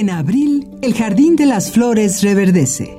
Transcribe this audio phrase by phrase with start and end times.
[0.00, 2.96] En abril, el Jardín de las Flores reverdece.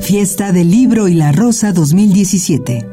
[0.00, 2.86] Fiesta del Libro y la Rosa 2017.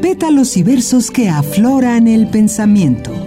[0.00, 3.25] Pétalos y versos que afloran el pensamiento.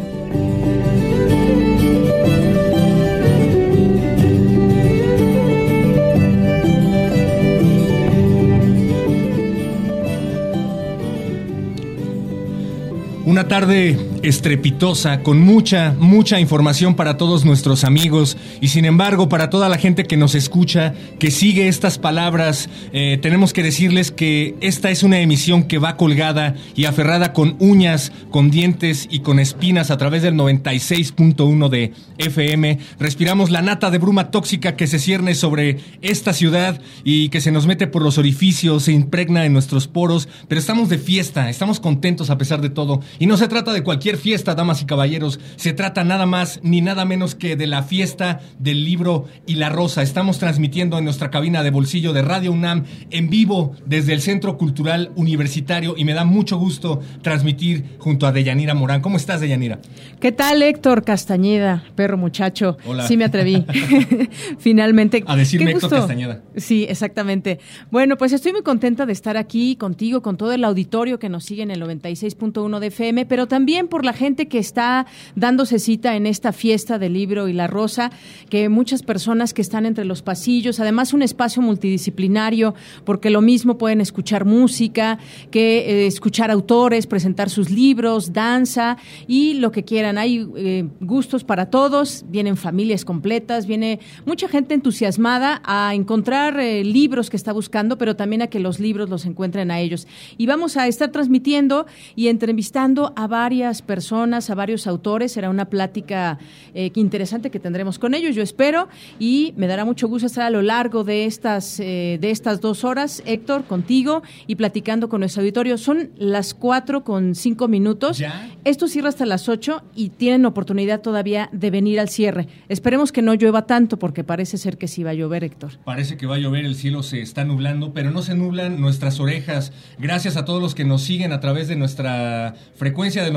[13.39, 19.50] Una tarde estrepitosa, con mucha, mucha información para todos nuestros amigos y sin embargo para
[19.50, 24.55] toda la gente que nos escucha, que sigue estas palabras, eh, tenemos que decirles que
[24.61, 29.39] esta es una emisión que va colgada y aferrada con uñas, con dientes y con
[29.39, 32.80] espinas a través del 96.1 de FM.
[33.00, 37.52] Respiramos la nata de bruma tóxica que se cierne sobre esta ciudad y que se
[37.52, 41.80] nos mete por los orificios, se impregna en nuestros poros, pero estamos de fiesta, estamos
[41.80, 45.40] contentos a pesar de todo y no se trata de cualquier fiesta, damas y caballeros.
[45.56, 49.70] Se trata nada más ni nada menos que de la fiesta del libro y la
[49.70, 50.02] rosa.
[50.02, 54.58] Estamos transmitiendo en nuestra cabina de bolsillo de Radio UNAM en vivo desde el Centro
[54.58, 59.02] Cultural Universitario y me da mucho gusto transmitir junto a Deyanira Morán.
[59.02, 59.80] ¿Cómo estás, Deyanira?
[60.20, 62.78] ¿Qué tal, Héctor Castañeda, perro muchacho?
[62.86, 63.08] Hola.
[63.08, 63.66] Sí me atreví.
[64.60, 65.24] Finalmente.
[65.28, 65.90] A decirme Héctor.
[65.90, 66.42] Castañeda.
[66.56, 67.60] Sí, exactamente.
[67.92, 71.46] Bueno, pues estoy muy contenta de estar aquí contigo, con todo el auditorio que nos
[71.46, 75.05] sigue en el 96.1 de FM, pero también por la gente que está
[75.36, 78.11] dándose cita en esta fiesta del libro y la rosa,
[78.50, 82.75] que muchas personas que están entre los pasillos, además un espacio multidisciplinario,
[83.06, 85.19] porque lo mismo pueden escuchar música,
[85.52, 88.97] que eh, escuchar autores, presentar sus libros, danza
[89.28, 90.17] y lo que quieran.
[90.17, 96.84] Hay eh, gustos para todos, vienen familias completas, viene mucha gente entusiasmada a encontrar eh,
[96.84, 100.08] libros que está buscando, pero también a que los libros los encuentren a ellos.
[100.38, 101.85] Y vamos a estar transmitiendo
[102.16, 105.31] y entrevistando a varias personas, a varios autores.
[105.31, 106.38] Será una plática
[106.75, 110.51] eh, interesante que tendremos con ellos, yo espero, y me dará mucho gusto estar a
[110.51, 115.41] lo largo de estas, eh, de estas dos horas, Héctor, contigo y platicando con nuestro
[115.41, 115.79] auditorio.
[115.79, 118.19] Son las cuatro con cinco minutos.
[118.19, 118.47] ¿Ya?
[118.63, 122.47] Esto cierra hasta las 8 y tienen oportunidad todavía de venir al cierre.
[122.67, 125.79] Esperemos que no llueva tanto porque parece ser que sí va a llover, Héctor.
[125.85, 129.19] Parece que va a llover, el cielo se está nublando, pero no se nublan nuestras
[129.19, 129.71] orejas.
[129.97, 133.33] Gracias a todos los que nos siguen a través de nuestra frecuencia del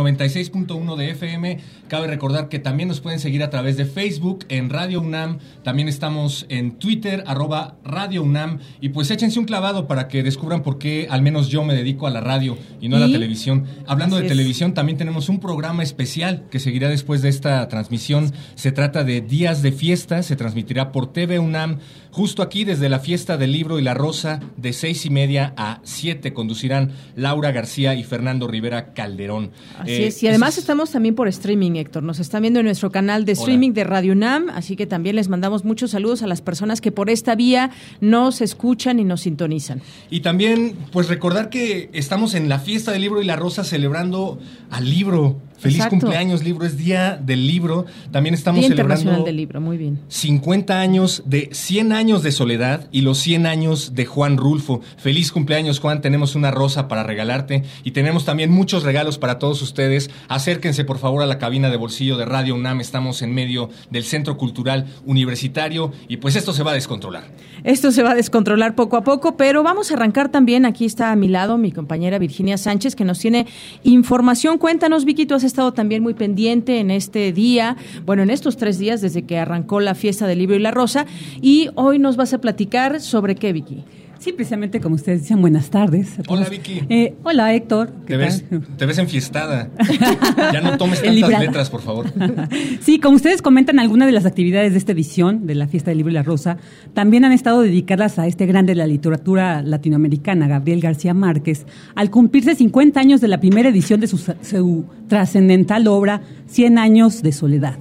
[0.51, 1.59] 96.1 de FM.
[1.89, 5.39] Cabe recordar que también nos pueden seguir a través de Facebook en Radio UNAM.
[5.63, 8.59] También estamos en Twitter, arroba Radio UNAM.
[8.81, 12.07] Y pues échense un clavado para que descubran por qué al menos yo me dedico
[12.07, 13.67] a la radio y no a la televisión.
[13.87, 14.33] Hablando Así de es.
[14.33, 18.33] televisión, también tenemos un programa especial que seguirá después de esta transmisión.
[18.55, 21.79] Se trata de Días de Fiesta, se transmitirá por TV UNAM,
[22.13, 25.81] justo aquí desde la fiesta del libro y la rosa, de seis y media a
[25.83, 26.33] siete.
[26.33, 29.51] Conducirán Laura García y Fernando Rivera Calderón.
[29.79, 30.23] Así Eh, es.
[30.23, 32.05] Y además es- estamos también por streaming, Héctor.
[32.05, 33.41] Nos están viendo en nuestro canal de Hola.
[33.41, 36.93] streaming de Radio UNAM, así que también les mandamos muchos saludos a las personas que
[36.93, 39.81] por esta vía nos escuchan y nos sintonizan.
[40.11, 44.39] Y también, pues recordar que estamos en la fiesta del libro y la rosa celebrando
[44.71, 45.41] al libro.
[45.63, 46.01] Feliz Exacto.
[46.01, 46.67] cumpleaños, libro.
[46.67, 47.87] Es Día del Libro.
[48.11, 50.01] También estamos Día celebrando Internacional del Libro, muy bien.
[50.09, 54.81] 50 años de 100 años de soledad y los 100 años de Juan Rulfo.
[54.97, 56.01] Feliz cumpleaños, Juan.
[56.01, 60.11] Tenemos una rosa para regalarte y tenemos también muchos regalos para todos ustedes.
[60.27, 62.81] Acérquense, por favor, a la cabina de bolsillo de Radio UNAM.
[62.81, 67.31] Estamos en medio del Centro Cultural Universitario y pues esto se va a descontrolar.
[67.63, 70.67] Esto se va a descontrolar poco a poco, pero vamos a arrancar también.
[70.67, 73.47] Aquí está a mi lado mi compañera Virginia Sánchez, que nos tiene
[73.85, 74.59] información.
[74.59, 77.77] Cuéntanos, Vicky, tú has estado también muy pendiente en este día,
[78.07, 81.07] bueno, en estos tres días desde que arrancó la fiesta del libro y la rosa,
[81.41, 83.85] y hoy nos vas a platicar sobre qué, Vicky.
[84.23, 86.21] Sí, precisamente como ustedes dicen, buenas tardes.
[86.21, 86.49] a Hola.
[86.49, 86.83] Vicky.
[86.89, 87.93] Eh, hola, Héctor.
[88.07, 88.45] ¿qué Te ves,
[88.79, 89.69] te ves enfiestada.
[90.53, 92.07] ya no tomes tantas letras, por favor.
[92.83, 95.99] Sí, como ustedes comentan, algunas de las actividades de esta edición de la Fiesta del
[95.99, 96.57] Libro y la Rosa
[96.95, 102.11] también han estado dedicadas a este grande de la literatura latinoamericana, Gabriel García Márquez, al
[102.11, 107.33] cumplirse 50 años de la primera edición de su, su trascendental obra 100 años de
[107.33, 107.77] soledad.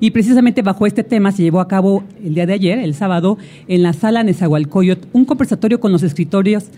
[0.00, 3.38] Y precisamente bajo este tema se llevó a cabo el día de ayer, el sábado,
[3.66, 6.70] en la sala Nezahualcóyotl, un conversatorio con los escritores,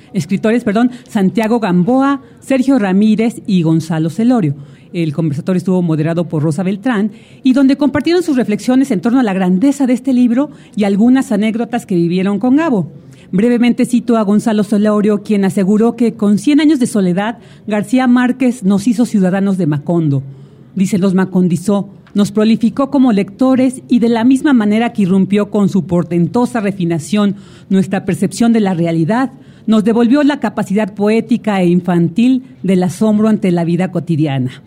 [0.65, 4.55] perdón, Santiago Gamboa, Sergio Ramírez y Gonzalo Celorio.
[4.93, 7.11] El conversatorio estuvo moderado por Rosa Beltrán
[7.43, 11.31] y donde compartieron sus reflexiones en torno a la grandeza de este libro y algunas
[11.33, 12.91] anécdotas que vivieron con Gabo.
[13.31, 18.63] Brevemente cito a Gonzalo Celorio, quien aseguró que con 100 años de soledad, García Márquez
[18.63, 20.23] nos hizo ciudadanos de Macondo.
[20.75, 25.69] Dice, los macondizó, nos prolificó como lectores y de la misma manera que irrumpió con
[25.69, 27.37] su portentosa refinación
[27.69, 29.33] nuestra percepción de la realidad,
[29.67, 34.63] nos devolvió la capacidad poética e infantil del asombro ante la vida cotidiana.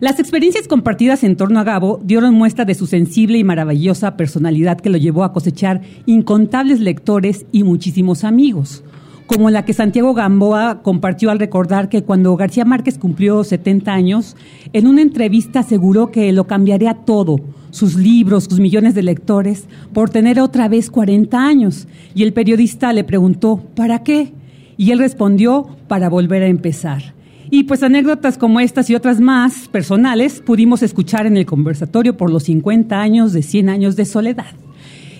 [0.00, 4.80] Las experiencias compartidas en torno a Gabo dieron muestra de su sensible y maravillosa personalidad
[4.80, 8.84] que lo llevó a cosechar incontables lectores y muchísimos amigos,
[9.26, 14.36] como la que Santiago Gamboa compartió al recordar que cuando García Márquez cumplió 70 años,
[14.72, 17.40] en una entrevista aseguró que lo cambiaría todo,
[17.70, 21.88] sus libros, sus millones de lectores, por tener otra vez 40 años.
[22.14, 24.32] Y el periodista le preguntó, ¿para qué?
[24.76, 27.14] Y él respondió, para volver a empezar.
[27.50, 32.30] Y pues anécdotas como estas y otras más personales pudimos escuchar en el conversatorio por
[32.30, 34.54] los 50 años de 100 años de soledad.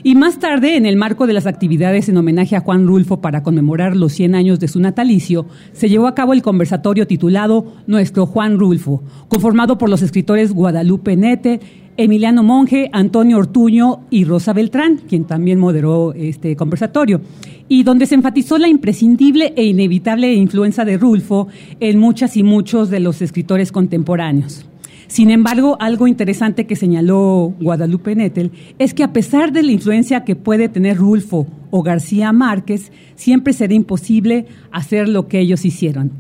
[0.05, 3.45] Y más tarde, en el marco de las actividades en homenaje a Juan Rulfo para
[3.45, 8.27] conmemorar los 100 años de su natalicio, se llevó a cabo el conversatorio titulado Nuestro
[8.27, 11.61] Juan Rulfo, conformado por los escritores Guadalupe Nete,
[11.97, 17.21] Emiliano Monge, Antonio Ortuño y Rosa Beltrán, quien también moderó este conversatorio,
[17.69, 21.47] y donde se enfatizó la imprescindible e inevitable influencia de Rulfo
[21.79, 24.67] en muchas y muchos de los escritores contemporáneos.
[25.13, 30.25] Sin embargo, algo interesante que señaló Guadalupe Nettel es que a pesar de la influencia
[30.25, 36.13] que puede tener Rulfo o García Márquez, siempre será imposible hacer lo que ellos hicieron.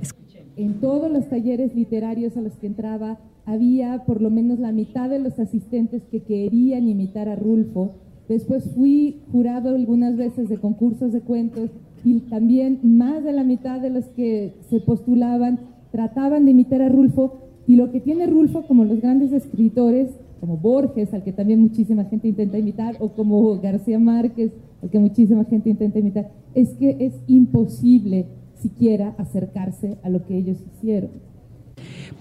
[0.57, 5.09] En todos los talleres literarios a los que entraba, había por lo menos la mitad
[5.09, 7.95] de los asistentes que querían imitar a Rulfo.
[8.29, 11.71] Después fui jurado algunas veces de concursos de cuentos
[12.05, 15.61] y también más de la mitad de los que se postulaban
[15.93, 17.52] trataban de imitar a Rulfo.
[17.67, 20.09] Y lo que tiene Rulfo, como los grandes escritores,
[20.41, 24.99] como Borges, al que también muchísima gente intenta imitar, o como García Márquez, al que
[24.99, 31.11] muchísima gente intenta imitar, es que es imposible siquiera acercarse a lo que ellos hicieron.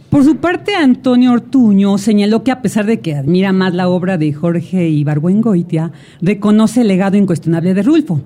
[0.09, 4.17] Por su parte, Antonio Ortuño señaló que a pesar de que admira más la obra
[4.17, 8.19] de Jorge Ibargüengoitia, reconoce el legado incuestionable de Rulfo,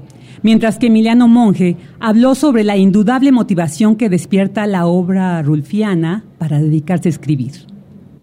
[0.46, 6.62] mientras que Emiliano Monge habló sobre la indudable motivación que despierta la obra rulfiana para
[6.62, 7.54] dedicarse a escribir.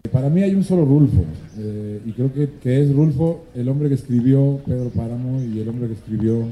[0.09, 1.25] Para mí hay un solo Rulfo,
[1.57, 5.67] eh, y creo que, que, es Rulfo el hombre que escribió Pedro Páramo y el
[5.67, 6.47] hombre que escribió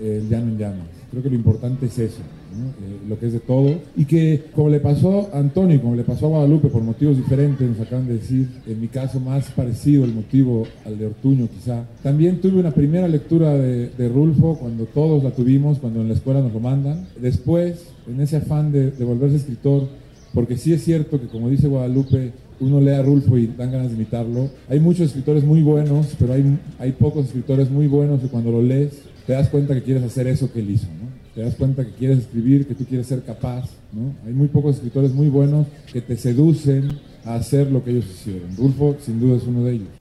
[0.00, 0.86] El Llano en Llamas.
[1.10, 2.22] Creo que lo importante es eso.
[2.50, 6.02] Eh, lo que es de todo, y que como le pasó a Antonio como le
[6.02, 10.04] pasó a Guadalupe por motivos diferentes, nos acaban de decir, en mi caso más parecido
[10.04, 14.86] el motivo al de Ortuño quizá, también tuve una primera lectura de, de Rulfo cuando
[14.86, 18.90] todos la tuvimos, cuando en la escuela nos lo mandan, después, en ese afán de,
[18.90, 19.86] de volverse escritor,
[20.34, 23.88] porque sí es cierto que como dice Guadalupe, uno lee a Rulfo y dan ganas
[23.88, 24.50] de imitarlo.
[24.68, 28.60] Hay muchos escritores muy buenos, pero hay, hay pocos escritores muy buenos y cuando lo
[28.60, 30.88] lees te das cuenta que quieres hacer eso que él hizo.
[30.88, 31.08] ¿no?
[31.32, 34.12] te das cuenta que quieres escribir, que tú quieres ser capaz, ¿no?
[34.26, 38.56] Hay muy pocos escritores muy buenos que te seducen a hacer lo que ellos hicieron.
[38.56, 39.99] Rulfo, sin duda, es uno de ellos.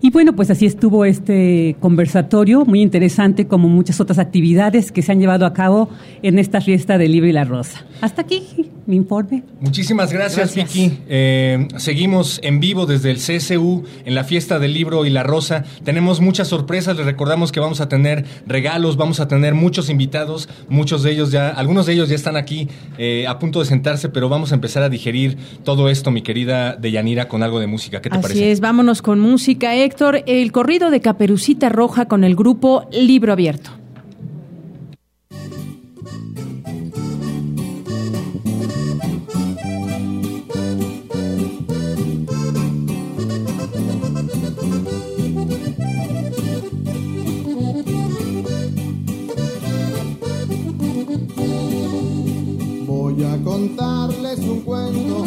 [0.00, 5.12] Y bueno, pues así estuvo este conversatorio, muy interesante, como muchas otras actividades que se
[5.12, 5.88] han llevado a cabo
[6.22, 7.84] en esta fiesta del libro y la rosa.
[8.00, 9.42] Hasta aquí mi informe.
[9.60, 10.98] Muchísimas gracias, Vicky.
[11.08, 15.64] Eh, seguimos en vivo desde el CSU en la fiesta del libro y la rosa.
[15.84, 20.48] Tenemos muchas sorpresas, les recordamos que vamos a tener regalos, vamos a tener muchos invitados,
[20.70, 24.08] muchos de ellos ya, algunos de ellos ya están aquí eh, a punto de sentarse,
[24.08, 28.00] pero vamos a empezar a digerir todo esto, mi querida Deyanira, con algo de música.
[28.00, 28.40] ¿Qué te parece?
[28.40, 29.74] Así es, vámonos con música.
[29.88, 33.70] Héctor, el corrido de Caperucita Roja con el grupo Libro Abierto.
[52.86, 55.24] Voy a contarles un cuento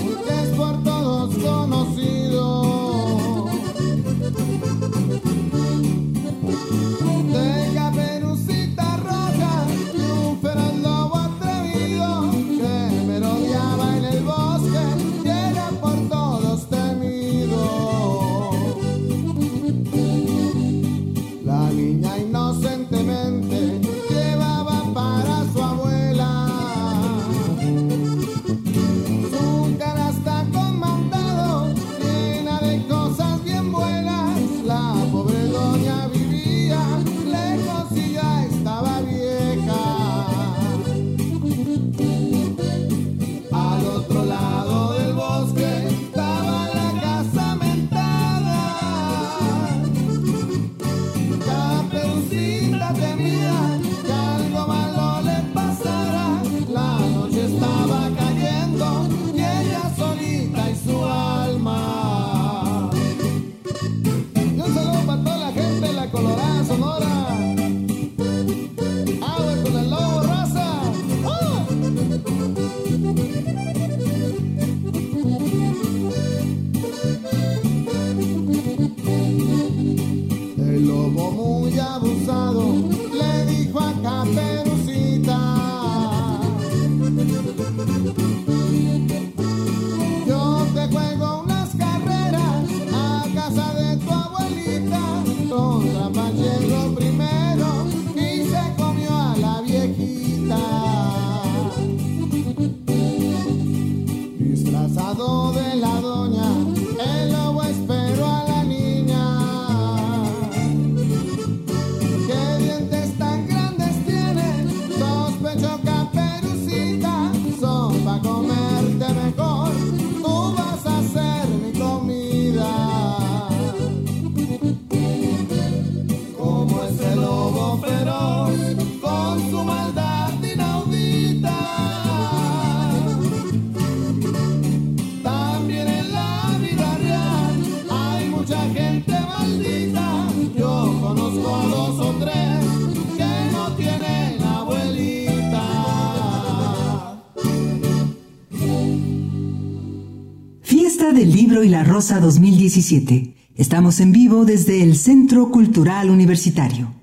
[151.52, 153.36] Libro y la Rosa 2017.
[153.58, 156.94] Estamos en vivo desde el Centro Cultural Universitario.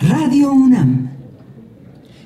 [0.00, 1.10] Radio UNAM.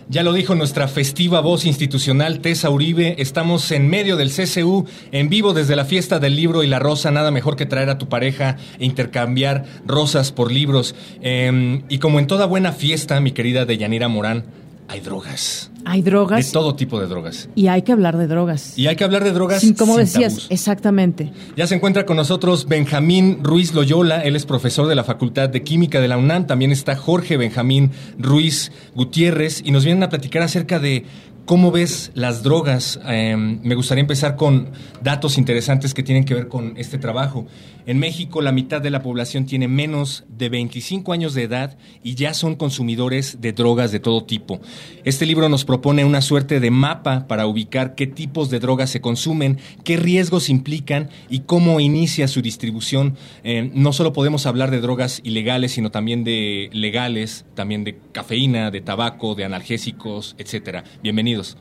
[0.09, 5.29] Ya lo dijo nuestra festiva voz institucional Tessa Uribe, estamos en medio del CCU, en
[5.29, 8.09] vivo desde la fiesta del libro y la rosa, nada mejor que traer a tu
[8.09, 10.95] pareja e intercambiar rosas por libros.
[11.23, 14.45] Eh, y como en toda buena fiesta, mi querida Deyanira Morán,
[14.89, 15.71] hay drogas.
[15.87, 17.49] Hay drogas De todo tipo de drogas.
[17.55, 18.79] y hay que hablar de drogas.
[18.79, 19.61] Y hay que hablar de drogas.
[19.61, 20.47] Sí, como sin decías, tabús.
[20.51, 21.33] exactamente.
[21.57, 25.63] Ya se encuentra con nosotros Benjamín Ruiz Loyola, él es profesor de la Facultad de
[25.63, 30.43] Química de la UNAM, también está Jorge Benjamín Ruiz Gutiérrez y nos vienen a platicar
[30.43, 31.05] acerca de
[31.45, 32.99] cómo ves las drogas.
[33.07, 34.71] Eh, me gustaría empezar con
[35.03, 37.47] datos interesantes que tienen que ver con este trabajo.
[37.87, 42.15] En México la mitad de la población tiene menos de 25 años de edad y
[42.15, 44.61] ya son consumidores de drogas de todo tipo.
[45.05, 49.03] Este libro nos propone una suerte de mapa para ubicar qué tipos de drogas se
[49.03, 53.17] consumen, qué riesgos implican y cómo inicia su distribución.
[53.43, 58.71] Eh, no solo podemos hablar de drogas ilegales, sino también de legales, también de cafeína,
[58.71, 60.85] de tabaco, de analgésicos, etcétera.
[61.03, 61.59] Bienvenidos.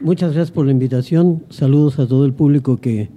[0.00, 1.44] Muchas gracias por la invitación.
[1.50, 3.08] Saludos a todo el público que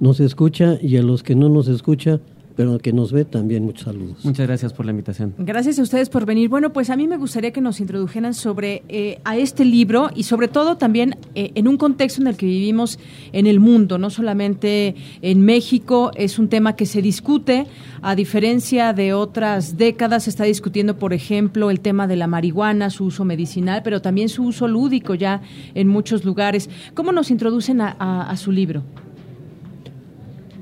[0.00, 2.20] nos escucha y a los que no nos escucha,
[2.56, 4.24] pero que nos ve también muchos saludos.
[4.24, 5.34] Muchas gracias por la invitación.
[5.36, 6.48] Gracias a ustedes por venir.
[6.48, 10.22] Bueno, pues a mí me gustaría que nos introdujeran sobre eh, a este libro y
[10.22, 12.98] sobre todo también eh, en un contexto en el que vivimos
[13.32, 16.12] en el mundo, no solamente en México.
[16.14, 17.66] Es un tema que se discute,
[18.00, 22.88] a diferencia de otras décadas, se está discutiendo, por ejemplo, el tema de la marihuana,
[22.88, 25.42] su uso medicinal, pero también su uso lúdico ya
[25.74, 26.70] en muchos lugares.
[26.94, 28.82] ¿Cómo nos introducen a, a- a su libro?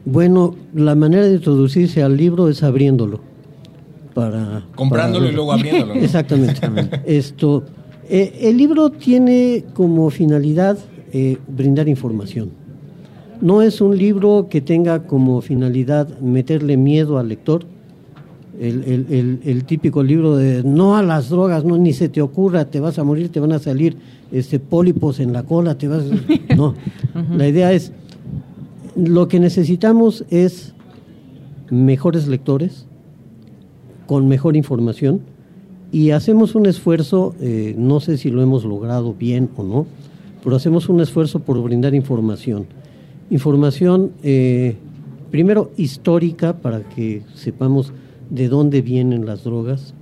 [0.04, 3.20] Bueno, la manera de introducirse al libro es abriéndolo.
[4.14, 5.94] Para, Comprándolo para- y luego abriéndolo.
[5.94, 6.00] ¿no?
[6.02, 6.61] Exactamente.
[7.06, 7.64] Esto,
[8.08, 10.78] eh, el libro tiene como finalidad
[11.12, 12.50] eh, brindar información.
[13.40, 17.64] No es un libro que tenga como finalidad meterle miedo al lector.
[18.61, 22.20] El, el- el- el típico libro de no a las drogas, no ni se te
[22.23, 23.96] ocurra, te vas a morir, te van a salir
[24.30, 26.04] este pólipos en la cola, te vas.
[26.56, 26.75] No.
[27.37, 27.90] La idea es
[28.96, 30.74] lo que necesitamos es
[31.70, 32.86] mejores lectores
[34.06, 35.20] con mejor información
[35.90, 39.86] y hacemos un esfuerzo, eh, no sé si lo hemos logrado bien o no,
[40.42, 42.66] pero hacemos un esfuerzo por brindar información.
[43.30, 44.76] Información, eh,
[45.30, 47.92] primero, histórica para que sepamos
[48.28, 49.94] de dónde vienen las drogas.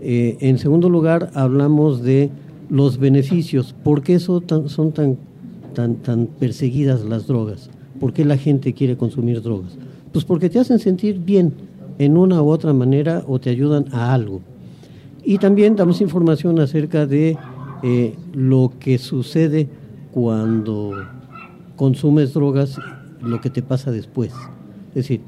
[0.00, 2.30] Eh, en segundo lugar, hablamos de
[2.70, 3.74] los beneficios.
[3.84, 5.16] ¿Por qué son tan, tan,
[5.74, 7.70] tan, tan perseguidas las drogas?
[8.02, 9.78] ¿Por qué la gente quiere consumir drogas?
[10.12, 11.52] Pues porque te hacen sentir bien
[11.98, 14.40] en una u otra manera o te ayudan a algo.
[15.22, 17.38] Y también damos información acerca de
[17.84, 19.68] eh, lo que sucede
[20.10, 20.94] cuando
[21.76, 22.76] consumes drogas,
[23.20, 24.32] lo que te pasa después.
[24.88, 25.20] Es decir,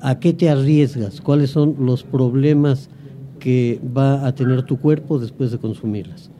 [0.00, 1.20] ¿a qué te arriesgas?
[1.20, 2.88] ¿Cuáles son los problemas
[3.40, 6.30] que va a tener tu cuerpo después de consumirlas?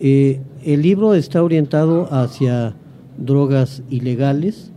[0.00, 2.74] Eh, el libro está orientado hacia
[3.18, 4.72] drogas ilegales.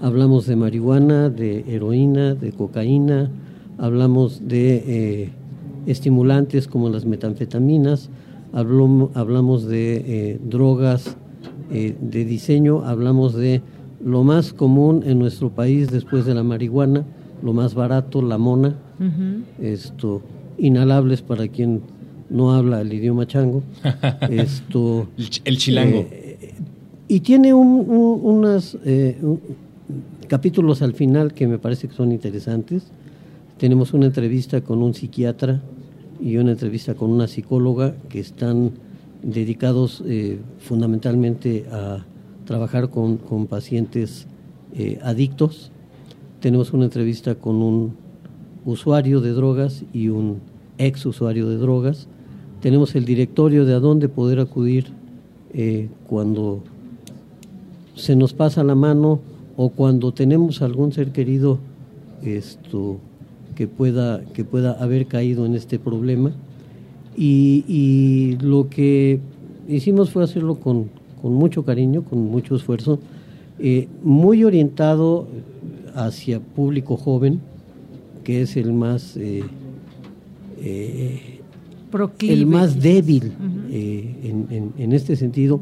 [0.00, 3.30] Hablamos de marihuana, de heroína, de cocaína,
[3.78, 5.30] hablamos de eh,
[5.86, 8.10] estimulantes como las metanfetaminas,
[8.52, 11.16] hablom- hablamos de eh, drogas
[11.72, 13.62] eh, de diseño, hablamos de
[14.04, 17.04] lo más común en nuestro país después de la marihuana,
[17.42, 18.76] lo más barato, la mona,
[19.60, 20.22] esto
[20.58, 21.80] inhalables para quien
[22.28, 23.62] no habla el idioma chango,
[24.30, 26.04] esto El, ch- el chilango.
[27.08, 29.40] y tiene un, un- unas eh, un-
[30.26, 32.84] capítulos al final que me parece que son interesantes.
[33.58, 35.62] tenemos una entrevista con un psiquiatra
[36.20, 38.72] y una entrevista con una psicóloga que están
[39.22, 42.04] dedicados eh, fundamentalmente a
[42.44, 43.18] trabajar con,
[43.48, 44.26] pacientes
[44.74, 45.72] eh, adictos.
[46.40, 47.94] Tenemos una entrevista con un
[48.64, 50.40] usuario de drogas y un
[50.78, 52.08] ex usuario de drogas.
[52.60, 54.86] Tenemos el directorio de a dónde poder acudir
[55.52, 56.62] eh, cuando
[57.94, 59.20] se nos pasa la mano
[59.56, 61.58] o cuando tenemos algún ser querido
[62.22, 62.98] esto
[63.54, 66.32] que pueda que pueda haber caído en este problema.
[67.16, 69.20] Y, y lo que
[69.68, 70.90] hicimos fue hacerlo con,
[71.22, 72.98] con mucho cariño, con mucho esfuerzo,
[73.58, 75.26] eh, muy orientado
[75.94, 77.40] hacia público joven,
[78.22, 79.44] que es el más eh,
[80.60, 81.20] eh,
[82.32, 83.32] el más débil
[83.70, 84.14] eh,
[84.50, 85.60] en- en este sentido,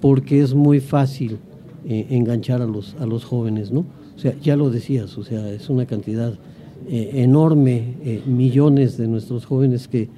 [0.00, 1.38] porque es muy fácil
[1.84, 3.86] eh, enganchar a los, a los jóvenes, ¿no?
[4.16, 6.34] O sea, ya lo decías, o sea, es una cantidad
[6.88, 10.08] eh, enorme, eh, millones de nuestros jóvenes que,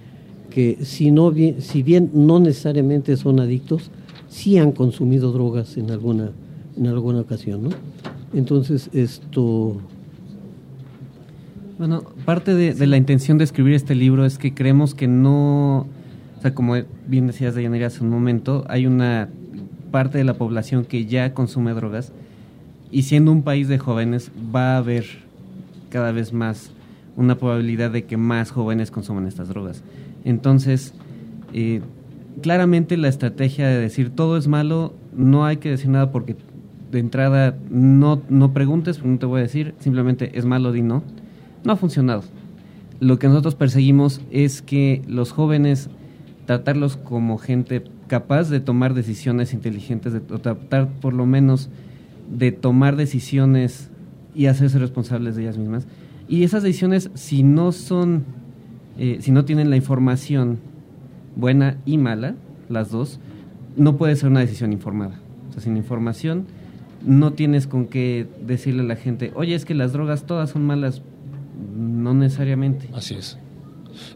[0.50, 3.90] que si, no bien, si bien no necesariamente son adictos,
[4.28, 6.32] sí han consumido drogas en alguna,
[6.76, 7.70] en alguna ocasión, ¿no?
[8.34, 9.76] Entonces, esto...
[11.78, 15.86] Bueno, parte de, la intención de escribir este libro es que creemos que no,
[16.38, 16.74] o sea, como
[17.06, 19.28] bien decías de hace un momento, hay una
[19.92, 22.12] parte de la población que ya consume drogas
[22.90, 25.04] y siendo un país de jóvenes va a haber
[25.88, 26.72] cada vez más
[27.16, 29.84] una probabilidad de que más jóvenes consuman estas drogas.
[30.24, 30.94] Entonces,
[31.52, 31.82] eh,
[32.42, 36.36] claramente la estrategia de decir todo es malo, no hay que decir nada porque
[36.90, 41.02] de entrada no, no preguntes, no te voy a decir, simplemente es malo, di no.
[41.64, 42.22] No ha funcionado.
[43.00, 45.88] Lo que nosotros perseguimos es que los jóvenes,
[46.46, 51.70] tratarlos como gente capaz de tomar decisiones inteligentes, de, tratar por lo menos
[52.30, 53.88] de tomar decisiones
[54.34, 55.86] y hacerse responsables de ellas mismas.
[56.28, 58.24] Y esas decisiones, si no son,
[58.98, 60.58] eh, si no tienen la información
[61.36, 62.34] buena y mala,
[62.68, 63.18] las dos,
[63.78, 65.18] no puede ser una decisión informada.
[65.48, 66.44] O sea, sin información
[67.06, 70.66] no tienes con qué decirle a la gente, oye, es que las drogas todas son
[70.66, 71.00] malas.
[71.74, 72.90] No necesariamente.
[72.92, 73.38] Así es.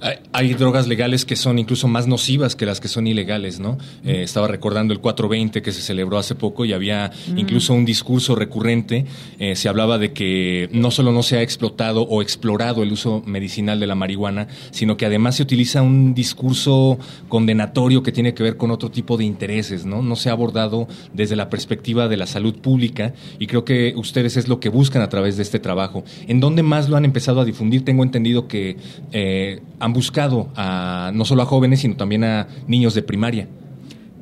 [0.00, 3.78] Hay, hay drogas legales que son incluso más nocivas que las que son ilegales, ¿no?
[4.04, 7.38] Eh, estaba recordando el 420 que se celebró hace poco y había Mm.
[7.38, 9.04] incluso un discurso recurrente.
[9.38, 13.22] eh, se hablaba de que no solo no se ha explotado o explorado el uso
[13.26, 18.42] medicinal de la marihuana, sino que además se utiliza un discurso condenatorio que tiene que
[18.42, 20.02] ver con otro tipo de intereses, ¿no?
[20.02, 24.36] No se ha abordado desde la perspectiva de la salud pública y creo que ustedes
[24.36, 26.04] es lo que buscan a través de este trabajo.
[26.28, 27.84] ¿En dónde más lo han empezado a difundir?
[27.84, 28.76] Tengo entendido que
[29.12, 33.48] eh, han buscado a, no solo a jóvenes, sino también a niños de primaria.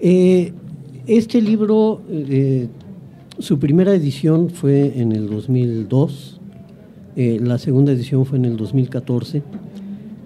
[0.01, 0.53] Eh,
[1.07, 2.69] este libro, eh,
[3.39, 6.41] su primera edición fue en el 2002,
[7.17, 9.43] eh, la segunda edición fue en el 2014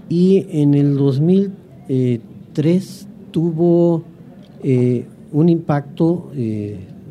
[0.09, 4.05] y en el 2003 tuvo
[4.63, 6.31] eh, un impacto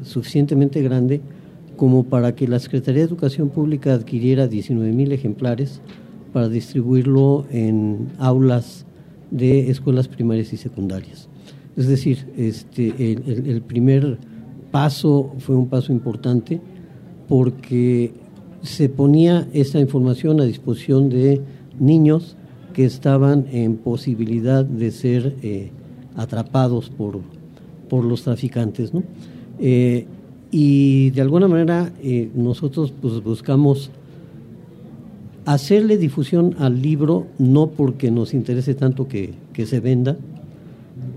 [0.03, 1.19] suficientemente grande
[1.75, 5.82] como para que la Secretaría de Educación Pública adquiriera 19 mil ejemplares
[6.38, 8.86] para distribuirlo en aulas
[9.32, 11.28] de escuelas primarias y secundarias.
[11.76, 14.19] Es decir, este, el, primer
[14.69, 16.62] paso fue un paso importante
[17.28, 18.13] porque
[18.62, 21.41] se ponía esta información a disposición de
[21.80, 22.36] niños
[22.71, 25.71] que estaban en posibilidad de ser eh,
[26.15, 27.19] atrapados por,
[27.89, 28.93] por los traficantes.
[28.93, 29.02] ¿no?
[29.58, 30.06] Eh,
[30.52, 33.89] y de alguna manera eh, nosotros pues, buscamos
[35.47, 40.17] hacerle difusión al libro, no porque nos interese tanto que, que se venda,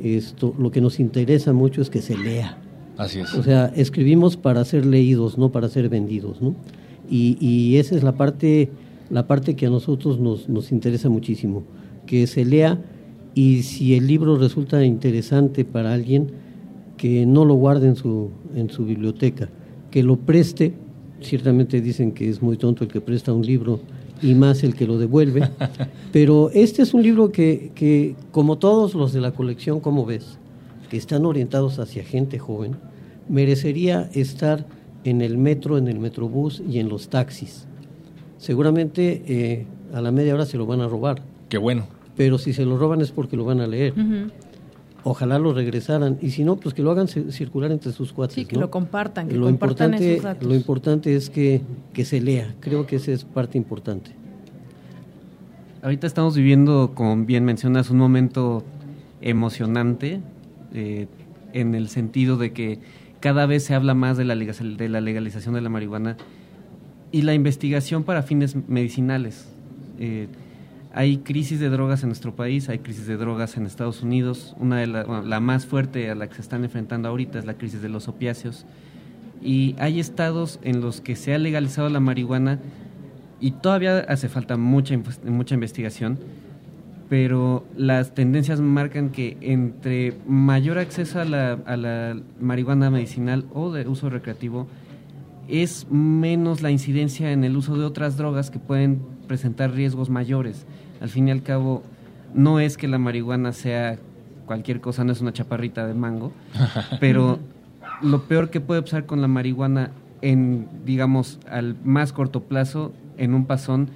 [0.00, 2.56] esto, lo que nos interesa mucho es que se lea.
[2.96, 3.34] Así es.
[3.34, 6.54] O sea, escribimos para ser leídos, no para ser vendidos, ¿no?
[7.10, 8.70] Y, y esa es la parte,
[9.10, 11.64] la parte que a nosotros nos, nos interesa muchísimo,
[12.06, 12.78] que se lea
[13.34, 16.28] y si el libro resulta interesante para alguien,
[16.96, 19.48] que no lo guarde en su, en su biblioteca,
[19.90, 20.74] que lo preste,
[21.20, 23.80] ciertamente dicen que es muy tonto el que presta un libro
[24.22, 25.48] y más el que lo devuelve,
[26.12, 30.38] pero este es un libro que, que como todos los de la colección, como ves,
[30.90, 32.76] que están orientados hacia gente joven,
[33.28, 34.66] merecería estar
[35.04, 37.66] en el metro, en el metrobús y en los taxis.
[38.38, 41.86] Seguramente eh, a la media hora se lo van a robar, Qué bueno.
[42.16, 43.92] pero si se lo roban es porque lo van a leer.
[43.92, 44.30] Ujú.
[45.02, 48.34] Ojalá lo regresaran y si no, pues que lo hagan ci- circular entre sus cuates.
[48.34, 48.62] Sí, que ¿no?
[48.62, 50.48] lo compartan, que lo compartan importante, esos datos.
[50.48, 51.62] Lo importante es que,
[51.94, 52.54] que se lea.
[52.60, 54.10] Creo que esa es parte importante.
[55.82, 58.62] Ahorita estamos viviendo, como bien mencionas, un momento
[59.22, 60.20] emocionante
[60.74, 61.06] eh,
[61.54, 62.78] en el sentido de que
[63.20, 66.16] cada vez se habla más de la, legal- de la legalización de la marihuana
[67.12, 69.48] y la investigación para fines medicinales.
[69.98, 70.28] Eh,
[70.92, 74.56] hay crisis de drogas en nuestro país, hay crisis de drogas en Estados Unidos.
[74.58, 77.80] Una de la, más fuerte a la que se están enfrentando ahorita es la crisis
[77.80, 78.66] de los opiáceos.
[79.40, 82.58] Y hay estados en los que se ha legalizado la marihuana
[83.40, 86.18] y todavía hace falta mucha, mucha investigación,
[87.08, 93.72] pero las tendencias marcan que entre mayor acceso a la, a la marihuana medicinal o
[93.72, 94.66] de uso recreativo,
[95.48, 99.00] es menos la incidencia en el uso de otras drogas que pueden
[99.30, 100.66] presentar riesgos mayores.
[101.00, 101.84] Al fin y al cabo,
[102.34, 103.96] no es que la marihuana sea
[104.44, 106.32] cualquier cosa, no es una chaparrita de mango,
[106.98, 107.38] pero
[108.02, 113.34] lo peor que puede pasar con la marihuana en, digamos, al más corto plazo, en
[113.34, 113.90] un pasón,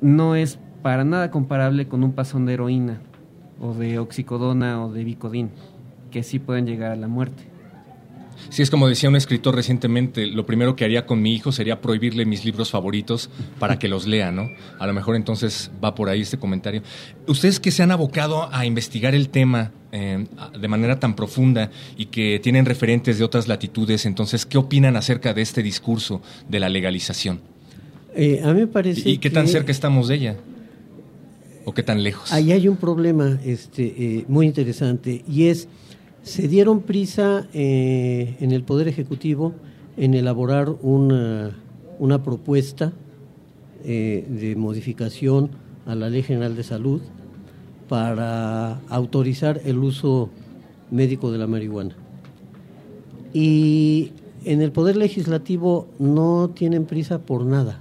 [0.00, 2.98] no es para nada comparable con un pasón de heroína,
[3.60, 5.50] o de oxicodona, o de bicodín,
[6.10, 7.44] que sí pueden llegar a la muerte.
[8.48, 11.80] Sí, es como decía un escritor recientemente, lo primero que haría con mi hijo sería
[11.80, 14.48] prohibirle mis libros favoritos para que los lea, ¿no?
[14.78, 16.82] A lo mejor entonces va por ahí este comentario.
[17.26, 20.26] Ustedes que se han abocado a investigar el tema eh,
[20.58, 25.34] de manera tan profunda y que tienen referentes de otras latitudes, entonces, ¿qué opinan acerca
[25.34, 27.40] de este discurso de la legalización?
[28.14, 30.36] Eh, a mí me parece ¿Y qué tan cerca estamos de ella?
[31.64, 32.32] ¿O qué tan lejos?
[32.32, 35.68] Ahí hay un problema este, eh, muy interesante y es
[36.22, 39.54] se dieron prisa eh, en el Poder Ejecutivo
[39.96, 41.56] en elaborar una,
[41.98, 42.92] una propuesta
[43.84, 45.50] eh, de modificación
[45.86, 47.00] a la Ley General de Salud
[47.88, 50.30] para autorizar el uso
[50.90, 51.96] médico de la marihuana.
[53.32, 54.12] Y
[54.44, 57.80] en el Poder Legislativo no tienen prisa por nada.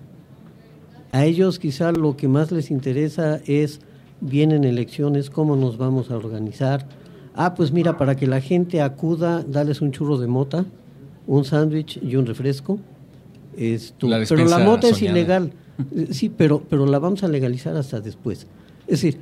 [1.12, 3.82] A ellos quizá lo que más les interesa es,
[4.22, 6.88] vienen elecciones, cómo nos vamos a organizar,
[7.42, 10.66] Ah, pues mira, para que la gente acuda, dales un churro de mota,
[11.26, 12.80] un sándwich y un refresco.
[13.56, 15.54] Esto, pero la mota es ilegal.
[16.12, 18.46] Sí, pero, pero la vamos a legalizar hasta después.
[18.88, 19.20] Es decir,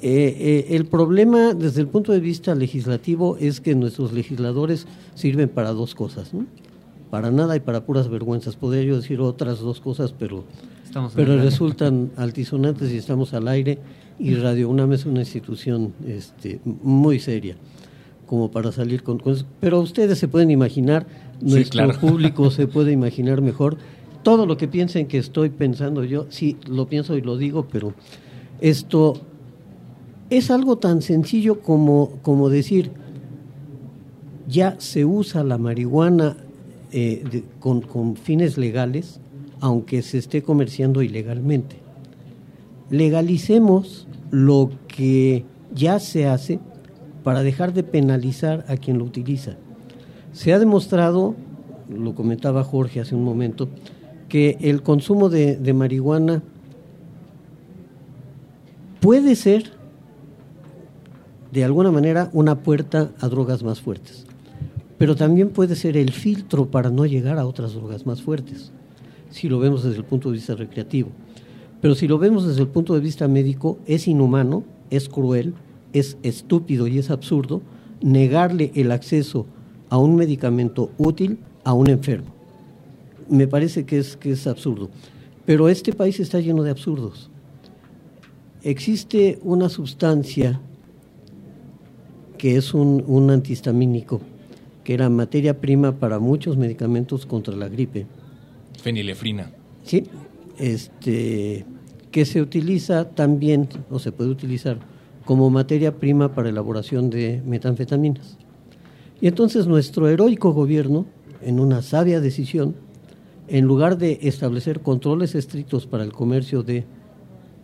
[0.00, 5.48] eh, eh, el problema desde el punto de vista legislativo es que nuestros legisladores sirven
[5.48, 6.46] para dos cosas, ¿no?
[7.10, 8.54] Para nada y para puras vergüenzas.
[8.54, 10.44] Podría yo decir otras dos cosas, pero,
[11.16, 13.80] pero resultan altisonantes y estamos al aire
[14.18, 17.56] y Radio UNAM es una institución este, muy seria
[18.26, 19.22] como para salir con,
[19.58, 21.06] pero ustedes se pueden imaginar
[21.40, 23.78] nuestro público se puede imaginar mejor.
[24.22, 27.94] Todo lo que piensen que estoy pensando yo sí lo pienso y lo digo pero
[28.60, 29.14] esto
[30.30, 32.90] es algo tan sencillo como como decir
[34.48, 36.36] ya se usa la marihuana
[36.90, 39.20] eh, con, con fines legales
[39.60, 41.87] aunque se esté comerciando ilegalmente
[42.90, 46.60] legalicemos lo que ya se hace
[47.22, 49.56] para dejar de penalizar a quien lo utiliza.
[50.32, 51.34] Se ha demostrado,
[51.88, 53.68] lo comentaba Jorge hace un momento,
[54.28, 56.42] que el consumo de, marihuana
[59.00, 59.72] puede ser
[61.52, 64.26] de alguna manera una puerta a drogas más fuertes,
[64.98, 68.70] pero también puede ser el filtro para no llegar a otras drogas más fuertes,
[69.30, 71.10] si lo vemos desde el punto de vista recreativo.
[71.80, 75.54] Pero si lo vemos desde el punto de vista médico, es inhumano, es cruel,
[75.92, 77.62] es estúpido y es absurdo
[78.00, 79.46] negarle el acceso
[79.88, 82.28] a un medicamento útil a un enfermo.
[83.28, 84.90] Me parece que es, que es absurdo.
[85.44, 87.30] Pero este país está lleno de absurdos.
[88.62, 90.60] Existe una sustancia
[92.36, 94.20] que es un, un antihistamínico,
[94.84, 98.06] que era materia prima para muchos medicamentos contra la gripe.
[98.80, 99.50] Fenilefrina.
[99.84, 100.04] Sí,
[100.58, 101.64] este,
[102.10, 104.78] que se utiliza también, o se puede utilizar,
[105.24, 108.38] como materia prima para elaboración de metanfetaminas.
[109.20, 111.06] Y entonces nuestro heroico gobierno,
[111.42, 112.76] en una sabia decisión,
[113.48, 116.84] en lugar de establecer controles estrictos para el comercio de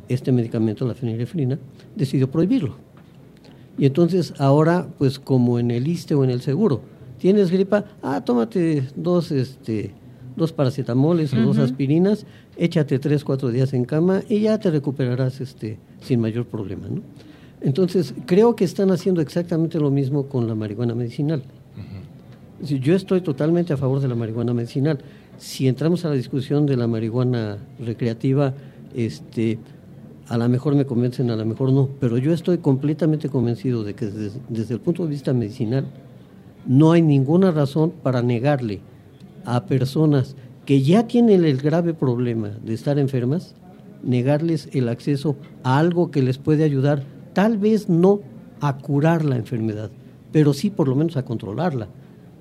[0.09, 1.59] este medicamento, la fenilefrina,
[1.94, 2.76] decidió prohibirlo.
[3.78, 6.83] Y entonces ahora, pues como en el ISTE o en el seguro,
[7.18, 9.94] tienes gripa, ah, tómate dos, este,
[10.37, 15.40] dos paracetamoles o dos aspirinas, échate tres, cuatro días en cama y ya te recuperarás
[15.40, 16.88] este, sin mayor problema.
[16.88, 17.02] ¿no?
[17.60, 21.42] Entonces, creo que están haciendo exactamente lo mismo con la marihuana medicinal.
[22.60, 24.98] Yo estoy totalmente a favor de la marihuana medicinal.
[25.38, 28.54] Si entramos a la discusión de la marihuana recreativa,
[28.94, 29.58] este,
[30.28, 33.94] a lo mejor me convencen, a lo mejor no, pero yo estoy completamente convencido de
[33.94, 35.86] que desde el punto de vista medicinal
[36.66, 38.80] no hay ninguna razón para negarle
[39.44, 43.55] a personas que ya tienen el grave problema de estar enfermas,
[44.03, 48.20] negarles el acceso a algo que les puede ayudar, tal vez no
[48.61, 49.90] a curar la enfermedad,
[50.33, 51.88] pero sí por lo menos a controlarla.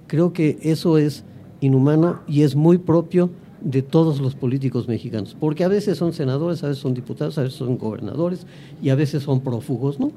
[0.08, 1.24] Creo que eso es
[1.62, 3.30] inhumano y es muy propio
[3.62, 7.44] de todos los políticos mexicanos, porque a veces son senadores, a veces son diputados, a
[7.44, 8.46] veces son gobernadores
[8.82, 10.12] y a veces son prófugos, ¿no?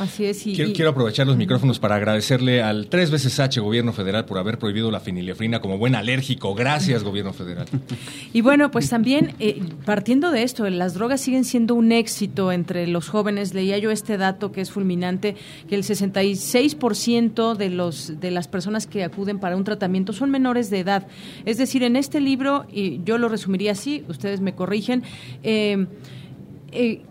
[0.00, 0.44] Así es.
[0.46, 4.24] Y, quiero, y- quiero aprovechar los micrófonos para agradecerle al tres veces H gobierno federal
[4.24, 6.54] por haber prohibido la fenilefrina como buen alérgico.
[6.54, 7.66] Gracias, gobierno federal.
[8.32, 12.86] Y bueno, pues también eh, partiendo de esto, las drogas siguen siendo un éxito entre
[12.86, 13.54] los jóvenes.
[13.54, 15.36] Leía yo este dato que es fulminante,
[15.68, 20.70] que el 66% de los de las personas que acuden para un tratamiento son menores
[20.70, 21.06] de edad.
[21.44, 25.02] Es decir, en este libro, y yo lo resumiría así, ustedes me corrigen,
[25.42, 25.86] eh,
[26.72, 27.02] eh,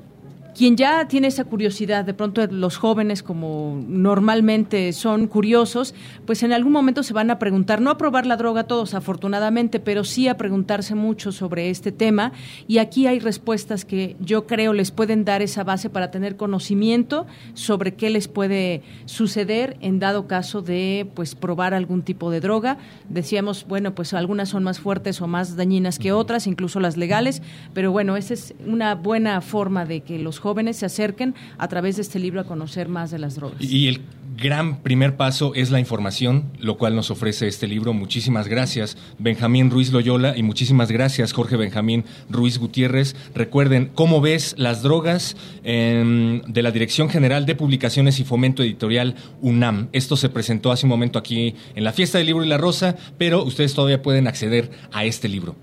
[0.60, 5.96] quien ya tiene esa curiosidad, de pronto los jóvenes como normalmente son curiosos,
[6.26, 9.80] pues en algún momento se van a preguntar, no a probar la droga todos afortunadamente,
[9.80, 12.34] pero sí a preguntarse mucho sobre este tema
[12.68, 17.26] y aquí hay respuestas que yo creo les pueden dar esa base para tener conocimiento
[17.54, 22.80] sobre qué les puede suceder en dado caso de pues probar algún tipo de droga.
[23.08, 27.42] Decíamos, bueno, pues algunas son más fuertes o más dañinas que otras, incluso las legales,
[27.74, 31.96] pero bueno, esa es una buena forma de que los jóvenes se acerquen a través
[31.96, 33.62] de este libro a conocer más de las drogas.
[33.62, 34.02] Y el
[34.42, 37.94] gran primer paso es la información, lo cual nos ofrece este libro.
[37.94, 43.16] Muchísimas gracias, Benjamín Ruiz Loyola, y muchísimas gracias, Jorge Benjamín Ruiz Gutiérrez.
[43.36, 49.16] Recuerden, ¿cómo ves las drogas em, de la Dirección General de Publicaciones y Fomento Editorial
[49.42, 49.90] UNAM?
[49.92, 52.96] Esto se presentó hace un momento aquí en la Fiesta del Libro y la Rosa,
[53.18, 55.56] pero ustedes todavía pueden acceder a este libro.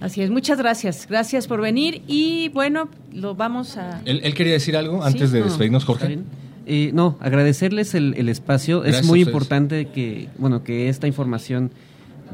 [0.00, 1.06] Así es, muchas gracias.
[1.08, 4.00] Gracias por venir y bueno, lo vamos a...
[4.06, 5.46] ¿Él, él quería decir algo antes Sí, de no.
[5.46, 6.18] despedirnos, ¿Está Jorge?
[6.66, 8.80] Eh, no, agradecerles el, el espacio.
[8.80, 11.70] Gracias es muy importante que, bueno, que esta información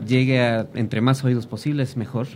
[0.06, 2.26] llegue a entre más oídos posibles, mejor.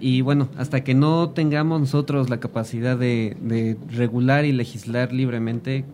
[0.00, 5.84] Y bueno, hasta que no tengamos nosotros la capacidad de, de regular y legislar libremente,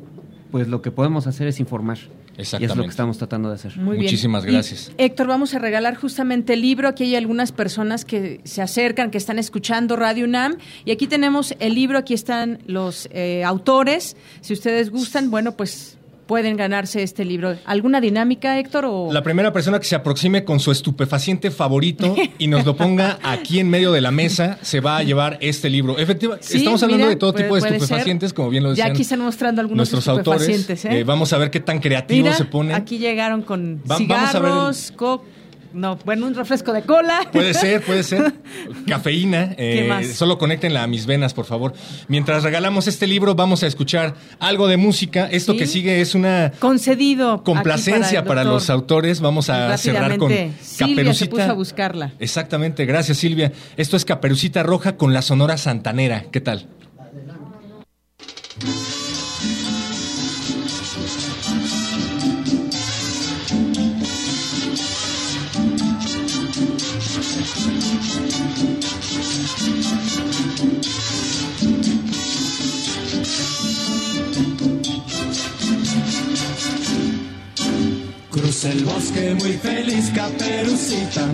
[0.53, 1.99] pues lo que podemos hacer es informar.
[2.39, 2.83] Y es lo Exactamente.
[2.85, 3.77] que estamos tratando de hacer.
[3.79, 4.05] Muy bien.
[4.05, 4.93] Muchísimas Y, gracias.
[4.99, 6.89] Héctor, vamos a regalar justamente el libro.
[6.89, 10.57] Aquí hay algunas personas que se acercan, que están escuchando Radio UNAM.
[10.85, 14.17] Y aquí tenemos el libro, aquí están los eh, autores.
[14.43, 15.96] Si ustedes gustan, bueno, pues
[16.27, 17.57] pueden ganarse este libro.
[17.65, 18.85] ¿Alguna dinámica, Héctor?
[18.87, 19.13] O...
[19.13, 23.61] La primera persona que se aproxime con su estupefaciente favorito y nos lo ponga aquí
[23.61, 25.99] en medio de la mesa se va a llevar este libro.
[25.99, 28.75] Efectivamente, Sí, estamos hablando mira, de todo puede- tipo de estupefacientes, como bien lo Ya
[28.85, 30.43] decían aquí están mostrando algunos nuestros autores.
[30.43, 31.01] estupefacientes, ¿eh?
[31.01, 32.75] Eh, vamos a ver qué tan creativos Mira, se ponen.
[32.75, 35.25] aquí llegaron con Va- vamos a ver el- cigarros, co-
[35.77, 37.21] No, bueno, un refresco de cola.
[37.33, 38.33] Puede ser, puede ser.
[38.87, 39.55] Cafeína.
[39.59, 40.07] eh, ¿Qué más?
[40.07, 41.75] Solo conéctenla a mis venas, por favor.
[42.09, 45.27] Mientras regalamos este libro, vamos a escuchar algo de música.
[45.31, 45.59] Esto Sí.
[45.59, 47.43] que sigue es una Concedido.
[47.45, 49.21] complacencia para, el los autores.
[49.21, 51.31] Vamos a cerrar con Silvia se Caperucita.
[51.31, 52.13] puso a buscarla.
[52.19, 53.53] Exactamente, gracias Silvia.
[53.77, 56.25] Esto es Caperucita Roja con la Sonora Santanera.
[56.33, 56.69] ¿Qué tal?
[78.57, 81.27] Cruza el bosque muy feliz, caperucita.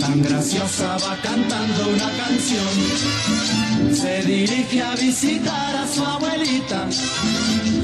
[0.00, 3.94] Tan graciosa va cantando una canción.
[3.94, 6.88] Se dirige a visitar a su abuelita.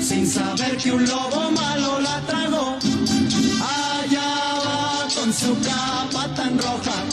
[0.01, 2.77] Sin saber que un lobo malo la tragó.
[4.03, 4.35] Allá
[4.67, 7.05] va con su capa tan roja.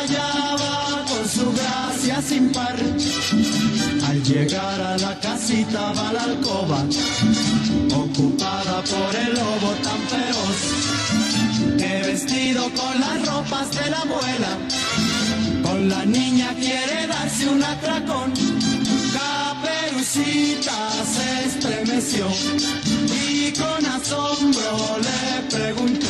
[0.00, 2.76] Allá va con su gracia sin par.
[4.08, 6.86] Al llegar a la casita va la alcoba
[8.90, 10.58] por el lobo tan feroz,
[11.78, 14.58] que vestido con las ropas de la abuela,
[15.62, 18.32] con la niña quiere darse un atracón.
[19.12, 20.78] Caperucita
[21.14, 22.26] se estremeció
[23.24, 26.06] y con asombro le preguntó.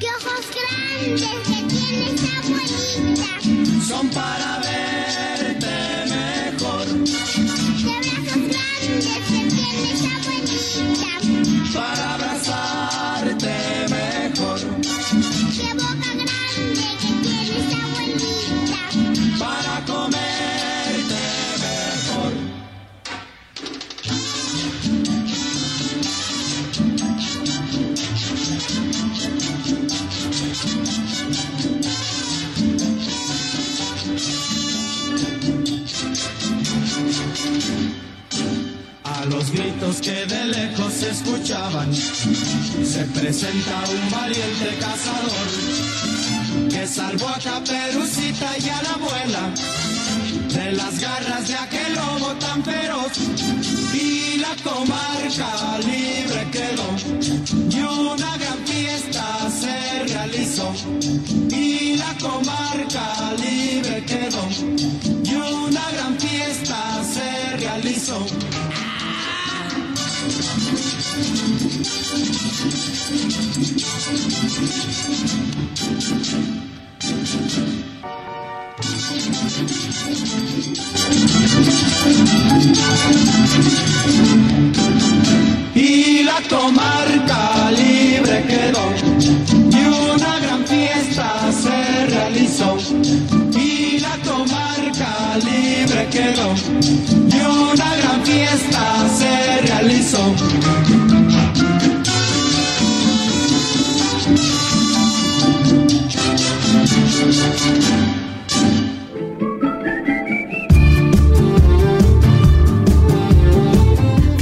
[0.00, 3.86] ¡Qué ojos grandes que tiene esa abuelita!
[3.88, 4.95] Son para verte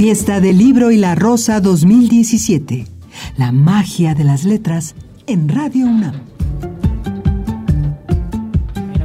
[0.05, 2.85] Fiesta del Libro y la Rosa 2017.
[3.37, 4.93] La magia de las letras
[5.25, 6.13] en Radio UNAM.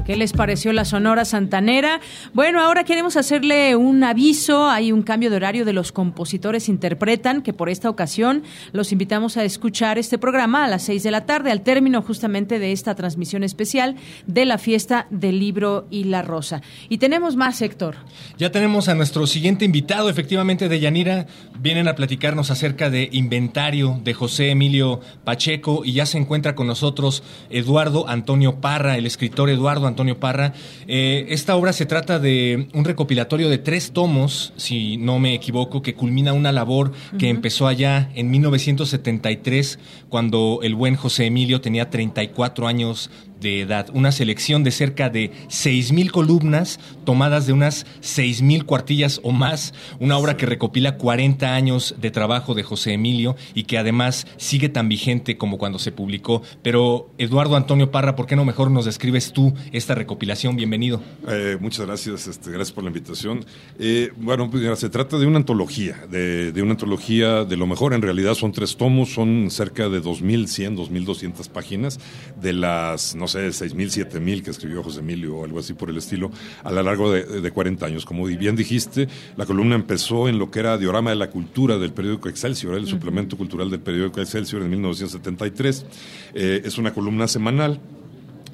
[0.05, 2.01] ¿Qué les pareció la Sonora Santanera?
[2.33, 4.71] Bueno, ahora queremos hacerle un aviso.
[4.71, 9.37] Hay un cambio de horario de los compositores interpretan, que por esta ocasión los invitamos
[9.37, 12.95] a escuchar este programa a las seis de la tarde, al término justamente de esta
[12.95, 13.97] transmisión especial
[14.29, 16.63] de la fiesta del libro y la rosa.
[16.89, 17.97] Y tenemos más, Héctor.
[18.39, 21.27] Ya tenemos a nuestro siguiente invitado, efectivamente, de Yanira.
[21.59, 26.69] Vienen a platicarnos acerca de inventario de José Emilio Pacheco y ya se encuentra con
[26.69, 30.53] nosotros Eduardo Antonio Parra, el escritor Eduardo Antonio Parra.
[30.87, 35.83] Eh, esta obra se trata de un recopilatorio de tres tomos, si no me equivoco,
[35.83, 39.79] que culmina una labor que empezó allá en 1973,
[40.09, 43.89] cuando el buen José Emilio tenía 34 años de edad.
[43.93, 49.75] Una selección de cerca de 6.000 columnas tomadas de unas 6.000 cuartillas o más.
[49.99, 54.69] Una obra que recopila 40 años de trabajo de José Emilio y que además sigue
[54.69, 56.43] tan vigente como cuando se publicó.
[56.63, 60.57] Pero Eduardo Antonio Parra, ¿por qué no mejor nos describes tú esta recopilación?
[60.57, 61.03] Bienvenido.
[61.29, 63.45] Eh, muchas gracias, este, gracias por la invitación.
[63.79, 67.95] Eh, bueno, pues, se trata de una antología, de, de una antología de lo mejor.
[67.95, 71.99] En realidad son tres tomos, son cerca de 2.100, 2.200 páginas
[72.41, 75.97] de las, no sé, 6.000, 7.000 que escribió José Emilio o algo así por el
[75.97, 76.31] estilo,
[76.63, 78.05] a lo largo de, de 40 años.
[78.05, 81.93] Como bien dijiste, la columna empezó en lo que era Diorama de la Cultura del
[81.93, 85.87] periódico Excelsior, el suplemento cultural del periódico Excelsior en 1973.
[86.35, 87.81] Eh, es una columna semanal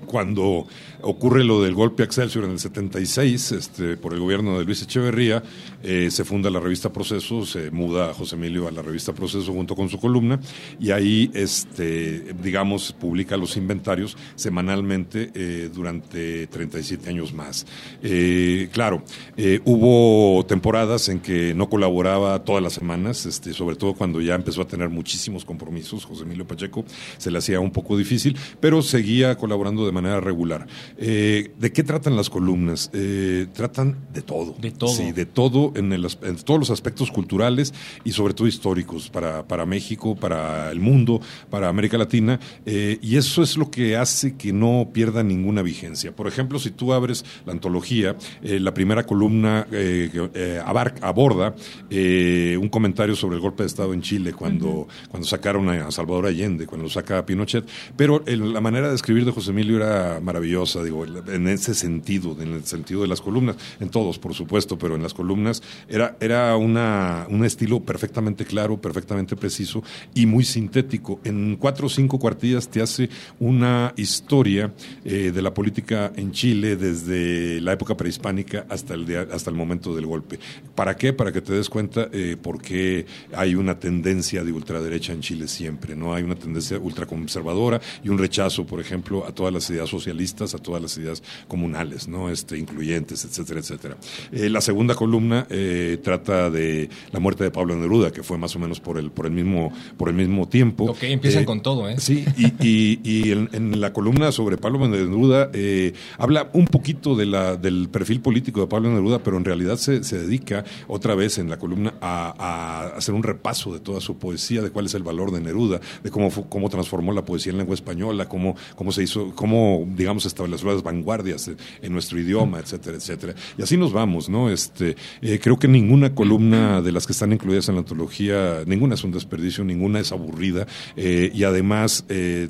[0.07, 0.67] cuando
[1.03, 4.83] ocurre lo del golpe a Excelsior en el 76, este, por el gobierno de Luis
[4.83, 5.43] Echeverría,
[5.83, 9.53] eh, se funda la revista Proceso, se muda a José Emilio a la revista Proceso
[9.53, 10.41] junto con su columna,
[10.81, 17.67] y ahí, este, digamos, publica los inventarios semanalmente eh, durante 37 años más.
[18.03, 19.03] Eh, claro,
[19.37, 24.35] eh, hubo temporadas en que no colaboraba todas las semanas, este, sobre todo cuando ya
[24.35, 26.85] empezó a tener muchísimos compromisos, José Emilio Pacheco,
[27.19, 30.67] se le hacía un poco difícil, pero seguía colaborando de manera regular.
[30.99, 32.91] Eh, ¿De qué tratan las columnas?
[32.93, 34.55] Eh, tratan de todo.
[34.61, 34.91] De todo.
[34.91, 37.73] Sí, de todo, en, el en todos los aspectos culturales
[38.05, 41.21] y sobre todo históricos para, para México, para el mundo,
[41.51, 42.39] para América Latina.
[42.65, 46.15] eh, y eso es lo que hace que no pierda ninguna vigencia.
[46.15, 50.95] Por ejemplo, si tú abres la antología, eh, la primera columna eh, que, eh, abar-
[51.03, 51.55] aborda
[51.91, 56.67] un comentario sobre el golpe de Estado en Chile cuando, cuando sacaron a Salvador Allende,
[56.67, 57.65] cuando lo saca a Pinochet.
[57.97, 62.37] Pero el- la manera de escribir de José Emilio era maravillosa, digo, en ese sentido,
[62.41, 66.17] en el sentido de las columnas, en todos, por supuesto, pero en las columnas era,
[66.21, 69.83] era una, un estilo perfectamente claro, perfectamente preciso
[70.15, 71.21] y muy sintético.
[71.25, 73.09] En cuatro o cinco cuartillas te hace
[73.41, 74.73] una historia
[75.05, 79.57] eh, de la política en Chile desde la época prehispánica hasta el, día- hasta el
[79.57, 80.39] momento del golpe.
[80.75, 81.13] ¿Para qué?
[81.13, 85.49] Para que te des cuenta eh, por qué hay una tendencia de ultraderecha en Chile
[85.49, 86.15] siempre, ¿no?
[86.15, 90.59] Hay una tendencia ultraconservadora y un rechazo, por ejemplo, a todas las ideas socialistas, a
[90.67, 92.29] todas las ideas comunales, ¿no?
[92.31, 93.97] Este, incluyentes, etcétera, etcétera.
[94.33, 98.55] Eh, la segunda columna eh, trata de la muerte de Pablo Neruda, que fue más
[98.57, 100.85] o menos por el, por el, mismo, por el mismo tiempo.
[100.91, 101.97] Ok, empiezan con todo, ¿eh?
[101.99, 107.15] Sí, y, y- y en, en la columna sobre Pablo Neruda eh, habla un poquito
[107.15, 111.15] de la, del perfil político de Pablo Neruda, pero en realidad se, se dedica otra
[111.15, 114.87] vez en la columna a, a hacer un repaso de toda su poesía, de cuál
[114.87, 118.57] es el valor de Neruda, de cómo, cómo transformó la poesía en lengua española, cómo,
[118.75, 121.51] cómo se hizo, cómo, digamos, estableció las vanguardias
[121.83, 123.35] en, nuestro idioma, etcétera, etcétera.
[123.57, 124.51] Y así nos vamos, ¿no?
[124.51, 128.95] Este, eh, creo que ninguna columna de las que están incluidas en la antología, ninguna
[128.95, 132.49] es un desperdicio, ninguna es aburrida, eh, y además eh,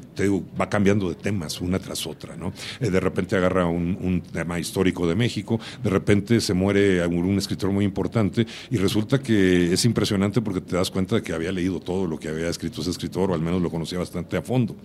[0.61, 2.53] va cambiando de temas una tras otra, ¿no?
[2.81, 7.85] De repente agarra un, tema histórico de México, de repente se muere un, escritor muy
[7.85, 12.07] importante y resulta que es impresionante porque te das cuenta de que había leído todo
[12.07, 14.77] lo que había escrito ese escritor, o al menos lo conocía bastante a fondo.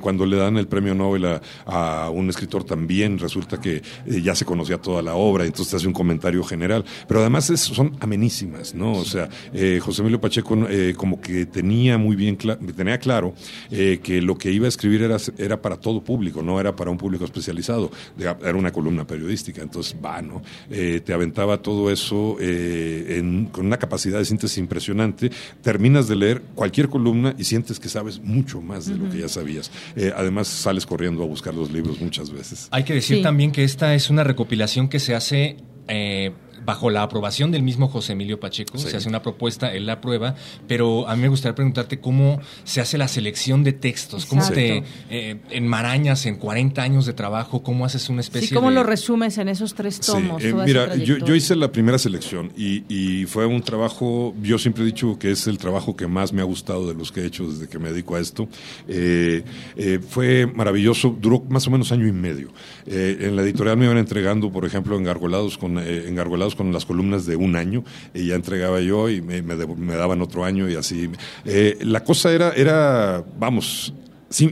[0.00, 4.44] Cuando le dan el premio Nobel a un escritor también resulta que eh, ya se
[4.44, 6.84] conocía toda la obra, entonces te hace un comentario general.
[7.08, 8.92] Pero además es- son amenísimas, ¿no?
[8.92, 13.34] O sea, eh, José Emilio Pacheco eh, como que tenía muy bien, tenía claro
[13.70, 16.98] que lo que iba a escribir era, era para todo público, no era para un
[16.98, 17.90] público especializado.
[18.18, 20.42] Era una columna periodística, entonces va, ¿no?
[20.68, 25.30] Te aventaba todo eso en- con una capacidad de síntesis impresionante.
[25.62, 29.28] Terminas de leer cualquier columna y sientes que sabes mucho más de lo que ya
[29.28, 29.70] sabías.
[30.16, 32.49] Además, sales corriendo a buscar los libros muchas veces.
[32.70, 33.22] Hay que decir Sí.
[33.22, 35.56] también que esta es una recopilación que se hace
[35.88, 36.32] eh,
[36.70, 38.78] bajo la aprobación del mismo José Emilio Pacheco.
[38.78, 38.88] Sí.
[38.90, 40.36] Se hace una propuesta, él la aprueba,
[40.68, 44.60] pero a mí me gustaría preguntarte cómo se hace la selección de textos, cómo Exacto.
[44.60, 48.76] te eh, enmarañas en 40 años de trabajo, cómo haces una especie Sí, ¿cómo de...
[48.76, 50.44] lo resumes en esos tres Sí, tomos?
[50.44, 54.86] eh, mira, yo, hice la primera selección y, y fue un trabajo, yo siempre he
[54.86, 57.50] dicho que es el trabajo que más me ha gustado de los que he hecho
[57.50, 58.48] desde que me dedico a esto.
[58.86, 59.42] Eh,
[59.76, 62.52] eh, fue maravilloso, duró más o menos año y medio.
[62.86, 66.84] Eh, en la editorial me iban entregando, por ejemplo, engargolados con, eh, engargolados con las
[66.84, 70.68] columnas de un año, y ya entregaba yo y me, me me daban otro año
[70.68, 71.08] y así.
[71.46, 73.94] Eh, la cosa era, era vamos,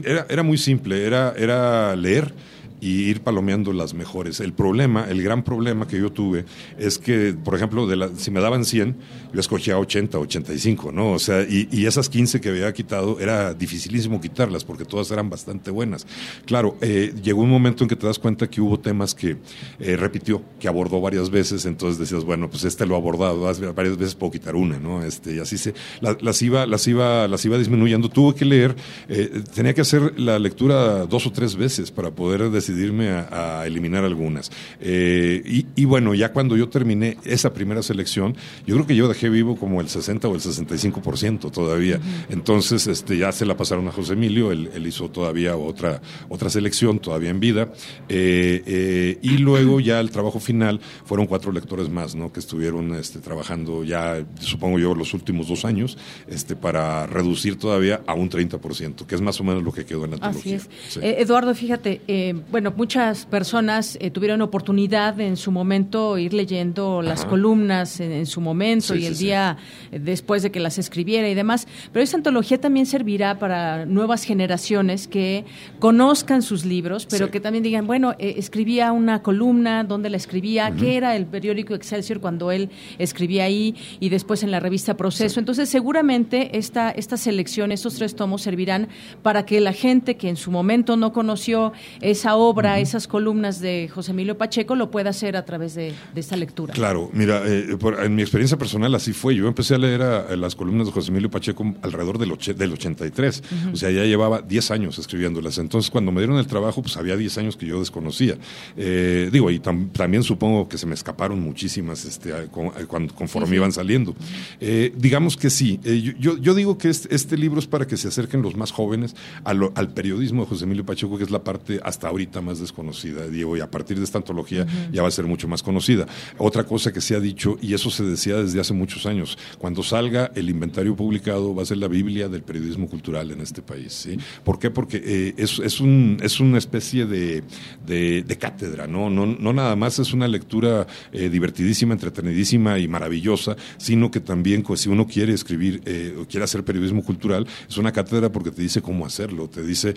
[0.03, 2.33] era, era muy simple, era, era leer
[2.81, 4.39] y ir palomeando las mejores.
[4.39, 6.45] El problema, el gran problema que yo tuve
[6.77, 8.95] es que, por ejemplo, de la- si me daban 100,
[9.33, 11.11] yo escogía 80, 85, ¿no?
[11.11, 15.71] O sea, y, esas 15 que había quitado era dificilísimo quitarlas porque todas eran bastante
[15.71, 16.05] buenas.
[16.45, 19.37] Claro, eh, llegó un momento en que te das cuenta que hubo temas que
[19.79, 23.97] eh, repitió, que abordó varias veces, entonces decías, bueno, pues este lo ha abordado varias-
[23.97, 25.03] veces, puedo quitar una, ¿no?
[25.03, 28.09] Este, y así se, la- las, iba, las, iba, las iba disminuyendo.
[28.09, 28.75] Tuve que leer,
[29.07, 33.67] eh, tenía que hacer la lectura dos o tres veces para poder decidirme a, a
[33.67, 34.51] eliminar algunas.
[34.79, 39.07] Eh, y, y bueno, ya cuando yo terminé esa primera selección, yo creo que yo
[39.07, 41.99] dejé vivo como el 60 o el 65% todavía.
[42.29, 46.49] Entonces, este, ya se la pasaron a José Emilio, él, él hizo todavía otra, otra
[46.49, 47.69] selección, todavía en vida.
[48.07, 52.31] Eh, eh, y luego ya el trabajo final fueron cuatro lectores más, ¿no?
[52.31, 55.97] Que estuvieron este, trabajando ya, supongo yo, los últimos dos años,
[56.27, 60.05] este, para reducir todavía a un 30%, que es más o menos lo que quedó
[60.05, 60.55] en la Así antología.
[60.57, 60.69] es.
[60.89, 60.99] Sí.
[61.03, 67.21] Eduardo, fíjate, eh, bueno, muchas personas eh, tuvieron oportunidad en su momento ir leyendo las
[67.21, 67.29] Ajá.
[67.29, 69.25] columnas en, en su momento Sí, y el sí.
[69.27, 69.55] día
[69.93, 74.25] eh, después de que las escribiera y demás, pero esta antología también servirá para nuevas
[74.25, 75.45] generaciones que
[75.79, 80.73] conozcan sus libros, pero que también digan, bueno, eh, escribía una columna, ¿dónde la escribía?
[80.77, 85.39] ¿Qué era el periódico Excelsior cuando él escribía ahí y después en la revista Proceso?
[85.39, 88.89] Entonces, seguramente esta, esta selección, estos tres tomos servirán
[89.23, 92.48] para que la gente que en su momento no conoció esa obra,
[92.79, 96.73] esas columnas de José Emilio Pacheco, lo pueda hacer a través de, de esta lectura.
[96.73, 99.35] Claro, mira, eh, por- en mi experiencia personal así fue.
[99.35, 102.53] Yo empecé a leer a- a las columnas de José Emilio Pacheco alrededor del, oche-
[102.53, 103.43] del 83.
[103.73, 105.57] O sea, ya llevaba 10 años escribiéndolas.
[105.57, 108.37] Entonces, cuando me dieron el trabajo, pues había 10 años que yo desconocía.
[108.77, 113.51] Eh, digo, y tam- también supongo que se me escaparon muchísimas este, con- conforme Sí,
[113.51, 113.55] sí.
[113.57, 114.15] iban saliendo.
[114.59, 115.79] Eh, digamos que sí.
[115.83, 118.71] Yo- yo, yo digo que este, este libro es para que se acerquen los más
[118.71, 122.38] jóvenes a lo- al periodismo de José Emilio Pacheco, que es la parte hasta ahorita
[122.41, 125.63] más desconocida, Diego, y a partir de esta antología ya va a ser mucho más
[125.63, 126.05] conocida.
[126.37, 129.83] Otra cosa que se ha dicho, y eso se decía desde hace muchos años, cuando
[129.83, 133.93] salga el inventario publicado va a ser la Biblia del periodismo cultural en este país.
[133.93, 134.17] ¿sí?
[134.43, 134.69] ¿Por qué?
[134.69, 137.43] Porque eh, es, es, un, es una especie de,
[137.85, 139.09] de- de cátedra, ¿no?
[139.09, 144.63] No, no nada más es una lectura eh, divertidísima, entretenidísima y maravillosa, sino que también,
[144.63, 148.51] pues, si uno quiere escribir eh, o quiere hacer periodismo cultural, es una cátedra porque
[148.51, 149.93] te dice cómo hacerlo, te dice,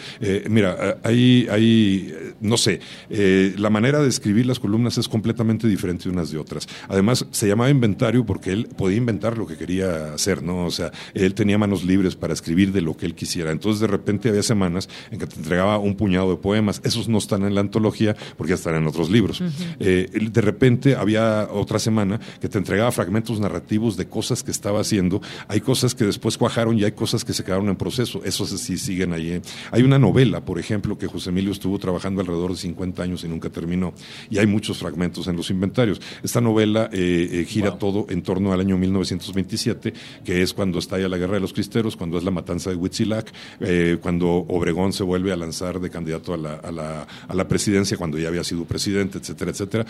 [0.48, 2.80] mira, hay, hay no sé,
[3.10, 6.68] eh, la manera de escribir las columnas es completamente diferente unas de otras.
[6.88, 10.66] Además, se llamaba inventario porque él podía inventar lo que quería hacer, ¿no?
[10.66, 13.50] O sea, él tenía manos libres para escribir de lo que él quisiera.
[13.50, 16.80] Entonces, de repente había semanas en que te entregaba un puñado de poemas.
[16.84, 19.42] Esos no están en la antología porque ya están en otros libros.
[19.80, 24.80] Eh, de repente había otra semana que te entregaba fragmentos narrativos de cosas que estaba
[24.80, 25.20] haciendo.
[25.48, 28.22] Hay cosas que después cuajaron y hay cosas que se quedaron en proceso.
[28.24, 29.40] Esos sí siguen ahí.
[29.70, 33.28] Hay una novela, por ejemplo, que José Emilio estuvo trabajando alrededor de 50 años y
[33.28, 33.94] nunca terminó.
[34.30, 36.00] Y hay muchos fragmentos en los inventarios.
[36.22, 37.78] Esta novela eh, eh, gira Wow.
[37.78, 39.92] todo en torno al año 1927,
[40.24, 43.32] que es cuando estalla la Guerra de los Cristeros, cuando es la matanza de Huitzilac,
[43.60, 47.46] eh, cuando Obregón se vuelve a lanzar de candidato a la, a la, a la
[47.48, 49.86] presidencia, cuando ya había sido presidente, etcétera, etcétera.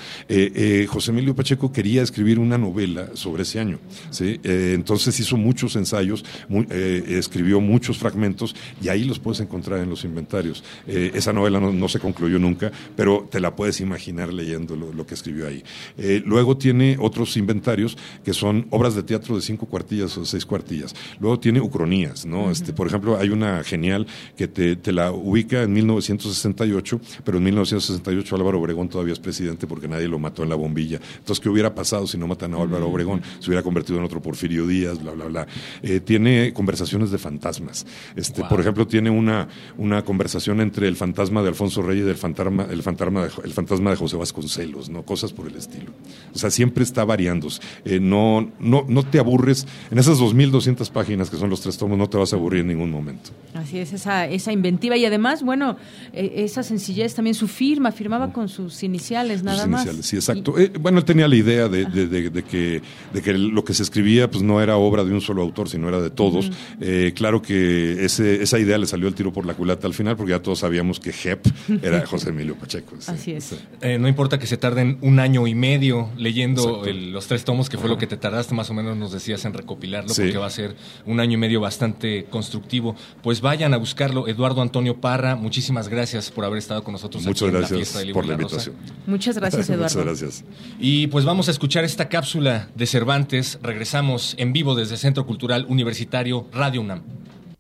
[0.89, 3.79] José Emilio Pacheco quería escribir una novela sobre ese año.
[4.11, 4.39] ¿sí?
[4.45, 6.25] Entonces hizo muchos ensayos,
[6.69, 10.63] escribió muchos fragmentos y ahí los puedes encontrar en los inventarios.
[10.87, 14.93] Esa novela no, no se concluyó concluyó nunca, pero te la puedes imaginar leyendo lo,
[14.93, 15.65] lo que escribió ahí.
[15.97, 20.45] Eh, luego tiene otros inventarios que son obras de teatro de cinco cuartillas o seis
[20.45, 20.95] cuartillas.
[21.21, 22.51] Luego tiene ucronías, ¿no?
[22.51, 24.07] este, por ejemplo, hay una genial
[24.37, 29.67] que te, te la ubica en 1968, pero en 1968 Álvaro Obregón todavía es presidente
[29.67, 31.01] porque nadie lo mató en la bombilla.
[31.19, 33.23] Entonces, ¿qué hubiera pasado si no matan a Álvaro Obregón?
[33.41, 35.47] Se hubiera convertido en otro Porfirio Díaz, bla, bla, bla.
[35.83, 37.87] Eh, tiene conversaciones de fantasmas.
[38.17, 39.49] Este, Por ejemplo, tiene una,
[39.79, 43.53] una conversación entre el fantasma de Alfonso Reyes y el fantasma, el, fantasma de, el
[43.53, 45.03] fantasma de José Vasconcelos, ¿no?
[45.03, 45.91] Cosas por el estilo.
[46.35, 47.49] O sea, siempre está variando.
[47.85, 49.67] Eh, no, no, no te aburres.
[49.91, 52.69] En esas 2.200 páginas que son los tres tomos, no te vas a aburrir en
[52.69, 53.31] ningún momento.
[53.55, 55.77] Así es, esa, esa inventiva y además, bueno,
[56.13, 59.81] eh, esa sencillez, también su firma, firmaba con sus iniciales, nada Sus más.
[59.83, 60.59] iniciales, sí, exacto.
[60.59, 62.83] Eh, bueno, él tenía la idea de, de- de- que,
[63.13, 65.89] de que lo que se escribía pues no era obra de un solo autor, sino
[65.89, 66.51] era de todos.
[66.81, 70.17] Eh, claro que ese, esa idea le salió el tiro por la culata al final,
[70.17, 71.47] porque ya todos sabíamos que Hep
[71.83, 72.97] era José Emilio Pacheco.
[72.99, 73.11] sí.
[73.13, 73.55] Así es.
[73.81, 77.69] Eh, no importa que se tarden un año y medio leyendo el- los tres tomos,
[77.69, 80.23] que fue lo que te tardaste más o menos, nos decías, en recopilarlo, Sí.
[80.23, 80.75] porque va a ser
[81.07, 82.97] un año y medio bastante constructivo.
[83.23, 84.27] Pues vayan a buscarlo.
[84.29, 87.79] Eduardo Antonio Parra, muchísimas gracias por haber estado con nosotros Muchas aquí en la gracias
[87.79, 88.55] fiesta del libro por y la la Rosa.
[88.71, 88.77] invitación.
[89.07, 89.99] Muchas gracias, Eduardo.
[89.99, 90.45] Muchas gracias.
[90.81, 93.59] Y pues vamos a escuchar esta cápsula de Cervantes.
[93.63, 97.03] Regresamos en vivo desde Centro Cultural Universitario Radio UNAM.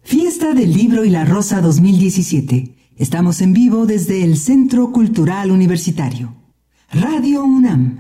[0.05, 2.82] Fiesta del Libro y la Rosa 2017.
[3.03, 6.37] Estamos en vivo desde el Centro Cultural Universitario.
[6.93, 7.99] Radio UNAM.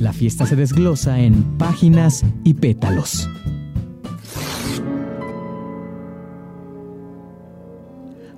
[0.00, 3.30] La fiesta se desglosa en páginas y pétalos.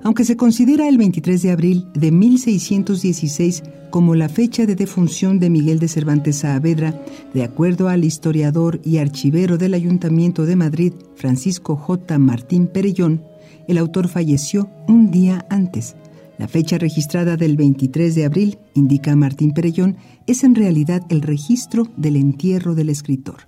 [0.03, 5.49] Aunque se considera el 23 de abril de 1616 como la fecha de defunción de
[5.49, 7.03] Miguel de Cervantes Saavedra,
[7.33, 12.19] de acuerdo al historiador y archivero del Ayuntamiento de Madrid, Francisco J.
[12.19, 13.23] Martín Perellón,
[13.67, 15.95] el autor falleció un día antes.
[16.37, 19.97] La fecha registrada del 23 de abril, indica Martín Perellón,
[20.27, 23.47] es en realidad el registro del entierro del escritor.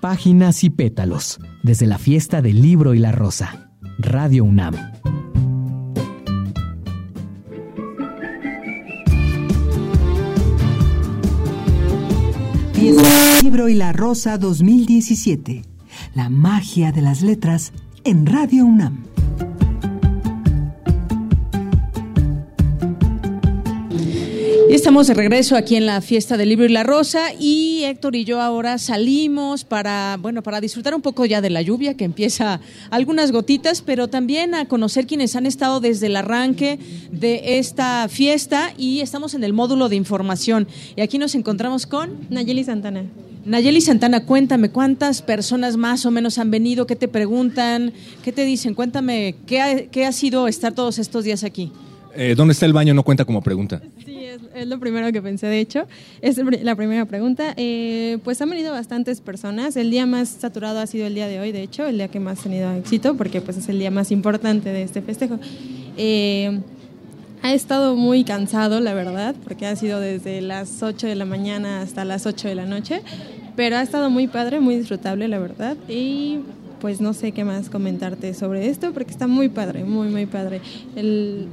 [0.00, 1.38] Páginas y pétalos.
[1.62, 3.70] Desde la fiesta del libro y la rosa.
[3.98, 4.74] Radio UNAM.
[12.72, 15.69] Fiesta del Libro y la Rosa 2017.
[16.14, 19.09] La magia de las letras en Radio UNAM.
[24.70, 28.14] Y estamos de regreso aquí en la fiesta del libro y la rosa y Héctor
[28.14, 32.04] y yo ahora salimos para, bueno, para disfrutar un poco ya de la lluvia que
[32.04, 36.78] empieza algunas gotitas, pero también a conocer quienes han estado desde el arranque
[37.10, 40.68] de esta fiesta y estamos en el módulo de información.
[40.94, 43.06] Y aquí nos encontramos con Nayeli Santana.
[43.44, 47.92] Nayeli Santana, cuéntame cuántas personas más o menos han venido, qué te preguntan,
[48.22, 51.72] qué te dicen, cuéntame qué ha, qué ha sido estar todos estos días aquí.
[52.14, 52.94] Eh, ¿Dónde está el baño?
[52.94, 53.80] No cuenta como pregunta.
[54.04, 54.09] Sí,
[54.54, 55.86] es, lo primero que pensé, de hecho.
[56.20, 57.54] Es la primera pregunta.
[57.56, 59.76] Eh, pues han venido bastantes personas.
[59.76, 62.20] El día más saturado ha sido el día de hoy, de hecho, el día que
[62.20, 65.38] más ha tenido éxito, porque pues es el día más importante de este festejo.
[65.96, 66.60] Eh,
[67.42, 71.80] ha estado muy cansado, la verdad, porque ha sido desde las 8 de la mañana
[71.80, 73.02] hasta las 8 de la noche,
[73.56, 75.76] pero ha estado muy padre, muy disfrutable, la verdad.
[75.88, 76.40] Y
[76.80, 80.60] pues no sé qué más comentarte sobre esto, porque está muy padre, muy, muy padre.
[80.96, 81.46] El,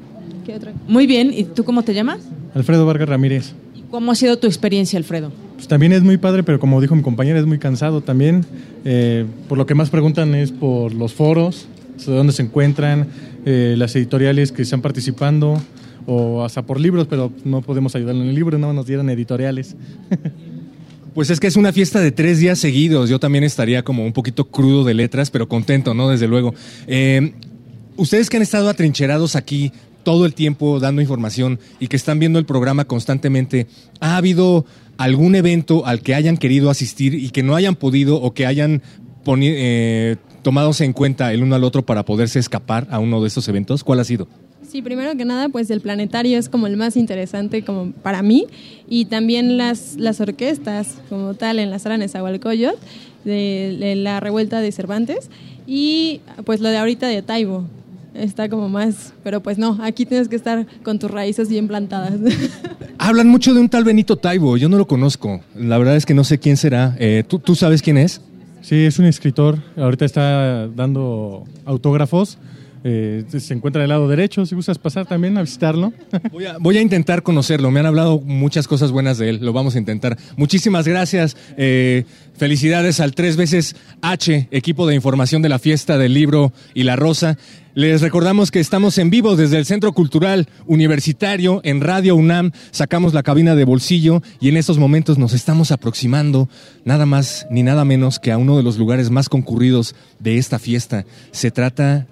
[0.45, 0.73] ¿Qué otra?
[0.87, 2.19] Muy bien, ¿y tú cómo te llamas?
[2.57, 3.53] Alfredo Vargas Ramírez.
[3.91, 5.31] ¿Cómo ha sido tu experiencia, Alfredo?
[5.55, 8.45] Pues también es muy padre, pero como dijo mi compañera, es muy cansado también.
[8.83, 11.67] Eh, por lo que más preguntan es por los foros,
[12.03, 13.07] de dónde se encuentran,
[13.45, 15.61] eh, las editoriales que están participando,
[16.07, 19.75] o hasta por libros, pero no podemos ayudarle en el libro, no nos dieron editoriales.
[21.13, 23.09] Pues es que es una fiesta de tres días seguidos.
[23.09, 26.09] Yo también estaría como un poquito crudo de letras, pero contento, ¿no?
[26.09, 26.53] Desde luego.
[26.85, 27.33] Eh,
[27.95, 29.71] ustedes que han estado atrincherados aquí
[30.07, 33.67] todo el tiempo dando información y que están viendo el programa constantemente,
[33.99, 38.33] ¿ha habido algún evento al que hayan querido asistir y que no hayan podido o
[38.33, 38.81] que hayan
[39.25, 43.49] eh, tomados en cuenta el uno al otro para poderse escapar a uno de estos
[43.49, 43.83] eventos?
[43.83, 44.29] ¿Cuál ha sido?
[44.65, 48.47] Sí, primero que nada, pues el planetario es como el más interesante como para mí
[48.87, 52.79] y también las, las orquestas como tal en la sala Nezahualcóyotl
[53.25, 55.29] de, de la revuelta de Cervantes
[55.67, 57.65] y pues lo de ahorita de Taibo
[58.17, 62.13] está como más, pero pues no, aquí tienes que estar con tus raíces bien plantadas.
[62.97, 65.41] Hablan mucho de un tal Benito Taibo, yo no lo conozco.
[65.55, 66.95] La verdad es que no sé quién será.
[66.99, 68.21] Eh, ¿tú, ¿Tú sabes quién es?
[68.61, 72.37] Sí, es un escritor, ahorita está dando autógrafos
[72.83, 75.93] Eh, se encuentra del lado derecho, si gustas pasar también a visitarlo.
[76.59, 77.71] Voy a, intentar conocerlo.
[77.71, 79.39] Me han hablado muchas cosas buenas de él.
[79.41, 80.17] Lo vamos a intentar.
[80.35, 81.35] Muchísimas gracias.
[81.57, 82.05] Eh,
[82.35, 86.95] felicidades al tres veces H, equipo de información de la fiesta del libro y la
[86.95, 87.37] rosa.
[87.77, 92.51] Les recordamos que estamos en vivo desde el Centro Cultural Universitario en Radio UNAM.
[92.71, 96.49] Sacamos la cabina de bolsillo y en estos momentos nos estamos aproximando
[96.85, 100.57] nada más ni nada menos que a uno de los lugares más concurridos de esta
[100.57, 101.05] fiesta.
[101.29, 102.07] Se trata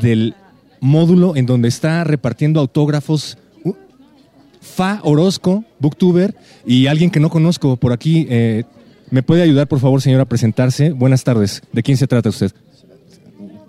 [0.00, 0.34] del
[0.80, 3.38] módulo en donde está repartiendo autógrafos
[4.60, 6.34] Fa Orozco, booktuber,
[6.66, 8.26] y alguien que no conozco por aquí.
[8.28, 8.64] eh,
[9.10, 10.90] ¿Me puede ayudar, por favor, señora, a presentarse?
[10.90, 11.62] Buenas tardes.
[11.72, 12.52] ¿De quién se trata usted?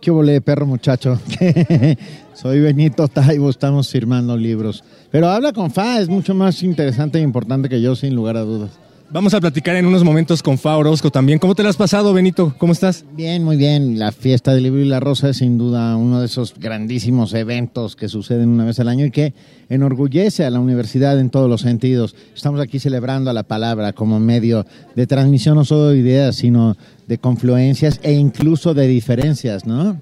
[0.01, 1.19] ¿Qué hubo, perro muchacho?
[2.33, 4.83] Soy Benito Taibo, estamos firmando libros.
[5.11, 8.41] Pero habla con Fa, es mucho más interesante e importante que yo, sin lugar a
[8.41, 8.71] dudas.
[9.11, 11.39] Vamos a platicar en unos momentos con Fa Orozco también.
[11.39, 12.53] ¿Cómo te lo has pasado, Benito?
[12.59, 13.05] ¿Cómo estás?
[13.13, 13.97] Bien, muy bien.
[13.97, 17.95] La fiesta del libro y la rosa es sin duda uno de esos grandísimos eventos
[17.95, 19.33] que suceden una vez al año y que
[19.67, 22.15] enorgullece a la universidad en todos los sentidos.
[22.35, 26.77] Estamos aquí celebrando a la palabra como medio de transmisión no solo de ideas, sino
[27.07, 29.99] de confluencias e incluso de diferencias, ¿no?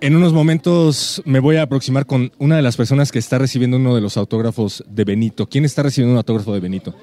[0.00, 3.76] En unos momentos me voy a aproximar con una de las personas que está recibiendo
[3.76, 5.46] uno de los autógrafos de Benito.
[5.46, 6.94] ¿Quién está recibiendo un autógrafo de Benito?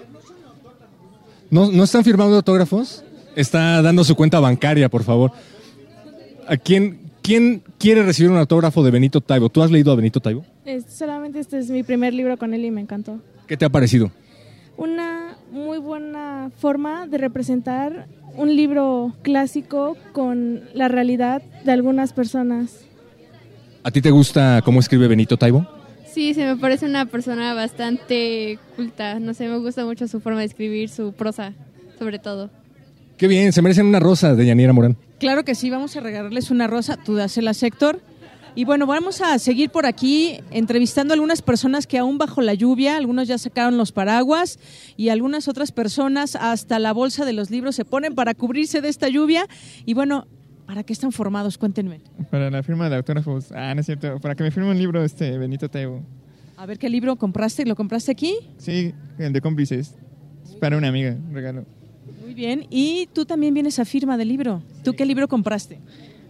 [1.50, 3.04] ¿No, ¿no están firmando autógrafos?
[3.36, 5.32] Está dando su cuenta bancaria, por favor.
[6.48, 9.50] ¿A quién, quién quiere recibir un autógrafo de Benito Taibo?
[9.50, 10.46] ¿Tú has leído a Benito Taibo?
[10.66, 13.20] Es- solamente este es mi primer libro con él y me encantó.
[13.48, 14.12] ¿Qué te ha parecido?
[14.76, 22.82] Una muy buena forma de representar un libro clásico con la realidad de algunas personas.
[23.84, 25.66] ¿A ti te gusta cómo escribe Benito Taibo?
[26.18, 29.20] Sí, se me parece una persona bastante culta.
[29.20, 31.54] No sé, me gusta mucho su forma de escribir, su prosa,
[32.00, 32.50] sobre todo.
[33.18, 34.98] Qué bien, se merecen una rosa de Yanira Morán.
[35.20, 38.02] Claro que sí, vamos a regalarles una rosa, tú dásela, Héctor.
[38.56, 42.56] Y bueno, vamos a seguir por aquí entrevistando a algunas personas que aún bajo la
[42.56, 44.58] lluvia, algunos ya sacaron los paraguas
[44.98, 48.90] y algunas otras personas hasta la bolsa de los libros se ponen para cubrirse de
[48.90, 49.46] esta lluvia.
[49.86, 50.26] Y bueno,
[50.68, 51.58] ¿para qué están formados?
[51.58, 52.02] Cuéntenme.
[52.30, 53.52] Para la firma de autógrafos.
[53.54, 54.20] Ah, no es cierto.
[54.20, 56.04] Para que me firme un libro este Benito Taibo.
[56.58, 58.36] A ver qué libro compraste, ¿lo compraste aquí?
[58.58, 59.96] Sí, el de cómplices.
[60.44, 61.66] Es para una amiga, regalo.
[62.22, 62.66] Muy bien.
[62.70, 64.62] Y tú también vienes a firma del libro.
[64.84, 65.80] ¿Tú qué libro compraste?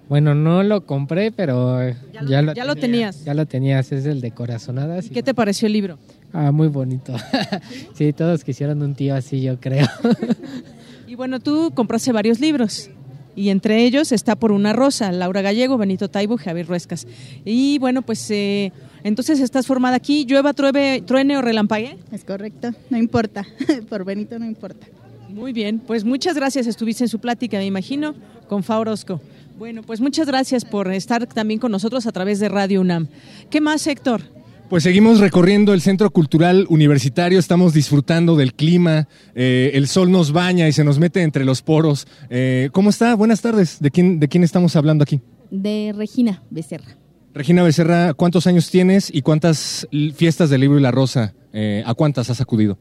[0.10, 1.96] Bueno, no lo compré, pero eh,
[2.30, 3.26] ya, lo, ya lo tenías.
[3.26, 5.08] Ya lo tenías, es el de Corazonadas.
[5.08, 5.98] y- ¿Qué te pareció el libro?
[6.32, 7.14] Ah, muy bonito.
[7.94, 9.88] sí, todos quisieron un tío así, yo creo.
[11.08, 12.90] Y bueno, tú compraste varios libros.
[13.38, 17.06] Y entre ellos está Por una rosa, Laura Gallego, Benito Taibo, Javier Ruescas.
[17.46, 18.74] Y bueno, pues eh,
[19.04, 22.00] entonces estás formada aquí, llueva, truebe, truene o relampague.
[22.12, 23.46] Es correcto, no importa.
[23.90, 24.88] Por Benito no importa.
[25.30, 26.66] Muy bien, pues muchas gracias.
[26.66, 28.16] Estuviste en su plática, me imagino,
[28.48, 29.22] con Fa Orozco.
[29.60, 33.08] Bueno, pues muchas gracias por estar también con nosotros a través de Radio UNAM.
[33.52, 34.24] ¿Qué más, Héctor?
[34.70, 40.34] Pues seguimos recorriendo el Centro Cultural Universitario, estamos disfrutando del clima, eh, el sol nos
[40.34, 42.06] baña y se nos mete entre los poros.
[42.30, 43.16] Eh, ¿Cómo está?
[43.16, 43.80] Buenas tardes.
[43.80, 45.22] ¿De quién, ¿De quién estamos hablando aquí?
[45.52, 46.98] de Regina Becerra.
[47.34, 51.94] Regina Becerra, ¿cuántos años tienes y cuántas fiestas del libro y la rosa, eh, a
[51.94, 52.78] cuántas has acudido?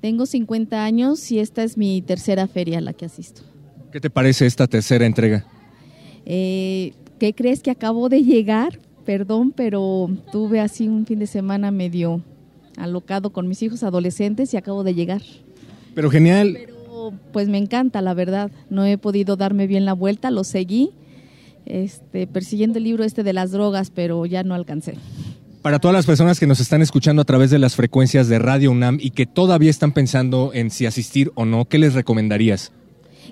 [0.00, 3.42] Tengo 50 años y esta es mi tercera feria a la que asisto.
[3.92, 5.46] ¿Qué te parece esta tercera entrega?
[6.24, 8.80] Eh, ¿Qué crees que acabo de llegar?
[9.06, 12.22] Perdón, pero tuve así un fin de semana medio
[12.76, 15.22] alocado con mis hijos adolescentes y acabo de llegar.
[15.94, 16.58] Pero genial.
[16.58, 18.50] Pero, Pues me encanta, la verdad.
[18.68, 20.90] No he podido darme bien la vuelta, lo seguí,
[21.66, 24.94] este, persiguiendo el libro este de las drogas, pero ya no alcancé.
[25.62, 28.72] Para todas las personas que nos están escuchando a través de las frecuencias de Radio
[28.72, 32.72] UNAM y que todavía están pensando en si asistir o no, ¿qué les recomendarías?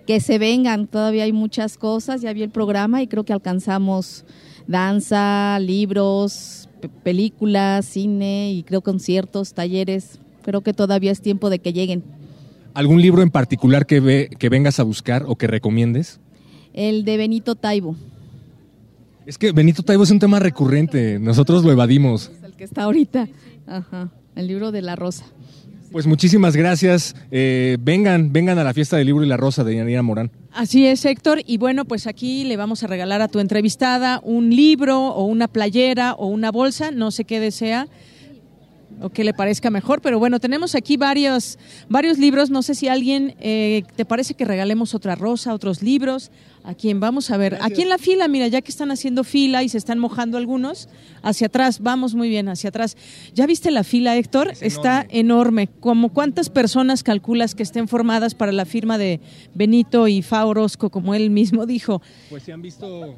[0.07, 4.25] que se vengan, todavía hay muchas cosas, ya vi el programa y creo que alcanzamos
[4.67, 11.59] danza, libros, pe- películas, cine y creo conciertos, talleres, creo que todavía es tiempo de
[11.59, 12.03] que lleguen.
[12.75, 16.19] ¿Algún libro en particular que, ve, que vengas a buscar o que recomiendes?
[16.73, 17.95] El de Benito Taibo,
[19.27, 22.31] Es que Benito Taibo es un tema recurrente, nosotros lo evadimos.
[22.45, 23.29] el que está ahorita,
[23.67, 25.25] ajá, el libro de la rosa.
[25.95, 27.15] Pues muchísimas gracias.
[27.31, 30.33] Eh, vengan, vengan a la fiesta del libro y la rosa de Yanira Morán.
[30.51, 31.43] Así es, Héctor.
[31.47, 35.47] Y bueno, pues aquí le vamos a regalar a tu entrevistada un libro o una
[35.47, 37.87] playera o una bolsa, no sé qué desea
[39.01, 42.51] o que le parezca mejor, pero bueno, tenemos aquí varios, varios libros.
[42.51, 46.31] No sé si alguien eh, te parece que regalemos otra rosa, otros libros.
[46.67, 47.59] ¿A quién vamos a ver?
[47.61, 50.89] Aquí en la fila, mira, ya que están haciendo fila y se están mojando algunos,
[51.23, 52.97] hacia atrás, vamos muy bien, hacia atrás.
[53.35, 54.55] ¿Ya viste la fila, Héctor?
[54.63, 55.69] Está enorme.
[55.81, 59.21] ¿Como cuántas personas calculas que estén formadas para la firma de
[59.55, 62.01] Benito y Fa Orozco, como él mismo dijo?
[62.31, 63.15] Pues si han visto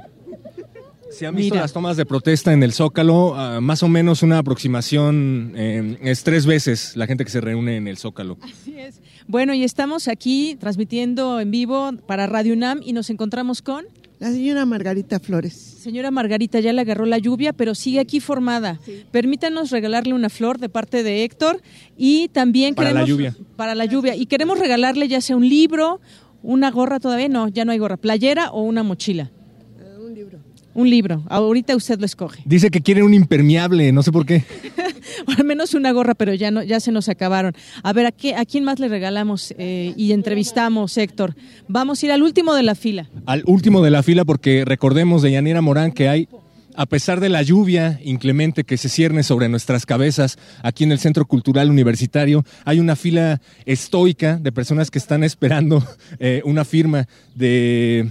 [1.10, 1.62] Se han visto Mira.
[1.62, 6.24] las tomas de protesta en el Zócalo, ah, más o menos una aproximación, eh, es
[6.24, 8.36] tres veces la gente que se reúne en el Zócalo.
[8.42, 9.00] Así es.
[9.26, 13.86] Bueno, y estamos aquí transmitiendo en vivo para Radio UNAM y nos encontramos con...
[14.18, 15.52] La señora Margarita Flores.
[15.52, 18.80] Señora Margarita, ya le agarró la lluvia, pero sigue aquí formada.
[19.10, 21.60] Permítanos regalarle una flor de parte de Héctor
[21.98, 23.08] y también Para la queremos...
[23.10, 23.36] lluvia.
[23.56, 24.16] Para la lluvia.
[24.16, 26.00] Y queremos regalarle ya sea un libro,
[26.42, 29.30] una gorra todavía, no, ya no hay gorra, playera o una mochila.
[30.76, 31.22] Un libro.
[31.28, 32.42] Ahorita usted lo escoge.
[32.44, 34.44] Dice que quiere un impermeable, no sé por qué.
[35.26, 37.54] O al menos una gorra, pero ya no, ya se nos acabaron.
[37.82, 41.34] A ver, ¿a, qué, a quién más le regalamos eh, y entrevistamos, Héctor?
[41.68, 43.08] Vamos a ir al último de la fila.
[43.24, 46.28] Al último de la fila, porque recordemos de Yanira Morán que hay,
[46.74, 50.98] a pesar de la lluvia inclemente que se cierne sobre nuestras cabezas aquí en el
[50.98, 55.82] Centro Cultural Universitario, hay una fila estoica de personas que están esperando
[56.18, 58.08] eh, una firma de,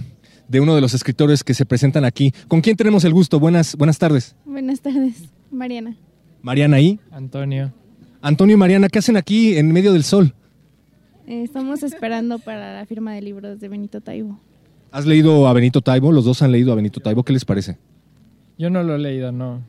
[0.48, 2.32] de uno de los escritores que se presentan aquí.
[2.48, 3.40] ¿Con quién tenemos el gusto?
[3.40, 4.34] Buenas, buenas tardes.
[4.44, 5.96] Buenas tardes, Mariana.
[6.42, 7.00] Mariana ahí.
[7.10, 7.72] Antonio.
[8.22, 10.34] Antonio y Mariana, ¿qué hacen aquí en medio del sol?
[11.26, 14.38] Eh, estamos esperando para la firma de libros de Benito Taibo.
[14.92, 16.12] ¿Has leído a Benito Taibo?
[16.12, 17.24] Los dos han leído a Benito Taibo.
[17.24, 17.78] ¿Qué les parece?
[18.58, 19.60] Yo no lo he leído, no.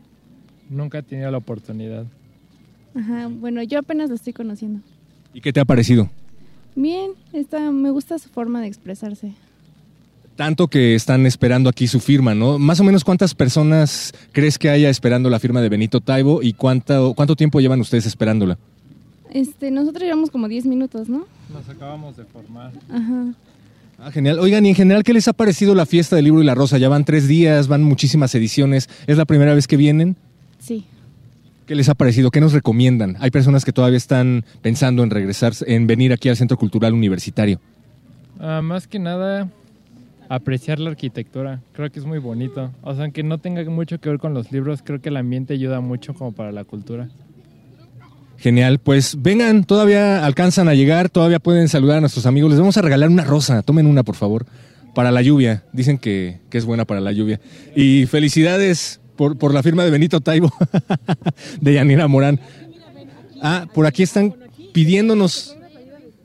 [0.69, 2.05] Nunca he tenido la oportunidad.
[2.95, 4.81] Ajá, bueno, yo apenas lo estoy conociendo.
[5.33, 6.09] ¿Y qué te ha parecido?
[6.75, 9.33] Bien, está, me gusta su forma de expresarse.
[10.37, 12.59] Tanto que están esperando aquí su firma, ¿no?
[12.59, 16.53] Más o menos cuántas personas crees que haya esperando la firma de Benito Taibo y
[16.53, 18.59] cuánto, cuánto tiempo llevan ustedes esperándola?
[19.31, 21.25] Este, nosotros llevamos como 10 minutos, ¿no?
[21.51, 22.71] Nos acabamos de formar.
[22.87, 23.33] Ajá.
[23.99, 24.37] Ah, genial.
[24.37, 26.77] Oigan, y en general, ¿qué les ha parecido la fiesta del libro y la rosa?
[26.77, 28.89] Ya van tres días, van muchísimas ediciones.
[29.07, 30.17] ¿Es la primera vez que vienen?
[30.59, 30.85] Sí.
[31.65, 32.29] ¿Qué les ha parecido?
[32.29, 33.17] ¿Qué nos recomiendan?
[33.19, 37.59] Hay personas que todavía están pensando en regresar, en venir aquí al Centro Cultural Universitario.
[38.39, 39.49] Ah, más que nada,
[40.29, 41.61] apreciar la arquitectura.
[41.73, 42.71] Creo que es muy bonito.
[42.81, 45.53] O sea, aunque no tenga mucho que ver con los libros, creo que el ambiente
[45.53, 47.09] ayuda mucho como para la cultura.
[48.37, 52.51] Genial, pues vengan, todavía alcanzan a llegar, todavía pueden saludar a nuestros amigos.
[52.51, 54.45] Les vamos a regalar una rosa, tomen una por favor,
[54.93, 55.63] para la lluvia.
[55.73, 57.39] Dicen que, que es buena para la lluvia.
[57.75, 60.53] Y felicidades por, por la firma de Benito Taibo,
[61.61, 62.39] de Yanira Morán.
[63.41, 64.35] Ah, por aquí están
[64.71, 65.57] pidiéndonos,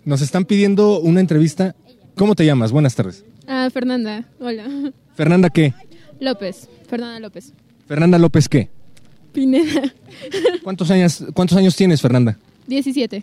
[0.04, 1.74] nos están pidiendo una entrevista.
[2.14, 2.72] ¿Cómo te llamas?
[2.72, 3.24] Buenas tardes.
[3.46, 4.92] Ah, Fernanda, hola.
[5.14, 5.74] Fernanda, ¿qué?
[6.20, 7.52] López, Fernanda López.
[7.88, 8.68] Fernanda López, ¿qué?
[9.32, 9.92] Pineda,
[10.62, 12.38] ¿Cuántos años, cuántos años tienes, Fernanda?
[12.66, 13.22] 17,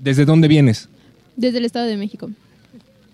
[0.00, 0.88] ¿Desde dónde vienes?
[1.36, 2.30] desde el Estado de México.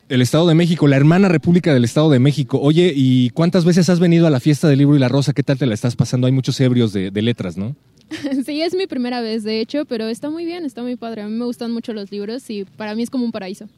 [0.09, 2.61] El Estado de México, la hermana república del Estado de México.
[2.61, 5.33] Oye, ¿y cuántas veces has venido a la fiesta del libro y la rosa?
[5.33, 6.27] ¿Qué tal te la estás pasando?
[6.27, 7.75] Hay muchos ebrios de, de letras, ¿no?
[8.47, 11.23] sí, es mi primera vez, de hecho, pero está muy bien, está muy padre.
[11.23, 13.69] A mí me gustan mucho los libros y para mí es como un paraíso.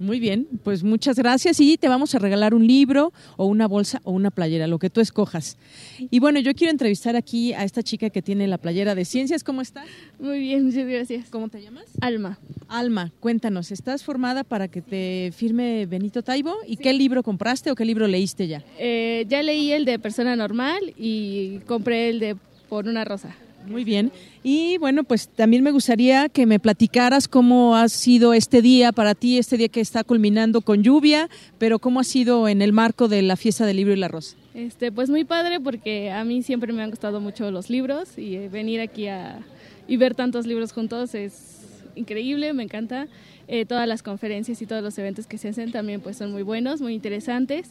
[0.00, 4.00] Muy bien, pues muchas gracias y te vamos a regalar un libro o una bolsa
[4.04, 5.58] o una playera, lo que tú escojas.
[5.98, 9.44] Y bueno, yo quiero entrevistar aquí a esta chica que tiene la playera de ciencias.
[9.44, 9.84] ¿Cómo estás?
[10.18, 11.28] Muy bien, muchas gracias.
[11.28, 11.84] ¿Cómo te llamas?
[12.00, 12.38] Alma.
[12.66, 16.54] Alma, cuéntanos, ¿estás formada para que te firme Benito Taibo?
[16.66, 18.64] ¿Y qué libro compraste o qué libro leíste ya?
[18.78, 22.36] Eh, ya leí el de Persona Normal y compré el de
[22.70, 23.36] Por una Rosa.
[23.66, 24.10] Muy bien.
[24.42, 29.14] Y bueno, pues también me gustaría que me platicaras cómo ha sido este día para
[29.14, 33.08] ti, este día que está culminando con lluvia, pero cómo ha sido en el marco
[33.08, 34.36] de la fiesta del libro y la rosa.
[34.54, 38.36] Este, pues muy padre porque a mí siempre me han gustado mucho los libros y
[38.36, 39.38] eh, venir aquí a,
[39.86, 41.60] y ver tantos libros juntos es
[41.94, 43.08] increíble, me encanta.
[43.52, 46.42] Eh, todas las conferencias y todos los eventos que se hacen también pues son muy
[46.42, 47.68] buenos, muy interesantes.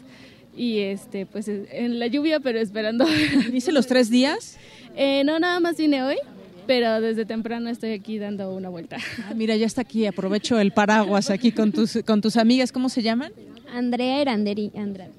[0.59, 3.05] Y este, pues en la lluvia, pero esperando.
[3.51, 4.57] ¿Dice los tres días?
[4.93, 6.17] Eh, no, nada más vine hoy,
[6.67, 8.97] pero desde temprano estoy aquí dando una vuelta.
[9.25, 12.89] Ah, mira, ya está aquí, aprovecho el paraguas aquí con tus, con tus amigas, ¿cómo
[12.89, 13.31] se llaman?
[13.73, 15.13] Andrea Eranderi Andrade.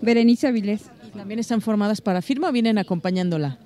[0.00, 0.84] Berenice Avilés.
[1.14, 3.58] ¿También están formadas para firma o vienen acompañándola?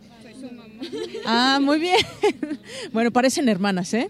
[1.24, 1.98] Ah, muy bien.
[2.92, 4.08] Bueno, parecen hermanas, ¿eh?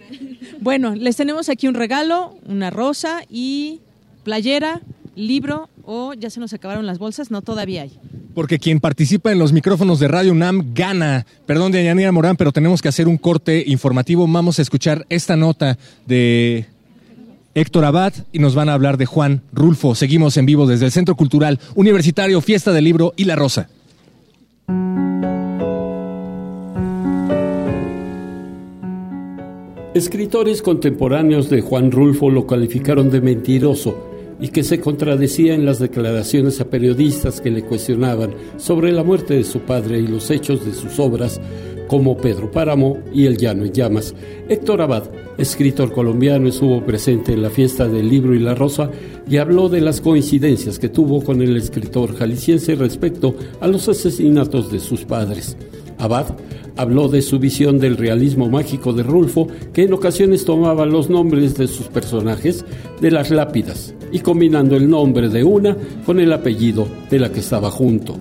[0.61, 3.81] Bueno, les tenemos aquí un regalo, una rosa y
[4.25, 4.81] playera,
[5.15, 7.93] libro o ya se nos acabaron las bolsas, no, todavía hay.
[8.35, 11.27] Porque quien participa en los micrófonos de Radio UNAM gana.
[11.47, 14.27] Perdón de Yanira Morán, pero tenemos que hacer un corte informativo.
[14.27, 16.67] Vamos a escuchar esta nota de
[17.55, 19.95] Héctor Abad y nos van a hablar de Juan Rulfo.
[19.95, 23.69] Seguimos en vivo desde el Centro Cultural Universitario, Fiesta del Libro y La Rosa.
[29.95, 34.12] Escritores contemporáneos de Juan Rulfo lo calificaron de mentiroso
[34.43, 39.35] y que se contradecía en las declaraciones a periodistas que le cuestionaban sobre la muerte
[39.35, 41.41] de su padre y los hechos de sus obras
[41.87, 44.15] como Pedro Páramo y El Llano en Llamas.
[44.49, 45.05] Héctor Abad,
[45.39, 48.91] escritor colombiano, estuvo presente en la fiesta del libro y la rosa
[49.31, 54.73] y habló de las coincidencias que tuvo con el escritor jalisciense respecto a los asesinatos
[54.73, 55.57] de sus padres.
[55.99, 56.35] Abad
[56.77, 61.57] habló de su visión del realismo mágico de Rulfo, que en ocasiones tomaba los nombres
[61.57, 62.65] de sus personajes
[63.01, 67.41] de las lápidas y combinando el nombre de una con el apellido de la que
[67.41, 68.17] estaba junto.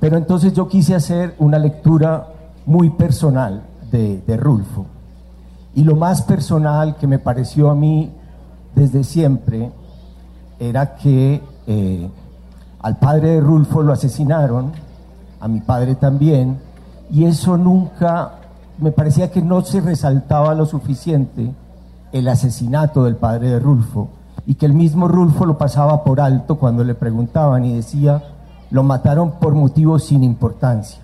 [0.00, 2.28] Pero entonces yo quise hacer una lectura
[2.66, 4.86] muy personal de, de Rulfo.
[5.74, 8.10] Y lo más personal que me pareció a mí
[8.74, 9.70] desde siempre
[10.58, 12.08] era que eh,
[12.80, 14.72] al padre de Rulfo lo asesinaron,
[15.40, 16.58] a mi padre también,
[17.10, 18.40] y eso nunca,
[18.78, 21.50] me parecía que no se resaltaba lo suficiente
[22.12, 24.10] el asesinato del padre de Rulfo,
[24.46, 28.22] y que el mismo Rulfo lo pasaba por alto cuando le preguntaban y decía,
[28.70, 31.00] lo mataron por motivos sin importancia.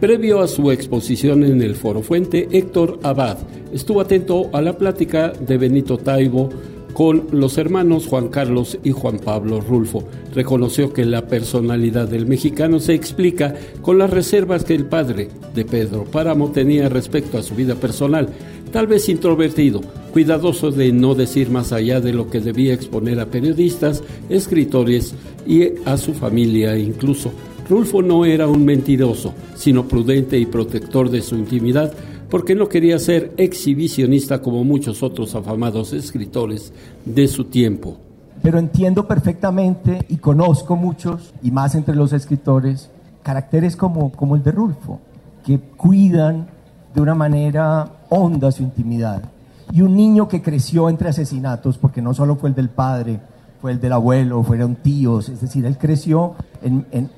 [0.00, 3.38] Previo a su exposición en el Foro Fuente, Héctor Abad
[3.72, 6.48] estuvo atento a la plática de Benito Taibo
[6.92, 10.04] con los hermanos Juan Carlos y Juan Pablo Rulfo.
[10.34, 15.64] Reconoció que la personalidad del mexicano se explica con las reservas que el padre de
[15.64, 18.28] Pedro Páramo tenía respecto a su vida personal,
[18.72, 19.80] tal vez introvertido,
[20.12, 25.14] cuidadoso de no decir más allá de lo que debía exponer a periodistas, escritores
[25.46, 27.32] y a su familia incluso.
[27.68, 31.94] Rulfo no era un mentiroso, sino prudente y protector de su intimidad,
[32.32, 36.72] porque no quería ser exhibicionista como muchos otros afamados escritores
[37.04, 37.98] de su tiempo.
[38.40, 42.88] Pero entiendo perfectamente y conozco muchos, y más entre los escritores,
[43.22, 44.98] caracteres como, como el de Rulfo,
[45.44, 46.46] que cuidan
[46.94, 49.24] de una manera honda su intimidad.
[49.70, 53.20] Y un niño que creció entre asesinatos, porque no solo fue el del padre,
[53.60, 57.10] fue el del abuelo, fueron tíos, es decir, él creció en, en,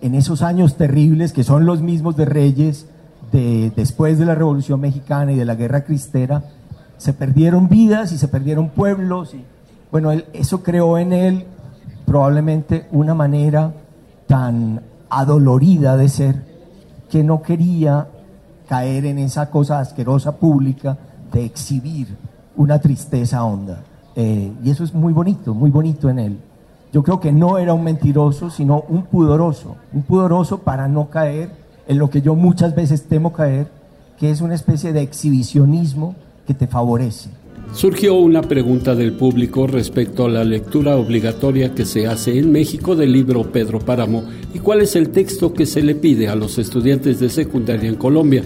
[0.00, 2.86] en esos años terribles que son los mismos de Reyes,
[3.34, 6.44] de, después de la Revolución Mexicana y de la Guerra Cristera,
[6.98, 9.34] se perdieron vidas y se perdieron pueblos.
[9.34, 9.44] Y,
[9.90, 11.44] bueno, eso creó en él
[12.06, 13.72] probablemente una manera
[14.28, 16.44] tan adolorida de ser
[17.10, 18.06] que no quería
[18.68, 20.96] caer en esa cosa asquerosa pública
[21.32, 22.16] de exhibir
[22.54, 23.82] una tristeza honda.
[24.14, 26.38] Eh, y eso es muy bonito, muy bonito en él.
[26.92, 31.63] Yo creo que no era un mentiroso, sino un pudoroso, un pudoroso para no caer
[31.86, 33.66] en lo que yo muchas veces temo caer,
[34.18, 36.14] que es una especie de exhibicionismo
[36.46, 37.30] que te favorece.
[37.72, 42.94] Surgió una pregunta del público respecto a la lectura obligatoria que se hace en México
[42.94, 44.22] del libro Pedro Páramo
[44.54, 47.96] y cuál es el texto que se le pide a los estudiantes de secundaria en
[47.96, 48.44] Colombia.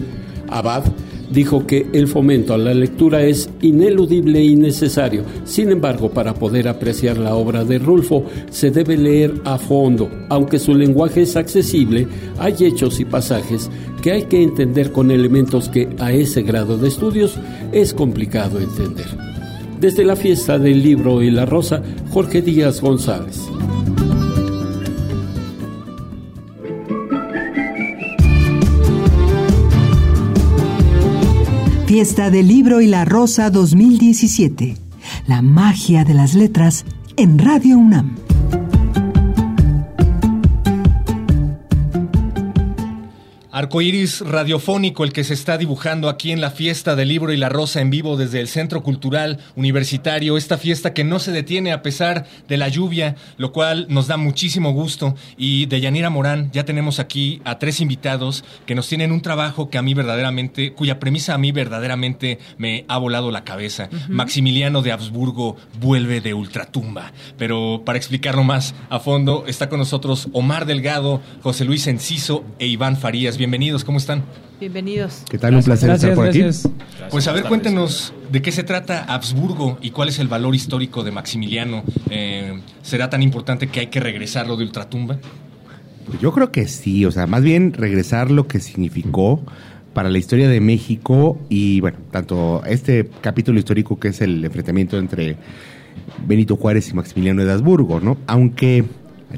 [0.49, 0.83] Abad
[1.31, 5.23] dijo que el fomento a la lectura es ineludible y necesario.
[5.43, 10.09] Sin embargo, para poder apreciar la obra de Rulfo se debe leer a fondo.
[10.29, 12.07] Aunque su lenguaje es accesible,
[12.37, 13.69] hay hechos y pasajes
[14.01, 17.37] que hay que entender con elementos que a ese grado de estudios
[17.71, 19.07] es complicado entender.
[19.79, 23.49] Desde la fiesta del libro y la rosa, Jorge Díaz González.
[31.89, 34.77] Fiesta del Libro y la Rosa 2017.
[35.25, 36.85] La magia de las letras
[37.17, 38.28] en Radio UNAM.
[43.59, 47.49] Arcoíris radiofónico, el que se está dibujando aquí en la fiesta del libro y la
[47.49, 50.37] rosa en vivo desde el Centro Cultural Universitario.
[50.37, 54.15] Esta fiesta que no se detiene a pesar de la lluvia, lo cual nos da
[54.15, 55.13] muchísimo gusto.
[55.35, 59.69] Y de Yanira Morán, ya tenemos aquí a tres invitados que nos tienen un trabajo
[59.69, 63.89] que a mí verdaderamente, cuya premisa a mí verdaderamente me ha volado la cabeza.
[64.07, 67.11] Maximiliano de Habsburgo vuelve de ultratumba.
[67.37, 72.65] Pero para explicarlo más a fondo, está con nosotros Omar Delgado, José Luis Enciso e
[72.65, 73.37] Iván Farías.
[73.49, 74.21] Bienvenidos, ¿cómo están?
[74.59, 75.23] Bienvenidos.
[75.27, 75.55] ¿Qué tal?
[75.55, 76.43] Un placer estar por aquí.
[77.09, 81.03] Pues a ver, cuéntenos de qué se trata Habsburgo y cuál es el valor histórico
[81.03, 81.81] de Maximiliano.
[82.11, 85.17] Eh, ¿Será tan importante que hay que regresarlo de ultratumba?
[86.05, 89.41] Pues yo creo que sí, o sea, más bien regresar lo que significó
[89.95, 94.99] para la historia de México y bueno, tanto este capítulo histórico que es el enfrentamiento
[94.99, 95.37] entre
[96.27, 98.15] Benito Juárez y Maximiliano de Habsburgo, ¿no?
[98.27, 98.85] Aunque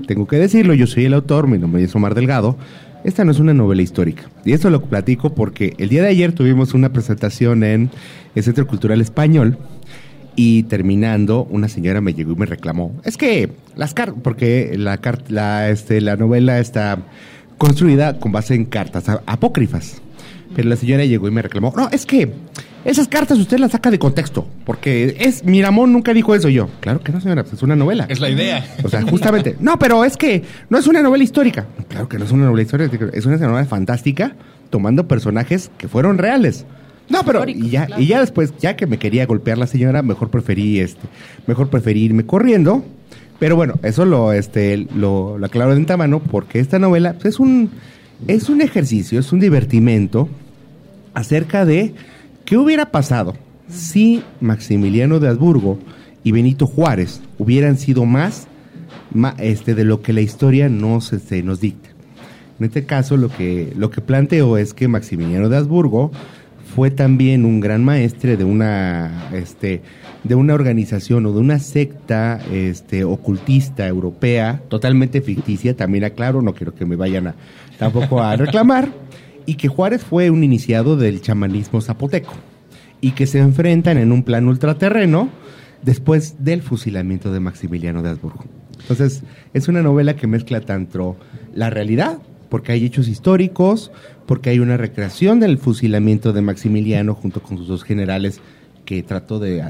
[0.05, 2.57] tengo que decirlo, yo soy el autor, mi nombre es Omar Delgado.
[3.03, 4.23] Esta no es una novela histórica.
[4.45, 7.89] Y esto lo platico porque el día de ayer tuvimos una presentación en
[8.35, 9.57] el Centro Cultural Español
[10.35, 12.93] y terminando, una señora me llegó y me reclamó.
[13.03, 16.99] Es que las cartas, porque la, car- la, este, la novela está
[17.57, 20.01] construida con base en cartas apócrifas.
[20.55, 21.73] Pero la señora llegó y me reclamó.
[21.75, 22.31] No, es que
[22.83, 24.47] esas cartas usted las saca de contexto.
[24.65, 26.69] Porque es Miramón nunca dijo eso Y yo.
[26.79, 28.05] Claro que no, señora, pues es una novela.
[28.09, 28.65] Es la idea.
[28.83, 29.55] O sea, justamente.
[29.61, 31.67] No, pero es que no es una novela histórica.
[31.87, 34.35] Claro que no es una novela histórica, es una novela fantástica
[34.69, 36.65] tomando personajes que fueron reales.
[37.09, 40.29] No, pero y ya, y ya después, ya que me quería golpear la señora, mejor
[40.29, 41.01] preferí este,
[41.45, 42.83] mejor preferí irme corriendo.
[43.37, 47.39] Pero bueno, eso lo, este, lo, lo aclaro de antemano porque esta novela pues, es
[47.39, 47.71] un,
[48.27, 50.29] es un ejercicio, es un divertimento
[51.13, 51.93] acerca de
[52.45, 53.35] qué hubiera pasado
[53.69, 55.79] si Maximiliano de Habsburgo
[56.23, 58.47] y Benito Juárez hubieran sido más,
[59.13, 61.89] ma- este, de lo que la historia nos, este, nos dicta.
[62.59, 66.11] En este caso, lo que, lo que planteo es que Maximiliano de Habsburgo
[66.75, 69.81] fue también un gran maestre de una, este,
[70.23, 76.53] de una organización o de una secta este, ocultista europea, totalmente ficticia, también aclaro, no
[76.53, 77.35] quiero que me vayan a,
[77.79, 78.89] tampoco a reclamar,
[79.51, 82.31] y que Juárez fue un iniciado del chamanismo zapoteco,
[83.01, 85.27] y que se enfrentan en un plano ultraterreno
[85.81, 88.45] después del fusilamiento de Maximiliano de Habsburgo.
[88.79, 89.23] Entonces,
[89.53, 91.17] es una novela que mezcla tanto
[91.53, 93.91] la realidad, porque hay hechos históricos,
[94.25, 98.39] porque hay una recreación del fusilamiento de Maximiliano junto con sus dos generales
[98.85, 99.61] que trató de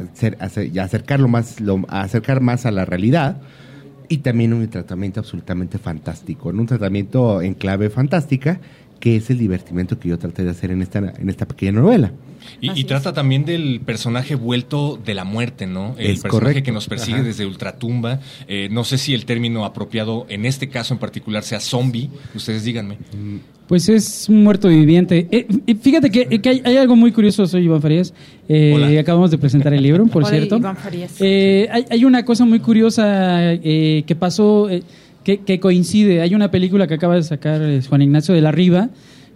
[0.80, 3.42] acercarlo más, lo- acercar más a la realidad,
[4.10, 8.60] y también un tratamiento absolutamente fantástico, un tratamiento en clave fantástica,
[9.02, 12.14] que es el divertimento que yo traté de hacer en esta, en esta pequeña novela.
[12.62, 15.96] Y, y trata también del personaje vuelto de la muerte, ¿no?
[15.98, 16.64] El Es personaje correcto.
[16.64, 17.24] que nos persigue Ajá.
[17.24, 18.20] desde Ultratumba.
[18.48, 22.10] Eh, no sé si el término apropiado en este caso en particular sea zombie.
[22.34, 22.98] Ustedes díganme.
[23.68, 25.28] Pues es un muerto viviente.
[25.32, 28.14] Eh, eh, fíjate que, que hay, hay algo muy curioso, soy Iván Farías.
[28.50, 28.98] Eh.
[29.00, 30.58] Acabamos de presentar el libro, por Hola, cierto.
[30.58, 31.14] Iván Farías.
[31.20, 34.84] Eh, hay, hay una cosa muy curiosa eh, que pasó, eh,
[35.24, 36.22] que, coincide.
[36.22, 38.90] Hay una película que acaba de sacar eh, Juan Ignacio de la Riva,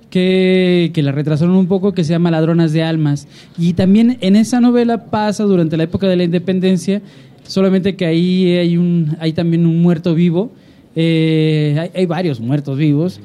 [0.10, 3.28] que, que la retrasaron un poco, que se llama Ladronas de Almas.
[3.58, 7.02] Y también en esa novela pasa durante la época de la independencia,
[7.44, 10.52] solamente que ahí hay, un, hay también un muerto vivo.
[10.96, 13.20] Eh, hay, hay varios muertos vivos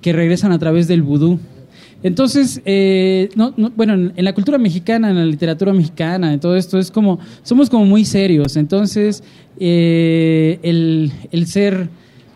[0.00, 1.38] que regresan a través del vudú.
[2.02, 6.56] Entonces, eh, no, no, bueno, en, la cultura mexicana, en la literatura mexicana, en todo
[6.56, 8.56] esto, es como, somos como muy serios.
[8.56, 9.24] Entonces,
[9.58, 11.88] eh, el, el ser,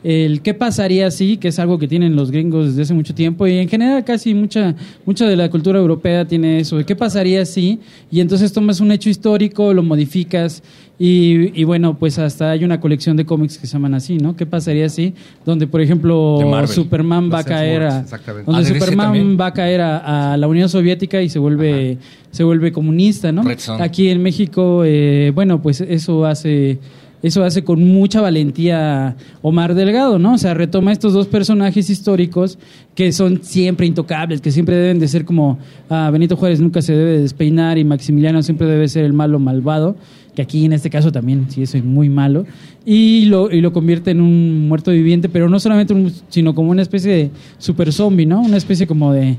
[0.04, 3.46] el qué pasaría si, que es algo que tienen los gringos desde hace mucho tiempo,
[3.46, 4.74] y en general casi mucha,
[5.06, 7.80] mucha de la cultura europea tiene eso, de qué pasaría si,
[8.10, 10.62] y entonces tomas un hecho histórico, lo modificas,
[10.98, 14.36] y, y bueno, pues hasta hay una colección de cómics que se llaman así, ¿no?
[14.36, 15.14] ¿Qué pasaría si?
[15.44, 16.38] Donde, por ejemplo.
[16.68, 18.04] Superman va caer a,
[18.46, 21.98] donde Ah, Superman va a caer a, a la Unión Soviética y se vuelve
[22.30, 23.42] se vuelve comunista, ¿no?
[23.78, 26.78] Aquí en México, eh, bueno, pues eso hace
[27.22, 30.34] eso hace con mucha valentía Omar Delgado, ¿no?
[30.34, 32.58] O sea, retoma estos dos personajes históricos
[32.94, 35.58] que son siempre intocables, que siempre deben de ser como
[35.88, 39.96] ah, Benito Juárez nunca se debe despeinar y Maximiliano siempre debe ser el malo malvado,
[40.34, 42.44] que aquí en este caso también sí es muy malo,
[42.84, 46.70] y lo, y lo convierte en un muerto viviente, pero no solamente un, sino como
[46.70, 48.40] una especie de super zombie, ¿no?
[48.40, 49.36] Una especie como de...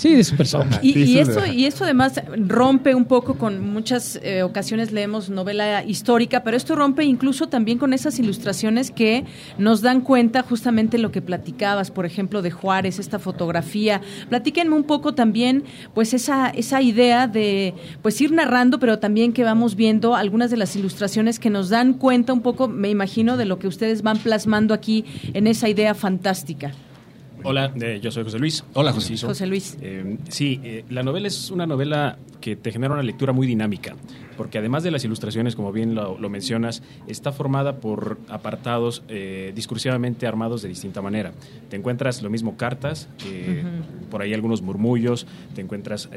[0.00, 0.78] Sí, de super zombie.
[0.80, 5.84] Y, y esto, y esto además rompe un poco con muchas eh, ocasiones leemos novela
[5.84, 9.26] histórica, pero esto rompe incluso también con esas ilustraciones que
[9.58, 14.00] nos dan cuenta justamente lo que platicabas, por ejemplo, de Juárez, esta fotografía.
[14.30, 19.44] Platíquenme un poco también, pues esa, esa idea de pues ir narrando, pero también que
[19.44, 23.44] vamos viendo algunas de las ilustraciones que nos dan cuenta un poco, me imagino, de
[23.44, 26.72] lo que ustedes van plasmando aquí en esa idea fantástica.
[27.42, 28.64] Hola, eh, yo soy José Luis.
[28.74, 29.16] Hola, José.
[29.16, 29.76] José Luis.
[29.80, 33.96] Eh, sí, eh, la novela es una novela que te genera una lectura muy dinámica,
[34.36, 39.52] porque además de las ilustraciones, como bien lo, lo mencionas, está formada por apartados eh,
[39.54, 41.32] discursivamente armados de distinta manera.
[41.68, 43.08] Te encuentras lo mismo cartas,
[44.10, 46.08] por ahí algunos murmullos, te encuentras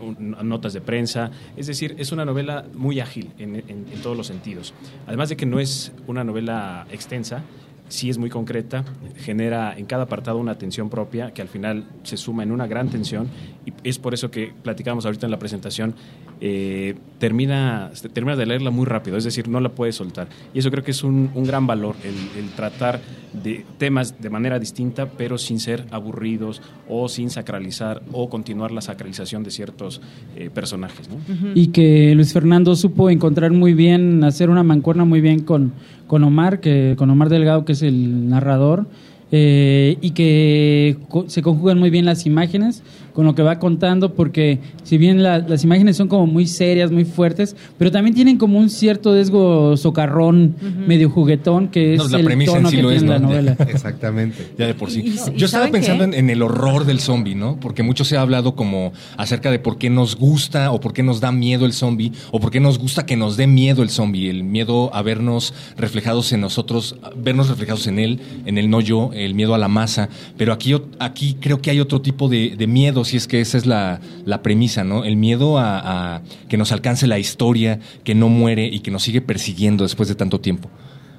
[0.00, 4.16] un- notas de prensa, es decir, es una novela muy ágil en- en- en todos
[4.16, 4.74] los sentidos.
[5.06, 7.42] Además de que no es una novela extensa,
[7.88, 8.84] sí es muy concreta,
[9.16, 12.88] genera en cada apartado una tensión propia que al final se suma en una gran
[12.88, 13.28] tensión
[13.66, 15.94] y es por eso que platicábamos ahorita en la presentación,
[16.40, 20.28] eh, termina, termina de leerla muy rápido, es decir, no la puedes soltar.
[20.54, 23.00] Y eso creo que es un, un gran valor, el, el tratar
[23.32, 28.80] de temas de manera distinta, pero sin ser aburridos o sin sacralizar o continuar la
[28.80, 30.00] sacralización de ciertos
[30.36, 31.08] eh, personajes.
[31.08, 31.16] ¿no?
[31.54, 35.72] y que Luis Fernando supo encontrar muy bien, hacer una mancuerna muy bien con,
[36.06, 38.86] con Omar, que, con Omar Delgado, que es el narrador,
[39.30, 42.82] eh, y que co- se conjugan muy bien las imágenes
[43.18, 46.92] con lo que va contando, porque si bien la- las imágenes son como muy serias,
[46.92, 50.54] muy fuertes, pero también tienen como un cierto desgo socarrón,
[50.86, 53.14] medio juguetón, que es No, la el premisa en tono sí que lo es, tiene
[53.14, 53.28] la ¿no?
[53.30, 53.56] novela.
[53.68, 54.46] Exactamente.
[54.56, 55.00] Ya de por sí.
[55.04, 57.58] Y- y- Yo ¿y estaba pensando en, en el horror del zombie, ¿no?
[57.60, 61.02] Porque mucho se ha hablado como acerca de por qué nos gusta o por qué
[61.02, 63.90] nos da miedo el zombie o por qué nos gusta que nos dé miedo el
[63.90, 68.80] zombie, el miedo a vernos reflejados en nosotros, vernos reflejados en él, en el no
[68.80, 70.08] yo, el miedo a la masa.
[70.36, 73.58] Pero aquí, aquí creo que hay otro tipo de, de miedo, si es que esa
[73.58, 75.04] es la, la premisa, ¿no?
[75.04, 79.20] El miedo a, que nos alcance la historia, que no muere y que nos sigue
[79.20, 80.70] persiguiendo después de tanto tiempo.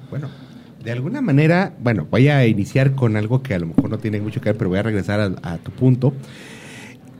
[0.08, 0.28] Bueno,
[0.82, 4.20] de alguna manera, bueno, voy a iniciar con algo que a lo mejor no tiene
[4.20, 6.14] mucho que ver, pero voy a regresar a, tu punto.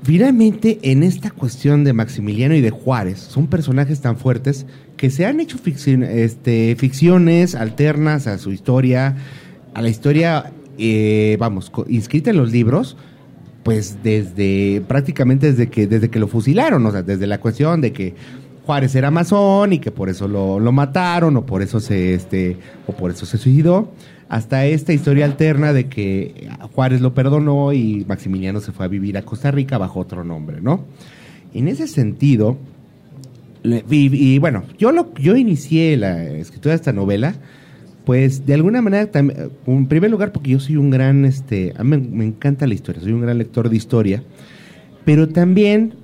[0.03, 4.65] Finalmente, en esta cuestión de Maximiliano y de Juárez, son personajes tan fuertes
[4.97, 9.17] que se han hecho este, ficciones alternas a su historia,
[9.75, 12.97] a la historia, eh, vamos, inscrita en los libros,
[13.71, 17.93] pues desde prácticamente desde que desde que lo fusilaron, o sea, desde la cuestión de
[17.93, 18.17] que
[18.67, 22.57] Juárez era masón y que por eso lo, lo mataron o por eso se este
[22.89, 23.93] o por eso se suicidó,
[24.29, 29.17] hasta esta historia alterna de que Juárez lo perdonó y Maximiliano se fue a vivir
[29.17, 30.87] a Costa Rica bajo otro nombre, ¿no?
[31.55, 32.59] En ese sentido,
[33.63, 37.37] y, y bueno, yo lo yo inicié la escritura de esta novela
[38.05, 41.85] pues de alguna manera, eh, en primer lugar, porque yo soy un gran, este, a
[41.85, 44.23] mí me, encanta la historia, soy un gran lector de historia,
[45.05, 45.95] pero también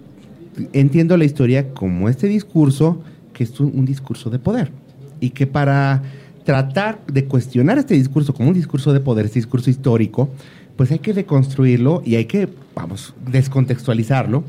[0.72, 4.70] entiendo la historia como este discurso, que es un, un discurso de poder,
[5.20, 6.02] y que para
[6.44, 10.30] tratar de cuestionar este discurso como un discurso de poder, este discurso histórico,
[10.76, 14.44] pues hay que deconstruirlo y hay que, vamos, descontextualizarlo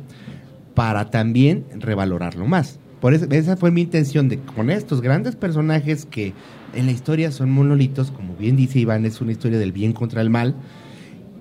[0.76, 2.80] para también revalorarlo más.
[3.02, 6.34] Por esa fue mi intención de con estos grandes personajes que
[6.74, 10.22] en la historia son monolitos, como bien dice Iván, es una historia del bien contra
[10.22, 10.56] el mal,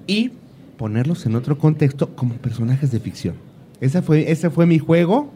[0.07, 0.33] y
[0.77, 3.35] ponerlos en otro contexto como personajes de ficción.
[3.81, 5.33] Esa fue, ese fue mi juego,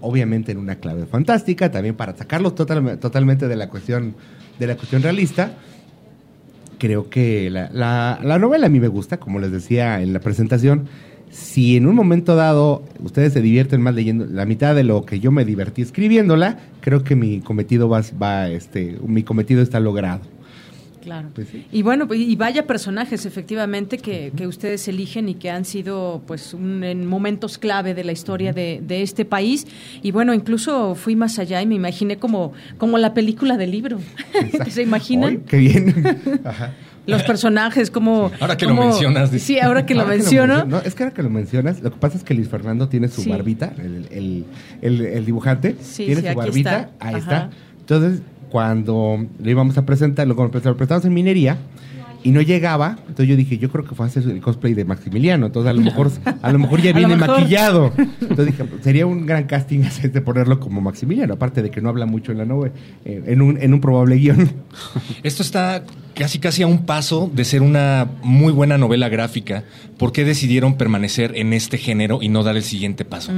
[0.00, 4.14] obviamente en una clave fantástica, también para sacarlos total- totalmente de la cuestión,
[4.60, 5.52] de la cuestión realista.
[6.78, 10.20] Creo que la, la- la novela a mí me gusta, como les decía en la
[10.20, 10.86] presentación.
[11.30, 15.20] Si en un momento dado ustedes se divierten más leyendo la mitad de lo que
[15.20, 20.20] yo me divertí escribiéndola, creo que mi cometido va, va este, mi cometido está logrado.
[21.02, 21.28] Claro.
[21.34, 21.64] Pues sí.
[21.72, 26.22] Y bueno, pues, y vaya personajes efectivamente que, que ustedes eligen y que han sido
[26.26, 29.66] pues un- en momentos clave de la historia de, de este país.
[30.02, 34.00] Y bueno, incluso fui más allá y me imaginé como, como la película del libro.
[34.68, 35.38] ¿Se imaginan?
[35.46, 36.40] Qué bien.
[36.44, 36.74] Ajá.
[37.08, 38.30] Los personajes, como...
[38.40, 39.44] Ahora que lo mencionas, dice.
[39.46, 40.54] Sí, ahora que lo Ahora menciono.
[40.56, 42.88] menciono- no, es que ahora que lo mencionas, lo que pasa es que Luis Fernando
[42.88, 43.30] tiene su Sí.
[43.30, 44.44] barbita, el, el-
[44.82, 46.90] el- el dibujante, Sí, tiene sí, su barbita, está.
[47.06, 47.18] ahí Ajá.
[47.18, 47.50] está.
[47.80, 51.56] Entonces, cuando le íbamos a presentar, lo, lo presentamos en minería
[52.22, 54.84] y no llegaba, entonces yo dije, yo creo que fue a hacer el cosplay de
[54.84, 56.10] Maximiliano, entonces a lo mejor,
[56.42, 57.38] a lo mejor ya viene mejor.
[57.38, 57.92] maquillado.
[58.20, 62.06] Entonces dije, sería un gran casting de ponerlo como Maximiliano, aparte de que no habla
[62.06, 64.50] mucho en la novela, eh, en un, en un probable guion.
[65.22, 69.64] Esto está casi casi a un paso de ser una muy buena novela gráfica.
[69.96, 73.32] ¿Por qué decidieron permanecer en este género y no dar el siguiente paso?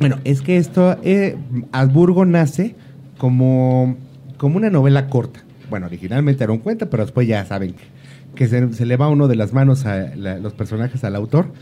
[0.00, 1.36] Bueno, es que esto, eh,
[1.72, 2.74] Habsburgo nace
[3.18, 3.96] como,
[4.36, 5.45] como una novela corta.
[5.70, 7.74] Bueno, originalmente era un pero después ya saben
[8.34, 11.52] que, se, se le va uno de las manos a los personajes al autor.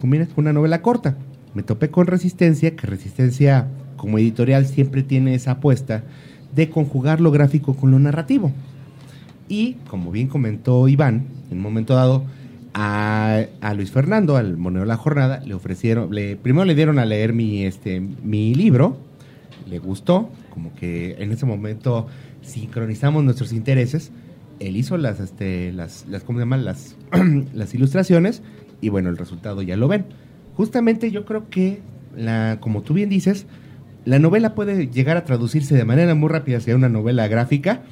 [0.00, 1.16] Combina con una novela corta.
[1.54, 6.04] Me topé con Resistencia, que Resistencia como editorial siempre tiene esa apuesta
[6.54, 8.52] de conjugar lo gráfico con lo narrativo.
[9.48, 12.24] Y, como bien comentó Iván, en un momento dado,
[12.74, 16.98] a, a Luis Fernando, al Moneo de la Jornada, le ofrecieron, le, primero le dieron
[16.98, 18.98] a leer mi, este, mi libro,
[19.68, 22.06] le gustó, como que en ese momento
[22.42, 24.12] sincronizamos nuestros intereses,
[24.60, 26.64] él hizo las, este, las, las, ¿cómo llaman?
[26.64, 26.96] Las,
[27.54, 28.42] las ilustraciones,
[28.80, 30.06] y bueno, el resultado ya lo ven.
[30.54, 31.80] Justamente yo creo que,
[32.16, 33.46] la, como tú bien dices,
[34.04, 37.82] la novela puede llegar a traducirse de manera muy rápida hacia una novela gráfica,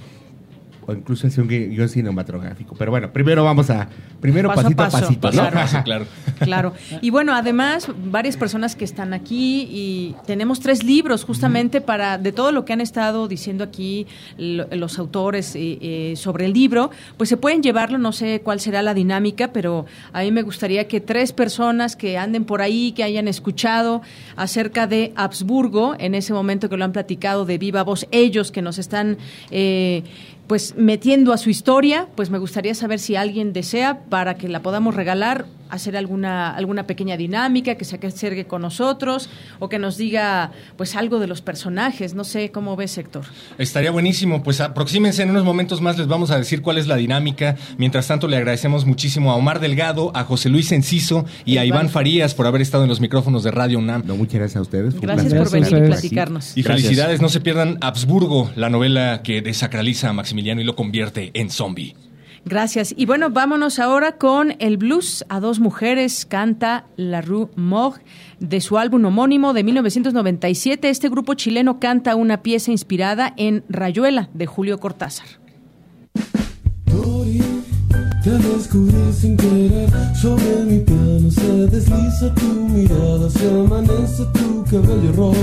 [0.87, 2.75] o incluso hacia un guion cinematográfico.
[2.79, 3.89] Pero bueno, primero vamos a,
[4.21, 5.49] primero Paso pasito a, paso, pasito, paso ¿no?
[5.49, 6.07] a paso, claro.
[6.41, 6.73] Claro.
[7.03, 12.33] Y bueno, además, varias personas que están aquí y tenemos tres libros justamente para, de
[12.33, 14.07] todo lo que han estado diciendo aquí
[14.39, 18.61] lo- los autores eh, eh, sobre el libro, pues se pueden llevarlo, no sé cuál
[18.61, 22.93] será la dinámica, pero a mí me gustaría que tres personas que anden por ahí,
[22.93, 24.03] que hayan escuchado
[24.37, 28.63] acerca de Habsburgo, en ese momento que lo han platicado de viva voz, ellos que
[28.63, 29.17] nos están...
[29.51, 30.05] eh,
[30.47, 34.63] pues metiendo a su historia, pues me gustaría saber si alguien desea para que la
[34.63, 39.29] podamos regalar hacer alguna, alguna pequeña dinámica, que se acerque con nosotros
[39.59, 42.15] o que nos diga pues algo de los personajes.
[42.15, 43.25] No sé cómo ves, Héctor.
[43.59, 44.43] Estaría buenísimo.
[44.43, 47.57] Pues aproxímense en unos momentos más, les vamos a decir cuál es la dinámica.
[47.79, 51.89] Mientras tanto, le agradecemos muchísimo a Omar Delgado, a José Luis Enciso y a Iván
[51.89, 54.03] Farías por haber estado en los micrófonos de Radio UNAM.
[54.07, 54.95] No, muchas gracias a ustedes.
[54.95, 56.57] Fue Gracias placer por venir estar y platicarnos.
[56.57, 56.87] Y Gracias.
[56.87, 61.51] felicidades, no se pierdan Habsburgo, la novela que desacraliza a Maximiliano y lo convierte en
[61.51, 61.95] zombie.
[62.47, 62.95] Gracias.
[62.97, 66.25] Y bueno, vámonos ahora con el blues a dos mujeres.
[66.25, 68.05] Canta La Rue Morgue
[68.39, 70.89] de su álbum homónimo de 1997.
[70.89, 75.27] Este grupo chileno canta una pieza inspirada en Rayuela de Julio Cortázar.
[78.23, 85.13] Te descubrí sin querer, sobre mi piano se desliza tu mirada, se amanece tu cabello
[85.13, 85.35] rojo,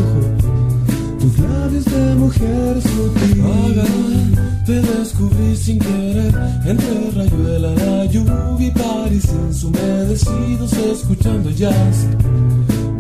[1.18, 4.53] tus labios de mujer sutil.
[4.66, 6.34] Te descubrí sin querer,
[6.66, 9.26] entre rayuela, la lluvia y París
[9.62, 12.08] humedecidos escuchando jazz.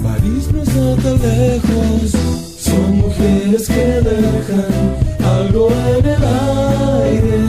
[0.03, 2.11] París no está tan lejos,
[2.59, 7.39] son mujeres que dejan algo en el aire,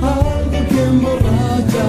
[0.00, 1.86] algo que emborracha.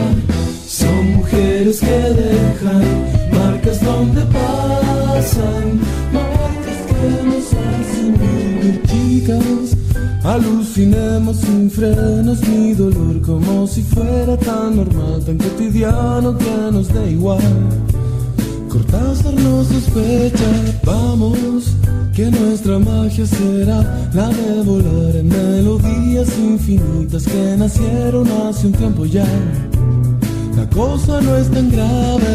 [0.68, 2.86] Son mujeres que dejan
[3.32, 5.80] marcas donde pasan,
[6.12, 8.82] marcas que nos hacen vivir.
[8.88, 9.77] Chicas,
[10.28, 17.04] alucinemos sin frenos mi dolor como si fuera tan normal, tan cotidiano que nos da
[17.10, 17.40] igual.
[18.68, 20.50] Cortázar nos sospecha,
[20.84, 21.76] vamos,
[22.14, 29.06] que nuestra magia será la de volar en melodías infinitas que nacieron hace un tiempo
[29.06, 29.26] ya.
[30.58, 32.34] La cosa no es tan grave,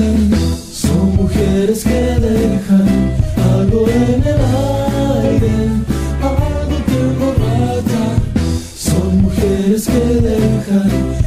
[0.72, 2.88] son mujeres que dejan
[3.54, 4.40] algo en el
[5.26, 5.52] aire,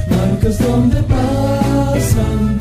[0.10, 2.55] marcas donde pasan,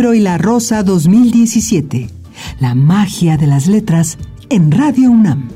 [0.00, 2.08] Libro y la Rosa 2017.
[2.58, 4.16] La magia de las letras
[4.48, 5.49] en Radio UNAM.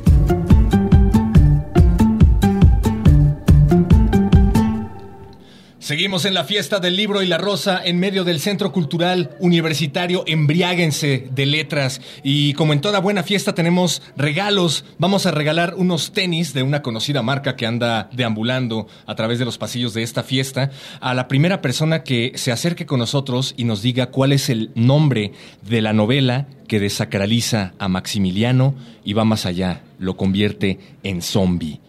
[6.15, 10.23] En la fiesta del libro y la rosa en medio del Centro Cultural Universitario.
[10.29, 12.01] Embriáguense de letras.
[12.23, 16.83] Y como en toda buena fiesta tenemos regalos, vamos a regalar unos tenis de una
[16.83, 20.71] conocida marca que anda deambulando a través de los pasillos de esta fiesta
[21.01, 24.71] a la primera persona que se acerque con nosotros y nos diga cuál es el
[24.77, 25.33] nombre
[25.69, 31.81] de la novela que desacraliza a Maximiliano y va más allá, lo convierte en zombie.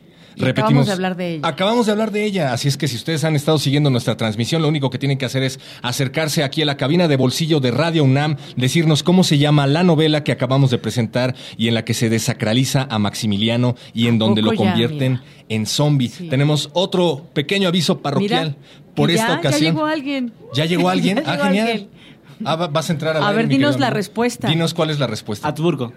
[0.44, 1.48] Acabamos de hablar de ella.
[1.48, 4.62] Acabamos de hablar de ella, así es que si ustedes han estado siguiendo nuestra transmisión,
[4.62, 7.72] lo único que tienen que hacer es acercarse aquí a la cabina de bolsillo de
[7.72, 11.86] Radio UNAM, decirnos cómo se llama la novela que acabamos de presentar y en la
[11.86, 16.10] que se desacraliza a Maximiliano y en donde lo ya, convierten en zombie.
[16.30, 19.62] Tenemos otro pequeño aviso parroquial Mira, por esta ya, ocasión.
[19.62, 20.34] Ya llegó alguien.
[20.54, 21.18] ¿Ya llegó alguien?
[21.26, 21.68] Ya ah, llegó genial.
[21.68, 21.90] alguien.
[22.44, 24.48] Ah, va- vas a entrar A ver, mi dinos querido la respuesta.
[24.48, 25.48] Dinos cuál es la respuesta.
[25.48, 25.94] Habsburgo.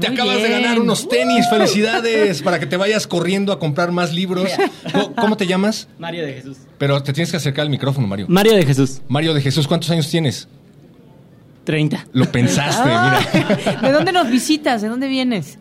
[0.00, 4.12] Te acabas de ganar unos tenis, felicidades, para que te vayas corriendo a comprar más
[4.12, 4.50] libros.
[4.92, 5.88] ¿Cómo- ¿Cómo te llamas?
[5.98, 6.56] Mario de Jesús.
[6.78, 8.26] Pero te tienes que acercar al micrófono, Mario.
[8.28, 9.00] Mario de Jesús.
[9.08, 10.48] Mario de Jesús, ¿cuántos años tienes?
[11.64, 12.06] 30.
[12.12, 13.20] Lo pensaste, Ah.
[13.62, 13.80] mira.
[13.82, 14.82] ¿De dónde nos visitas?
[14.82, 15.58] ¿De dónde vienes?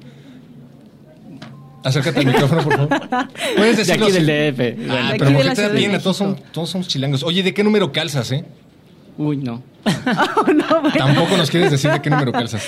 [1.84, 2.90] Acércate al micrófono, por favor.
[3.56, 4.26] Puedes De decirlo aquí del.
[4.26, 4.90] DF.
[4.92, 6.00] Ah, pero aquí de ¿por la qué te da Ciudad de?
[6.00, 7.24] Todos, son, todos somos chilangos.
[7.24, 8.44] Oye, ¿de qué número calzas, eh?
[9.18, 9.62] Uy, no.
[10.98, 12.64] Tampoco nos quieres decir de qué número calzas.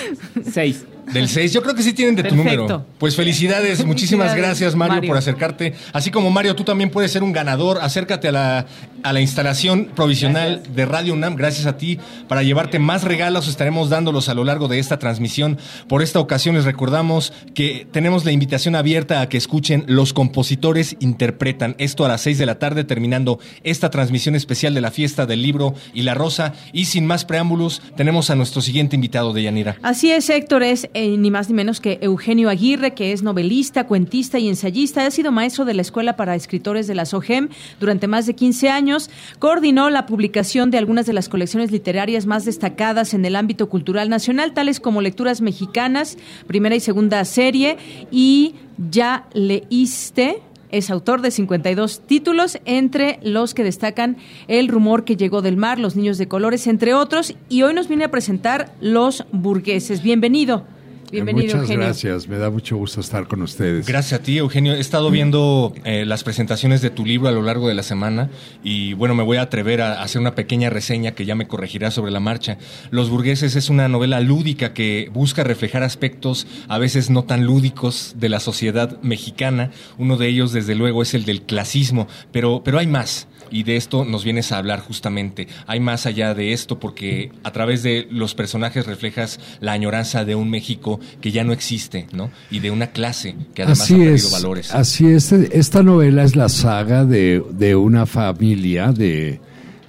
[0.52, 0.86] 6.
[1.14, 2.86] Del 6, yo creo que sí tienen de tu número.
[2.98, 5.08] Pues felicidades, muchísimas Felicidades, gracias Mario, Mario.
[5.08, 5.74] por acercarte.
[5.92, 7.80] Así como Mario, tú también puedes ser un ganador.
[7.82, 8.66] Acércate a la,
[9.04, 13.48] a la instalación provisional de Radio UNAM, gracias a ti, para llevarte más regalos.
[13.48, 15.58] Estaremos dándolos a lo largo de esta transmisión.
[15.88, 20.96] Por esta ocasión les recordamos que tenemos la invitación abierta a que escuchen Los compositores
[21.00, 21.76] interpretan.
[21.80, 25.42] Esto a las 6 de la tarde, terminando esta transmisión especial de la fiesta del
[25.42, 26.54] libro y la rosa.
[26.74, 29.78] Y sin más preámbulos, tenemos a nuestro siguiente invitado de Yanira.
[29.82, 33.88] Así es, Héctor, es eh, ni más ni menos que Eugenio Aguirre, que es novelista,
[33.88, 35.06] cuentista y ensayista.
[35.06, 37.48] Ha sido maestro de la Escuela para Escritores de la SOGEM
[37.80, 39.10] durante más de 15 años.
[39.40, 44.10] Coordinó la publicación de algunas de las colecciones literarias más destacadas en el ámbito cultural
[44.10, 46.18] nacional, tales como Lecturas Mexicanas,
[46.48, 47.78] primera y segunda serie,
[48.12, 48.56] y
[48.92, 50.42] Ya leíste.
[50.70, 54.18] Es autor de 52 títulos, entre los que destacan
[54.50, 57.36] El rumor que llegó del mar, Los niños de colores, entre otros.
[57.48, 60.04] Y hoy nos viene a presentar Los burgueses.
[60.04, 60.66] Bienvenido.
[61.12, 61.86] Bienvenido, Muchas Eugenio.
[61.86, 63.88] gracias, me da mucho gusto estar con ustedes.
[63.88, 64.74] Gracias a ti, Eugenio.
[64.74, 68.30] He estado viendo eh, las presentaciones de tu libro a lo largo de la semana
[68.64, 71.90] y bueno, me voy a atrever a hacer una pequeña reseña que ya me corregirá
[71.90, 72.60] sobre la marcha.
[72.92, 78.16] Los burgueses es una novela lúdica que busca reflejar aspectos a veces no tan lúdicos
[78.18, 79.72] de la sociedad mexicana.
[79.98, 83.28] Uno de ellos, desde luego, es el del clasismo, pero, pero hay más.
[83.52, 85.48] Y de esto nos vienes a hablar justamente.
[85.68, 90.36] Hay más allá de esto porque a través de los personajes reflejas la añoranza de
[90.36, 92.32] un México que ya no existe, ¿no?
[92.52, 94.72] Y de una clase que además así ha perdido es, valores.
[94.74, 95.32] así es.
[95.32, 99.40] Esta novela es la saga de, de una familia de,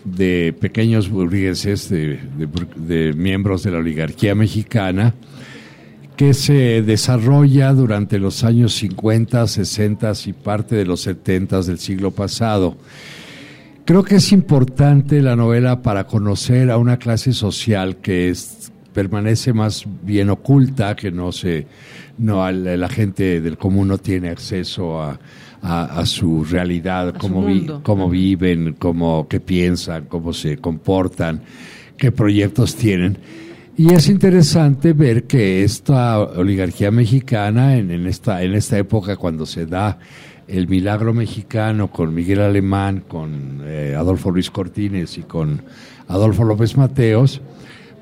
[0.04, 2.18] de pequeños burgueses, de,
[2.76, 5.14] de miembros de la oligarquía mexicana,
[6.16, 12.10] que se desarrolla durante los años 50, 60 y parte de los 70 del siglo
[12.10, 12.76] pasado.
[13.84, 19.52] Creo que es importante la novela para conocer a una clase social que es, permanece
[19.52, 21.66] más bien oculta, que no se,
[22.18, 25.18] no al- la gente del común no tiene acceso a,
[25.62, 27.14] a- a su realidad,
[27.46, 31.42] vi- cómo viven, cómo qué piensan, cómo se comportan,
[31.96, 33.18] qué proyectos tienen.
[33.76, 39.46] Y es interesante ver que esta oligarquía mexicana, en, en esta, en esta época cuando
[39.46, 39.98] se da
[40.50, 45.62] el milagro mexicano con Miguel Alemán, con eh, Adolfo Luis Cortines y con
[46.08, 47.40] Adolfo López Mateos,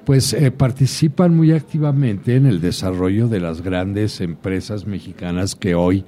[0.04, 6.04] pues eh, participan muy activamente en el desarrollo de las grandes empresas mexicanas que hoy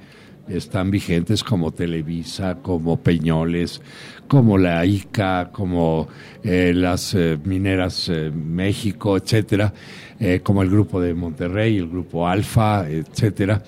[0.47, 3.81] están vigentes como Televisa, como Peñoles,
[4.27, 6.07] como la ICA, como
[6.43, 9.73] eh, las eh, mineras eh, México, etcétera,
[10.43, 13.63] como el grupo de Monterrey, el grupo Alfa, etcétera.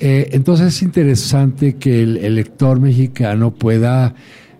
[0.00, 4.14] Eh, entonces es interesante que el, lector mexicano pueda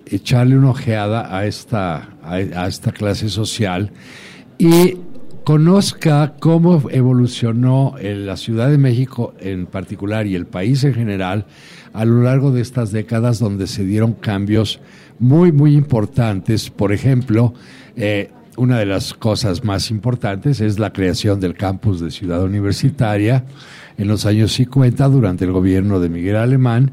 [0.07, 3.93] echarle una ojeada a esta, a, esta clase social
[4.59, 4.97] y
[5.45, 11.47] conozca cómo evolucionó la Ciudad de México en particular y el país en general
[11.93, 14.81] a lo largo de estas décadas donde se dieron cambios
[15.19, 16.69] muy, muy importantes.
[16.69, 17.55] Por ejemplo,
[17.97, 23.45] eh, una de las cosas más importantes es la creación del campus de Ciudad Universitaria
[23.99, 26.93] en los años 50 durante el gobierno de Miguel Alemán,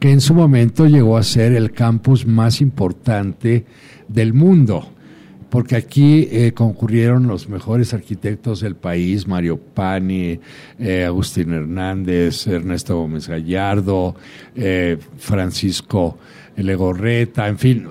[0.00, 3.66] que en su momento llegó a ser el campus más importante
[4.08, 4.88] del mundo
[5.54, 10.40] porque aquí eh, concurrieron los mejores arquitectos del país, Mario Pani,
[10.80, 14.16] eh, Agustín Hernández, Ernesto Gómez Gallardo,
[14.56, 16.18] eh, Francisco
[16.56, 17.86] Legorreta, en fin,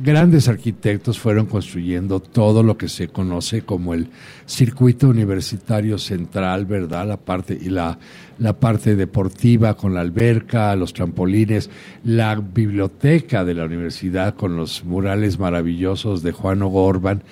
[0.00, 4.08] grandes arquitectos fueron construyendo todo lo que se conoce como el
[4.46, 7.06] circuito universitario central, ¿verdad?
[7.06, 7.98] La parte y la,
[8.38, 11.70] la parte deportiva con la alberca, los trampolines,
[12.04, 17.22] la biblioteca de la universidad con los murales maravillosos de Juan O'Gorman.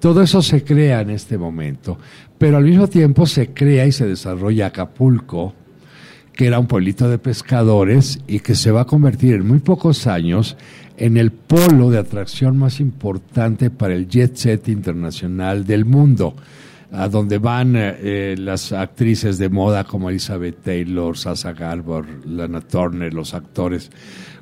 [0.00, 1.98] Todo eso se crea en este momento,
[2.38, 5.54] pero al mismo tiempo se crea y se desarrolla Acapulco,
[6.32, 10.06] que era un pueblito de pescadores y que se va a convertir en muy pocos
[10.06, 10.56] años
[10.98, 16.34] en el polo de atracción más importante para el jet set internacional del mundo,
[16.90, 22.60] a donde van eh, eh, las actrices de moda como Elizabeth Taylor, Sasa Garbor, Lana
[22.60, 23.90] Turner, los actores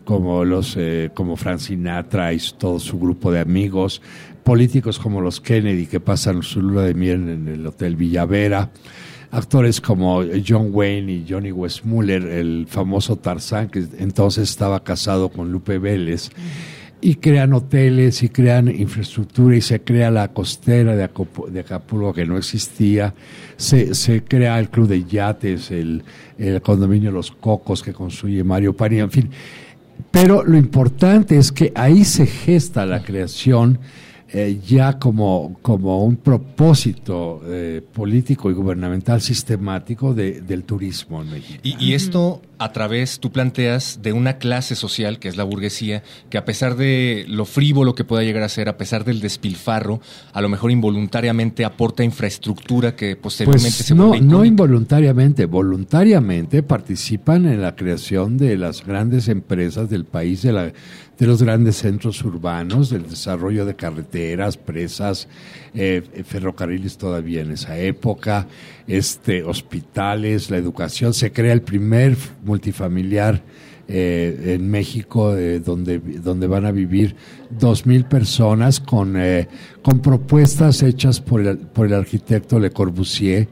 [0.05, 4.01] como los eh, como Frank Sinatra y todo su grupo de amigos,
[4.43, 8.71] políticos como los Kennedy que pasan su luna de miel en el Hotel Villavera,
[9.37, 15.53] actores como John Wayne y Johnny Westmuller, el famoso Tarzán que entonces estaba casado con
[15.53, 16.31] Lupe Vélez.
[16.99, 22.15] Y crean hoteles y crean infraestructura y se crea la costera de, Acapu- de Acapulco
[22.15, 23.13] que no existía.
[23.59, 26.03] Se, se crea el club de yates, el,
[26.39, 29.31] el condominio Los Cocos que construye Mario Pani, en fin.
[30.11, 33.79] Pero lo importante es que ahí se gesta la creación
[34.39, 41.31] eh, ya como, como un propósito eh, político y gubernamental sistemático de- del turismo en
[41.31, 41.61] México.
[41.63, 46.03] Y, y esto a través, tú planteas, de una clase social, que es la burguesía,
[46.31, 50.01] que a pesar de lo frívolo que pueda llegar a ser, a pesar del despilfarro,
[50.33, 56.63] a lo mejor involuntariamente aporta infraestructura que posteriormente Pues se no, vuelve no involuntariamente, voluntariamente
[56.63, 61.77] participan en la creación de las grandes empresas del país, de, la, de los grandes
[61.77, 65.29] centros urbanos, del desarrollo de carreteras, presas,
[65.75, 68.47] eh, ferrocarriles todavía en esa época,
[68.87, 71.13] este, hospitales, la educación.
[71.13, 72.17] Se crea el primer
[72.47, 73.43] multifamiliar
[73.89, 77.15] eh, en México, eh, donde, donde van a vivir
[77.51, 79.49] dos mil personas con, eh,
[79.83, 83.49] con propuestas hechas por el, por el arquitecto Le Corbusier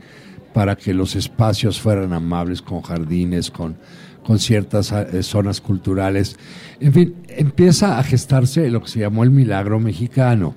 [0.55, 3.77] para que los espacios fueran amables, con jardines, con,
[4.25, 6.37] con ciertas zonas culturales.
[6.81, 10.55] En fin, empieza a gestarse lo que se llamó el milagro mexicano.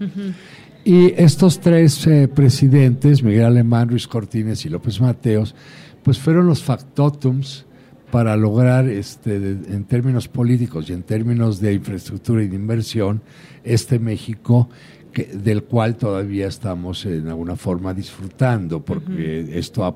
[0.87, 5.53] Y estos tres eh, presidentes, Miguel Alemán, Luis Cortines y López Mateos,
[6.01, 7.65] pues fueron los factotums
[8.11, 13.21] para lograr, este, de- en términos políticos y en términos de infraestructura y de inversión,
[13.63, 14.69] este México
[15.11, 19.95] que, del cual todavía estamos en alguna forma disfrutando, porque esto ha,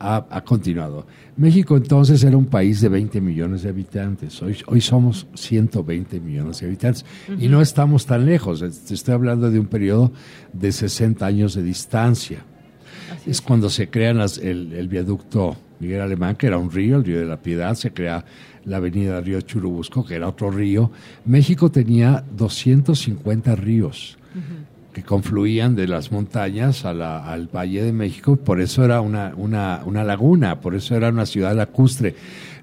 [0.00, 1.06] ha- ha continuado.
[1.36, 6.60] México entonces era un país de 20 millones de habitantes, hoy, hoy somos 120 millones
[6.60, 7.04] de habitantes.
[7.38, 10.12] Y no estamos tan lejos, estoy hablando de un periodo
[10.52, 12.44] de 60 años de distancia.
[13.26, 17.18] Es cuando se crea el, el viaducto Miguel Alemán, que era un río, el río
[17.20, 18.24] de la Piedad, se crea
[18.64, 20.90] la avenida Río Churubusco, que era otro río.
[21.24, 24.16] México tenía 250 ríos
[24.92, 29.32] que confluían de las montañas a la- al Valle de México, por eso era una,
[29.36, 32.14] una, una laguna, por eso era una ciudad lacustre.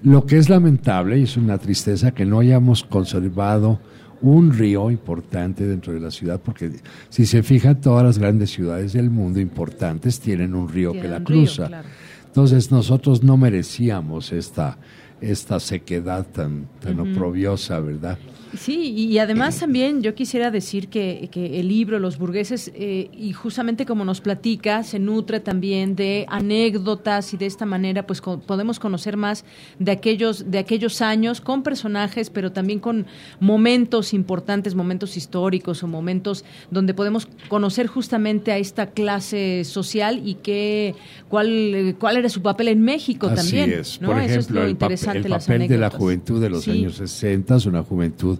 [0.02, 3.80] Lo que es lamentable y es una tristeza que no hayamos conservado
[4.20, 6.70] un río importante dentro de la ciudad, porque
[7.10, 11.18] si se fijan, todas las grandes ciudades del mundo importantes tienen un río que la
[11.18, 11.66] un río, cruza.
[11.68, 11.88] claro.
[12.36, 14.76] Entonces nosotros no merecíamos esta,
[15.22, 18.18] esta sequedad tan, tan oprobiosa, ¿verdad?
[18.56, 23.32] Sí, y además también yo quisiera decir que, que el libro Los burgueses, eh, y
[23.32, 28.38] justamente como nos platica, se nutre también de anécdotas y de esta manera pues co-
[28.40, 29.44] podemos conocer más
[29.78, 33.06] de aquellos, de aquellos años con personajes, pero también con
[33.40, 40.34] momentos importantes, momentos históricos o momentos donde podemos conocer justamente a esta clase social y
[40.34, 40.94] qué,
[41.28, 43.80] cuál, cuál era su papel en México Así también.
[43.80, 44.00] es.
[44.00, 44.08] ¿no?
[44.08, 46.50] Por Eso es ejemplo, lo el, papel- interesante, el las papel de la juventud de
[46.50, 46.70] los Sí.
[46.72, 48.35] años 60, una juventud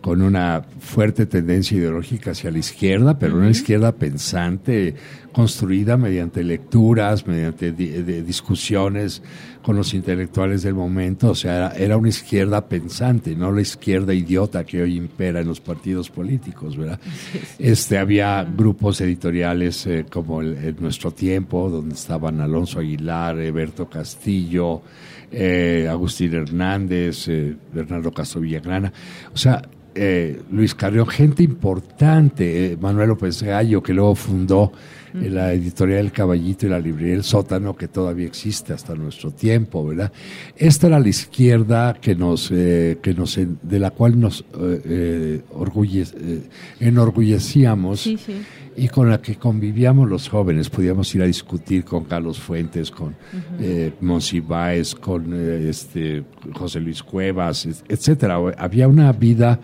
[0.00, 4.94] con una fuerte tendencia ideológica hacia la izquierda, pero una izquierda pensante,
[5.32, 9.22] construida mediante lecturas, mediante di- de discusiones
[9.62, 11.30] con los intelectuales del momento.
[11.30, 15.46] O sea, era, era una izquierda pensante, no la izquierda idiota que hoy impera en
[15.48, 17.00] los partidos políticos, ¿verdad?
[17.58, 23.88] Este, había grupos editoriales eh, como el, el Nuestro Tiempo, donde estaban Alonso Aguilar, Berto
[23.88, 24.82] Castillo,
[25.30, 28.92] eh, Agustín Hernández, eh, Bernardo Castro Villagrana.
[29.32, 29.62] O sea,
[29.94, 34.72] eh, Luis Carrión, gente importante, eh, Manuel López Gallo, que luego fundó
[35.14, 39.30] eh, la editorial El Caballito y la librería El Sótano, que todavía existe hasta nuestro
[39.30, 40.12] tiempo, ¿verdad?
[40.56, 46.42] Esta era la izquierda que nos, eh, que nos de la cual nos eh, eh,
[46.80, 48.42] enorgullecíamos Sí, sí.
[48.76, 50.68] Y con la que convivíamos los jóvenes.
[50.70, 53.14] Podíamos ir a discutir con Carlos Fuentes, con Ujú.
[53.60, 58.38] eh, Monsiváis, con eh, este, José Luis Cuevas, et- etcétera.
[58.58, 59.60] Había una vida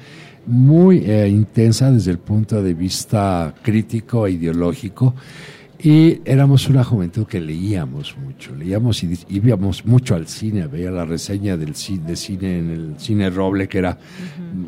[0.47, 5.15] muy eh, intensa desde el punto de vista crítico e ideológico.
[5.83, 11.07] Y éramos una juventud que leíamos mucho, leíamos y íbamos mucho al cine, veía la
[11.07, 13.97] reseña del cine, de cine en el Cine Roble, que era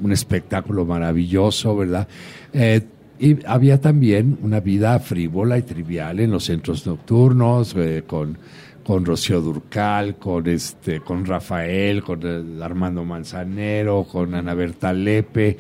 [0.03, 2.09] un espectáculo maravilloso, ¿verdad?
[2.55, 2.81] Eh,
[3.25, 8.37] y había también una vida frívola y trivial en los centros nocturnos, eh, con,
[8.85, 15.57] con Rocío Durcal, con este, con Rafael, con eh, Armando Manzanero, con Ana Berta Lepe.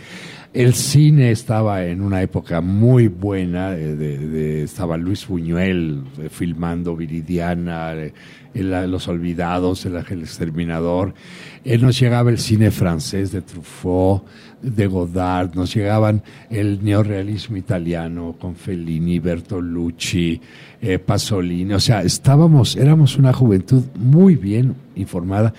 [0.52, 7.94] El cine estaba en una época muy buena, eh, de- estaba Luis Buñuel filmando Viridiana,
[8.54, 11.14] el- Los Olvidados, El Ángel Exterminador.
[11.64, 14.24] Eh, nos llegaba el cine francés de Truffaut,
[14.60, 20.40] de Godard, nos llegaban el neorrealismo italiano con Fellini, Bertolucci,
[20.80, 21.72] eh, Pasolini.
[21.74, 25.52] O sea, estábamos, éramos una juventud muy bien informada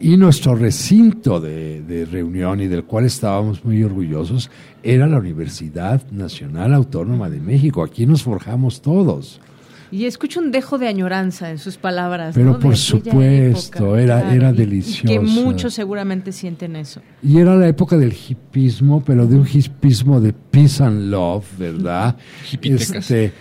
[0.00, 4.50] y nuestro recinto de, de reunión y del cual estábamos muy orgullosos
[4.82, 7.82] era la Universidad Nacional Autónoma de México.
[7.82, 9.40] Aquí nos forjamos todos.
[9.90, 12.34] Y escucho un dejo de añoranza en sus palabras.
[12.34, 15.06] Pero por supuesto, época, era- claro, era y- Y delicioso.
[15.08, 17.00] que muchos seguramente sienten eso.
[17.22, 22.16] Y era la época del hipismo, pero de un hipismo de peace and love, ¿verdad?
[22.62, 23.32] Este,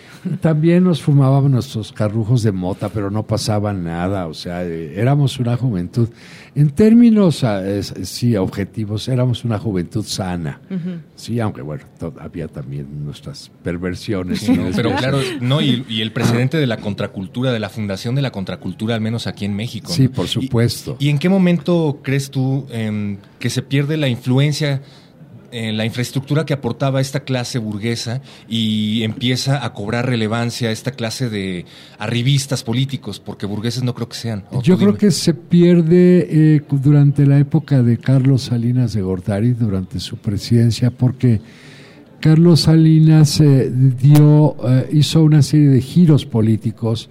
[0.42, 4.28] también nos fumábamos nuestros carrujos de mota, pero no pasaba nada.
[4.28, 6.10] O sea, eh, éramos una juventud,
[6.54, 7.62] en términos, ah,
[8.04, 10.60] sí, objetivos, éramos una juventud sana.
[11.16, 14.40] Sí, aunque bueno, to- había también nuestras perversiones.
[14.40, 14.60] Sí.
[14.76, 18.32] Pero claro, no, y, y el presidente de la contracultura, de la fundación de la
[18.32, 19.92] contracultura, al menos aquí en México.
[19.94, 20.12] Sí, ¿no?
[20.12, 20.98] por supuesto.
[21.00, 24.82] ¿Y en qué momento crees tú em, que se pierde la influencia,
[25.52, 31.30] eh, la infraestructura que aportaba esta clase burguesa y empieza a cobrar relevancia esta clase
[31.30, 31.66] de
[31.98, 33.20] arribistas políticos?
[33.20, 34.44] Porque burgueses no creo que sean.
[34.64, 35.00] Yo creo dime.
[35.00, 40.92] que se pierde eh, durante la época de Carlos Salinas de Gortari, durante su presidencia,
[40.92, 41.42] porque
[42.20, 47.10] Carlos Salinas eh, dio, eh, hizo una serie de giros políticos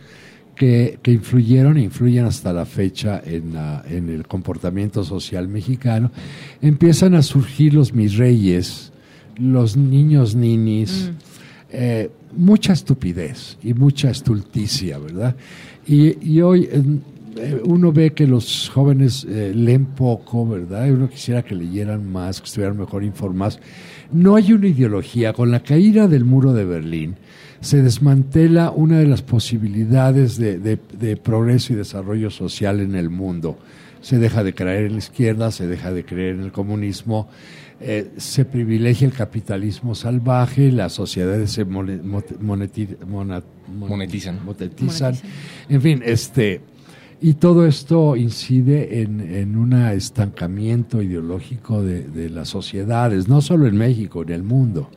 [0.56, 6.10] que, que influyeron e influyen hasta la fecha en, la- en el comportamiento social mexicano.
[6.62, 8.90] Empiezan a surgir los mis reyes,
[9.38, 11.10] los niños ninis,
[11.70, 15.36] eh, mucha estupidez y mucha estulticia, ¿verdad?
[15.86, 16.82] Y, y hoy eh,
[17.36, 20.86] eh, uno ve que los jóvenes eh, leen poco, ¿verdad?
[20.86, 23.60] Y uno quisiera que leyeran más, que estuvieran mejor informados.
[24.12, 25.32] No hay una ideología.
[25.34, 27.16] Con la caída del muro de Berlín
[27.60, 33.10] se desmantela una de las posibilidades de, de- de progreso y desarrollo social en el
[33.10, 33.58] mundo.
[34.00, 37.28] Se deja de creer en la izquierda, se deja de creer en el comunismo,
[37.80, 42.36] eh, se privilegia el capitalismo salvaje, las sociedades se Monetizan.
[44.44, 45.14] monetizan.
[45.68, 46.60] En fin, este,
[47.20, 53.66] y todo esto incide en, en un estancamiento ideológico de, de las sociedades, no solo
[53.66, 54.90] en México, en el mundo.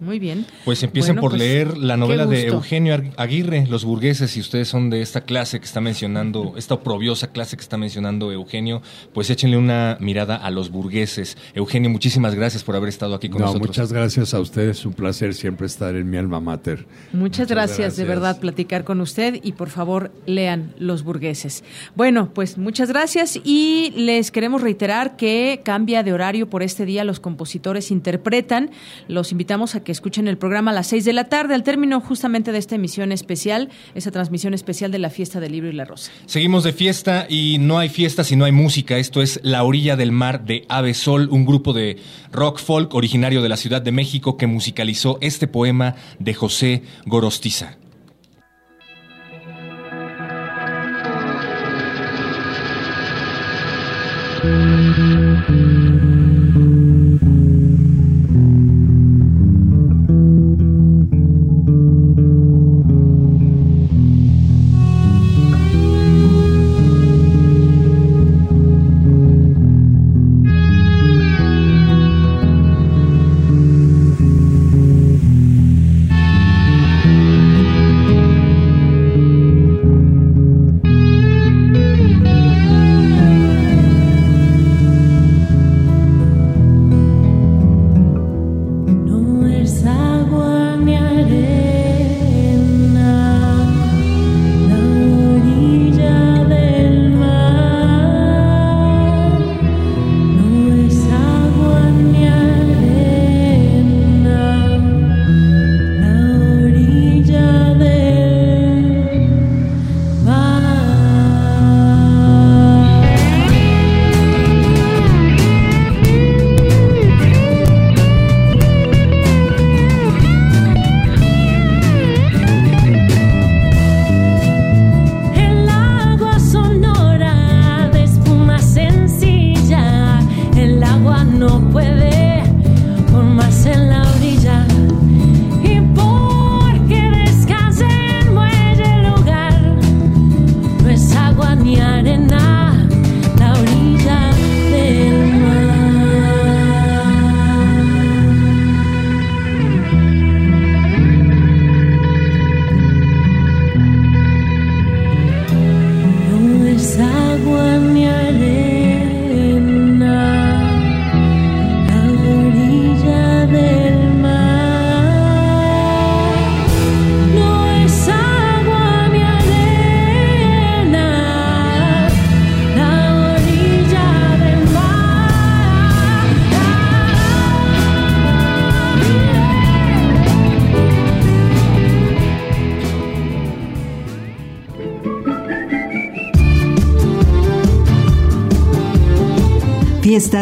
[0.00, 0.46] Muy bien.
[0.64, 2.46] Pues empiecen Bueno, por pues, leer la novela de.
[2.46, 7.32] Eugenio Aguirre, Los Burgueses, si ustedes son de esta clase que está mencionando, esta oprobiosa
[7.32, 8.80] clase que está mencionando Eugenio,
[9.12, 11.36] pues échenle una mirada a Los Burgueses.
[11.54, 13.68] Eugenio, muchísimas gracias por haber estado aquí con No, nosotros.
[13.68, 16.86] muchas gracias a ustedes, un placer siempre estar en mi alma mater.
[17.12, 18.08] Muchas, gracias, de gracias.
[18.08, 21.64] verdad, platicar con usted y por favor lean Los Burgueses.
[21.96, 27.04] Bueno, pues muchas gracias y les queremos reiterar que cambia de horario por este día.
[27.04, 28.70] Los compositores interpretan.
[29.08, 32.00] Los invitamos a que escuchen el programa a las seis de la tarde, al término
[32.00, 35.84] justamente de esta emisión especial, esa transmisión especial de la fiesta del libro y la
[35.84, 36.10] rosa.
[36.26, 38.98] Seguimos de fiesta y no hay fiesta si no hay música.
[38.98, 41.98] Esto es La Orilla del Mar de Ave Sol, un grupo de
[42.32, 47.78] rock folk originario de la Ciudad de México que musicalizó este poema de José Gorostiza.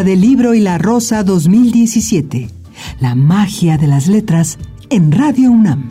[0.04, 2.50] Del Libro y la Rosa 2017.
[3.00, 4.58] La magia de las letras
[4.90, 5.85] en Radio UNAM.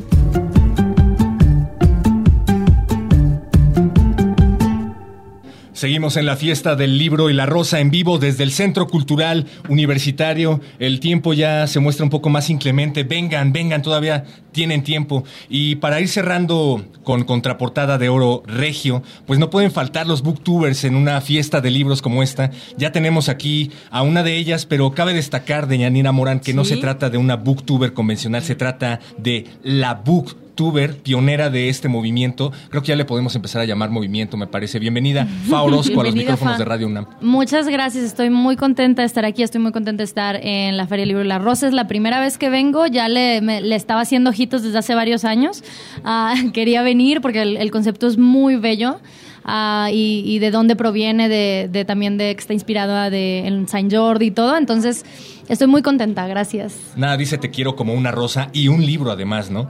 [5.76, 9.46] Seguimos en la fiesta del libro y la rosa en vivo desde el Centro Cultural
[9.68, 10.62] Universitario.
[10.80, 13.04] El tiempo ya se muestra un poco más inclemente.
[13.04, 14.24] Vengan, vengan, todavía
[14.54, 15.26] tienen tiempo.
[15.50, 20.86] Y para ir cerrando con contraportada de oro regio, pues no pueden faltar los booktubers
[20.86, 22.52] en una fiesta de libros como esta.
[22.78, 26.64] Ya tenemos aquí a una de ellas, pero cabe destacar de Yanira Morán que no
[26.64, 31.88] se trata de una booktuber convencional, se trata de la book tuber, pionera de este
[31.90, 32.52] movimiento.
[32.70, 34.80] Creo que ya le podemos empezar a llamar movimiento, me parece.
[34.80, 36.58] Bienvenida, Fa Orozco, a los micrófonos Fa.
[36.60, 37.06] de Radio UNAM.
[37.22, 40.88] Muchas gracias, estoy muy contenta de estar aquí, estoy muy contenta de estar en la
[40.88, 41.68] Feria del Libro de la Rosa.
[41.68, 44.96] Es la primera vez que vengo, ya le, me- le estaba haciendo ojitos desde hace
[44.96, 45.64] varios años.
[46.04, 49.00] Ah, quería venir porque el, el concepto es muy bello.
[49.44, 53.68] ah, y, y de dónde proviene, de, de también de que está inspirada de, en
[53.68, 54.58] Saint Jordi y todo.
[54.58, 55.06] Entonces,
[55.50, 56.76] estoy muy contenta, gracias.
[56.96, 59.70] Nada, dice te quiero como una rosa y un libro además, ¿no?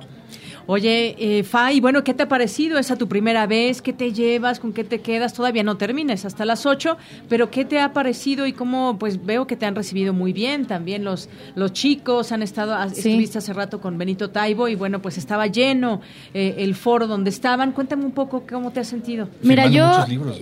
[0.68, 3.82] Oye, eh, Fa, y bueno, ¿qué te ha parecido esa tu primera vez?
[3.82, 4.60] ¿Qué te llevas?
[4.60, 5.34] ¿Con qué te quedas?
[5.34, 6.98] Todavía no termines hasta las 8,
[7.30, 8.98] pero ¿qué te ha parecido y cómo?
[8.98, 12.90] Pues veo que te han recibido muy bien también los, los chicos, han estado, ah,
[12.90, 13.10] Sí.
[13.10, 16.02] estuviste hace rato con Benito Taibo y bueno, pues estaba lleno
[16.34, 17.72] eh, el foro donde estaban.
[17.72, 19.28] Cuéntame un poco cómo te has sentido.
[19.44, 19.92] Mira, yo,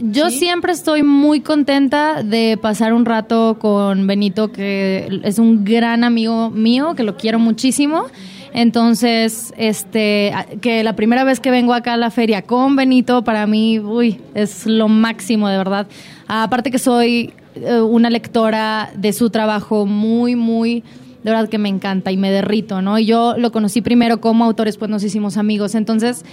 [0.02, 6.04] yo siempre estoy muy contenta de pasar un rato con Benito, que es un gran
[6.04, 8.06] amigo mío, que lo quiero muchísimo.
[8.54, 10.32] Entonces, este,
[10.62, 14.22] que la primera vez que vengo acá a la feria con Benito, para mí, uy,
[14.36, 15.88] es lo máximo, de verdad.
[16.28, 20.84] Aparte que soy eh, una lectora de su trabajo muy, muy,
[21.24, 23.00] de verdad que me encanta y me derrito, ¿no?
[23.00, 25.74] Y yo lo conocí primero como autor, después nos hicimos amigos.
[25.74, 26.24] Entonces,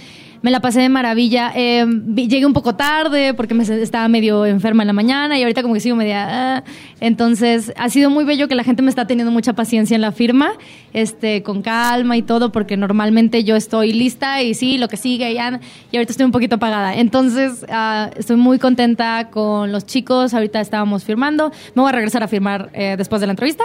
[0.41, 1.53] me la pasé de maravilla.
[1.55, 5.61] Vi- llegué un poco tarde porque me estaba medio enferma en la mañana y ahorita
[5.61, 6.57] como que sigo media...
[6.57, 6.63] ah.
[6.99, 10.11] Entonces, ha sido muy bello que la gente me está teniendo mucha paciencia en la
[10.11, 10.51] firma,
[10.93, 15.31] este, con calma y todo, porque normalmente yo estoy lista y sí, lo que sigue,
[15.33, 16.93] y ahorita estoy un poquito apagada.
[16.95, 20.33] Entonces, ah, estoy muy contenta con los chicos.
[20.35, 21.51] Ahorita estábamos firmando.
[21.73, 23.63] Me voy a regresar a firmar eh, después de la entrevista.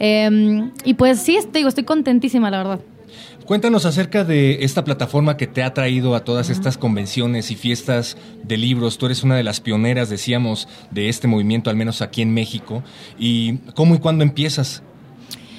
[0.00, 2.80] Eh, y pues sí, digo, estoy contentísima, la verdad.
[3.46, 8.16] Cuéntanos acerca de esta plataforma que te ha traído a todas estas convenciones y fiestas
[8.44, 8.98] de libros.
[8.98, 12.82] Tú eres una de las pioneras, decíamos, de este movimiento, al menos aquí en México.
[13.18, 14.82] ¿Y cómo y cuándo empiezas?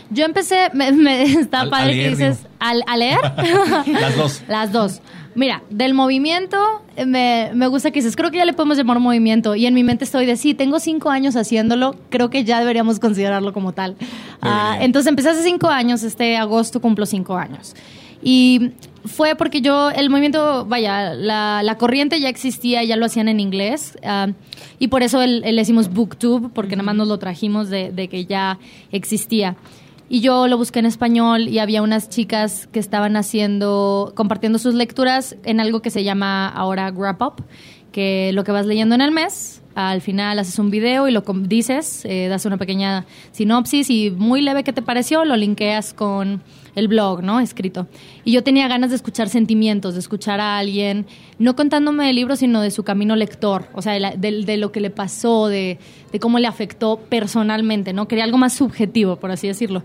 [0.09, 3.19] Yo empecé, me, me- está Al- padre que dices, ¿al, ¿a leer?
[3.87, 4.41] Las dos.
[4.47, 5.01] Las dos.
[5.35, 6.57] Mira, del movimiento,
[6.95, 9.55] eh, me, me gusta que dices, creo que ya le podemos llamar movimiento.
[9.55, 12.99] Y en mi mente estoy de, sí, tengo cinco años haciéndolo, creo que ya deberíamos
[12.99, 13.95] considerarlo como tal.
[14.41, 17.75] Ah, entonces empecé hace cinco años, este agosto cumplo cinco años.
[18.21, 18.71] Y
[19.05, 23.39] fue porque yo, el movimiento, vaya, la, la corriente ya existía, ya lo hacían en
[23.39, 23.97] inglés.
[24.05, 24.27] ah,
[24.79, 27.91] y por eso el, el- le decimos booktube, porque nada más nos lo trajimos de,
[27.91, 28.59] de que ya
[28.91, 29.55] existía.
[30.09, 34.75] Y yo lo busqué en español y había unas chicas que estaban haciendo, compartiendo sus
[34.75, 37.43] lecturas en algo que se llama ahora Wrap Up,
[37.91, 41.21] que lo que vas leyendo en el mes, al final haces un video y lo
[41.21, 46.41] dices, eh, das una pequeña sinopsis y muy leve que te pareció, lo linkeas con
[46.75, 47.39] el blog, ¿no?
[47.39, 47.87] Escrito.
[48.23, 51.05] Y yo tenía ganas de escuchar sentimientos, de escuchar a alguien,
[51.39, 54.89] no contándome del libro, sino de su camino lector, o sea, de, lo que le
[54.89, 55.79] pasó, de,
[56.11, 58.07] de cómo le afectó personalmente, ¿no?
[58.07, 59.83] Quería algo más subjetivo, por así decirlo.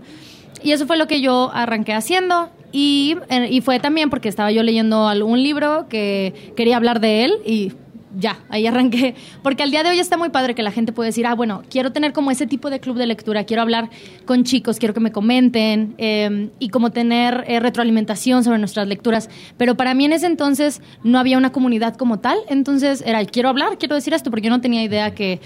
[0.63, 2.49] Y eso fue lo que yo arranqué haciendo.
[2.71, 7.25] Y, eh, y fue también porque estaba yo leyendo algún libro que quería hablar de
[7.25, 7.73] él y
[8.17, 9.15] ya, ahí arranqué.
[9.43, 11.63] Porque al día de hoy está muy padre que la gente puede decir, ah, bueno,
[11.69, 13.89] quiero tener como ese tipo de club de lectura, quiero hablar
[14.25, 19.29] con chicos, quiero que me comenten eh, y como tener eh, retroalimentación sobre nuestras lecturas.
[19.57, 23.49] Pero para mí en ese entonces no había una comunidad como tal, entonces era, quiero
[23.49, 25.39] hablar, quiero decir esto, porque yo no tenía idea que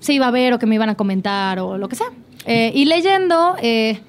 [0.00, 2.08] se iba a ver o que me iban a comentar o lo que sea.
[2.46, 3.56] Eh, y leyendo...
[3.60, 4.00] eh,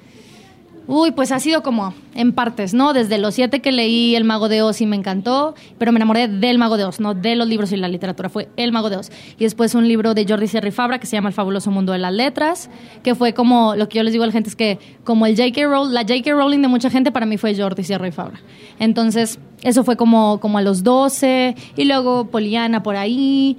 [0.87, 2.93] Uy, pues ha sido como en partes, ¿no?
[2.93, 6.29] Desde los siete que leí El Mago de Oz y me encantó, pero me enamoré
[6.29, 8.95] del Mago de Oz, no de los libros y la literatura, fue El Mago de
[8.95, 9.11] Oz.
[9.37, 11.99] Y después un libro de Jordi Serri Fabra que se llama El fabuloso mundo de
[11.99, 12.69] las letras,
[13.03, 15.35] que fue como, lo que yo les digo a la gente es que como el
[15.35, 15.61] J.K.
[15.65, 16.31] Rowling, la J.K.
[16.31, 18.39] Rowling de mucha gente para mí fue Jordi Serri Fabra.
[18.79, 23.57] Entonces, eso fue como, como a los 12, y luego Poliana por ahí,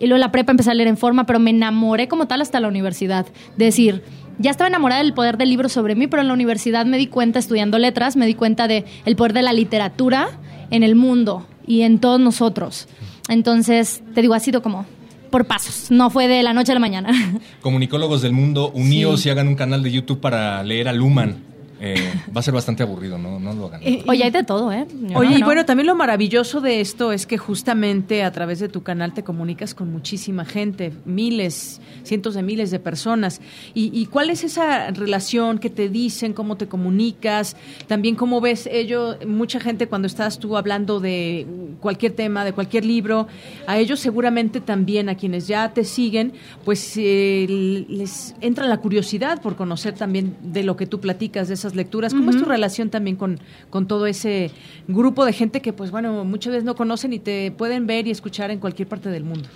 [0.00, 2.58] y luego la prepa empecé a leer en forma, pero me enamoré como tal hasta
[2.58, 3.26] la universidad.
[3.56, 4.02] Decir,
[4.40, 7.06] ya estaba enamorada del poder del libro sobre mí, pero en la universidad me di
[7.06, 10.30] cuenta, estudiando letras, me di cuenta de el poder de la literatura
[10.70, 12.88] en el mundo y en todos nosotros.
[13.28, 14.86] Entonces, te digo, ha sido como
[15.30, 17.10] por pasos, no fue de la noche a la mañana.
[17.60, 19.28] Comunicólogos del mundo, Sí.
[19.28, 21.49] y hagan un canal de YouTube para leer a Luman.
[21.82, 23.40] Eh, va a ser bastante aburrido, ¿no?
[23.40, 23.80] No lo hagan.
[24.06, 24.86] Oye, hay de todo, ¿eh?
[24.90, 25.46] Yo Oye, no, y no.
[25.46, 29.24] bueno, también lo maravilloso de esto es que justamente a través de tu canal te
[29.24, 33.40] comunicas con muchísima gente, miles, cientos de miles de personas.
[33.72, 37.56] ¿Y, y cuál es esa relación que te dicen, cómo te comunicas?
[37.86, 41.46] También cómo ves ellos, mucha gente cuando estás tú hablando de
[41.80, 43.26] cualquier tema, de cualquier libro,
[43.66, 46.34] a ellos seguramente también, a quienes ya te siguen,
[46.64, 47.46] pues eh,
[47.88, 52.12] les entra la curiosidad por conocer también de lo que tú platicas, de esas lecturas.
[52.12, 53.40] ¿Cómo es tu relación también con,
[53.70, 54.50] con todo ese
[54.88, 58.10] grupo de gente que, pues bueno, muchas veces no conocen y te pueden ver y
[58.10, 59.48] escuchar en cualquier parte del mundo?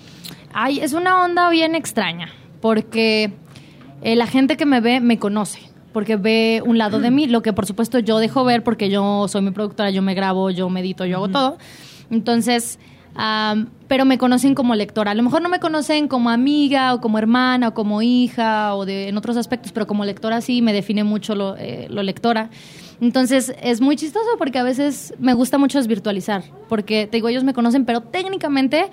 [0.52, 2.28] Ay, es una onda bien extraña,
[2.60, 3.32] porque
[4.02, 5.60] eh, la gente que me ve me conoce,
[5.92, 9.26] porque ve un lado de mí, lo que por supuesto yo dejo ver porque yo
[9.28, 11.58] soy mi productora, yo me grabo, yo medito, yo hago todo.
[12.10, 12.78] Entonces,
[13.14, 15.12] am, pero me conocen como lectora.
[15.12, 18.84] A lo mejor no me conocen como amiga o como hermana o como hija o
[18.84, 22.50] de, en otros aspectos, pero como lectora sí me define mucho lo, eh, lo lectora.
[23.00, 27.44] Entonces es muy chistoso porque a veces me gusta mucho desvirtualizar, porque te digo, ellos
[27.44, 28.86] me conocen, pero técnicamente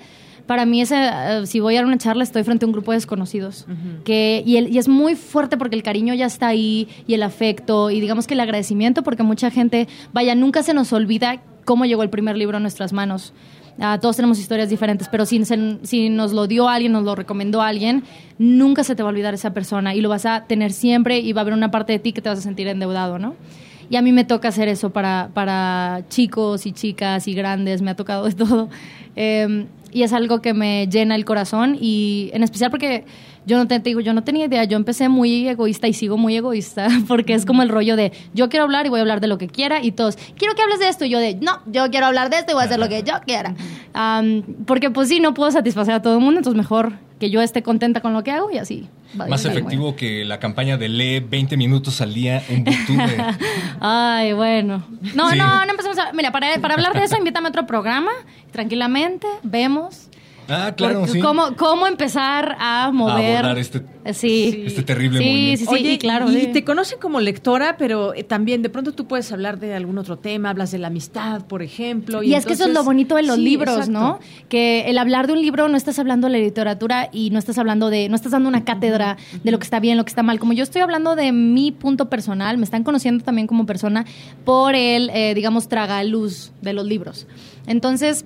[0.46, 2.96] para mí ese, eh, si voy a una charla estoy frente a un grupo de
[2.96, 3.64] desconocidos.
[4.04, 7.22] que, y, el- y es muy fuerte porque el cariño ya está ahí y el
[7.22, 11.84] afecto y digamos que el agradecimiento porque mucha gente, vaya, nunca se nos olvida cómo
[11.86, 13.32] llegó el primer libro a nuestras manos.
[13.80, 15.38] Ah, todos tenemos historias diferentes, pero si,
[16.10, 18.04] nos lo dio alguien, nos lo recomendó alguien,
[18.38, 21.32] nunca se te va a olvidar esa persona y lo vas a tener siempre y
[21.32, 23.34] va a haber una parte de ti que te vas a sentir endeudado, ¿no?
[23.88, 27.90] Y a mí me toca hacer eso para, para chicos y chicas y grandes, me
[27.90, 28.68] ha tocado de todo.
[29.16, 33.04] Eh, y es algo que me llena el corazón y en especial porque
[33.46, 36.16] yo no te, te digo, yo no tenía idea, yo empecé muy egoísta y sigo
[36.16, 39.20] muy egoísta porque es como el rollo de yo quiero hablar y voy a hablar
[39.20, 41.60] de lo que quiera y todos, quiero que hables de esto y yo de, no,
[41.66, 43.54] yo quiero hablar de esto y voy a hacer lo que yo quiera.
[43.94, 47.40] Am, porque pues sí, no puedo satisfacer a todo el mundo, entonces mejor que yo
[47.40, 48.88] esté contenta con lo que hago y así.
[49.20, 53.16] va Más efectivo que la campaña de lee 20 minutos al día en booktube.
[53.80, 54.84] Ay, bueno.
[55.14, 55.38] No, Sí.
[55.38, 56.12] no, no empecemos a...
[56.12, 58.10] Mira, para, para hablar de eso, invítame a otro programa,
[58.50, 60.08] tranquilamente, vemos.
[60.48, 61.20] Ah, claro, Porque sí.
[61.20, 63.36] ¿Cómo, cómo empezar a mover...
[63.36, 63.82] abordar este-
[64.12, 64.64] sí.
[64.66, 65.58] este terrible sí, movimiento.
[65.60, 66.30] Sí, sí, Oye, y claro.
[66.30, 66.46] y sí.
[66.48, 70.18] te conocen como lectora, pero eh, también de pronto tú puedes hablar de algún otro
[70.18, 72.22] tema, hablas de la amistad, por ejemplo.
[72.22, 73.92] Y, es que eso es lo bonito de los Sí, libros, exacto.
[73.92, 74.20] ¿no?
[74.48, 77.58] Que el hablar de un libro no estás hablando de la literatura y no estás
[77.58, 80.22] hablando de, no estás dando una cátedra de lo que está bien, lo que está
[80.22, 80.38] mal.
[80.38, 84.04] Como yo estoy hablando de mi punto personal, me están conociendo también como persona
[84.44, 87.26] por el, eh, digamos, tragaluz de los libros.
[87.66, 88.24] Entonces,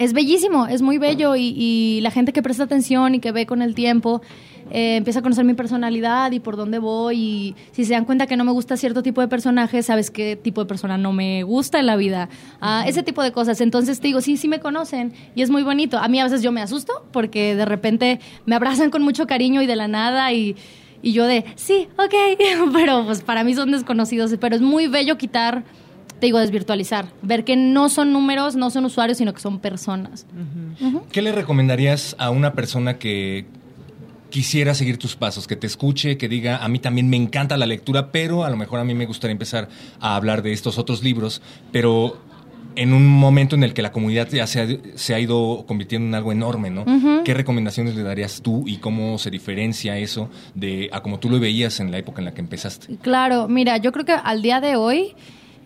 [0.00, 3.44] es bellísimo, es muy bello y, y la gente que presta atención y que ve
[3.44, 4.22] con el tiempo
[4.70, 8.26] eh, empieza a conocer mi personalidad y por dónde voy y si se dan cuenta
[8.26, 11.42] que no me gusta cierto tipo de personaje, sabes qué tipo de persona no me
[11.42, 12.30] gusta en la vida,
[12.62, 13.60] Ah, ese tipo de cosas.
[13.60, 15.98] Entonces te digo, sí, sí me conocen y es muy bonito.
[15.98, 19.60] A mí a veces yo me asusto porque de repente me abrazan con mucho cariño
[19.60, 20.56] y de la nada y...
[21.02, 22.14] Y yo de, sí, ok,
[22.74, 25.64] pero pues para mí son desconocidos, pero es muy bello quitar
[26.20, 30.26] te digo, desvirtualizar, ver que no son números, no son usuarios, sino que son personas.
[31.10, 33.46] ¿Qué le recomendarías a una persona que
[34.30, 37.66] quisiera seguir tus pasos, que te escuche, que diga, a mí también me encanta la
[37.66, 39.68] lectura, pero a lo mejor a mí me gustaría empezar
[39.98, 41.42] a hablar de estos otros libros,
[41.72, 42.16] pero
[42.76, 46.06] en un momento en el que la comunidad ya se ha, se ha ido convirtiendo
[46.08, 46.84] en algo enorme, ¿no?
[47.24, 51.40] ¿Qué recomendaciones le darías tú y cómo se diferencia eso de a como tú lo
[51.40, 52.96] veías en la época en la que empezaste?
[52.98, 55.14] Claro, mira, yo creo que al día de hoy,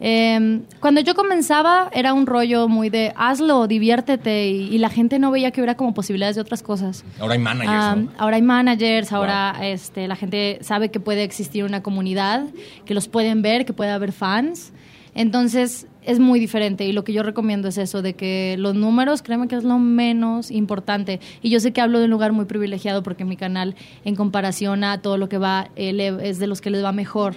[0.06, 5.18] eh, cuando yo comenzaba era un rollo muy de hazlo, diviértete y, y la gente
[5.18, 7.06] no veía que hubiera como posibilidades de otras cosas.
[7.18, 8.12] Ahora hay managers, ¿no?
[8.18, 12.44] Ahora hay managers, ahora este, la gente sabe que puede existir una comunidad,
[12.84, 14.74] que los pueden ver, que puede haber fans.
[15.14, 19.22] Entonces es muy diferente y lo que yo recomiendo es eso, de que los números,
[19.22, 21.18] créeme que es lo menos importante.
[21.40, 23.74] Y yo sé que hablo de un lugar muy privilegiado porque mi canal,
[24.04, 27.36] en comparación a todo lo que va, eh, es de los que les va mejor.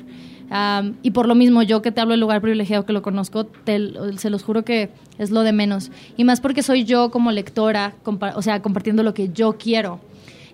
[0.49, 3.45] Am, y por lo mismo, yo que te hablo del lugar privilegiado que lo conozco,
[3.45, 5.91] te- se los juro que es lo de menos.
[6.15, 7.93] Y más porque soy yo como lectora,
[8.35, 9.99] o sea, compartiendo lo que yo quiero.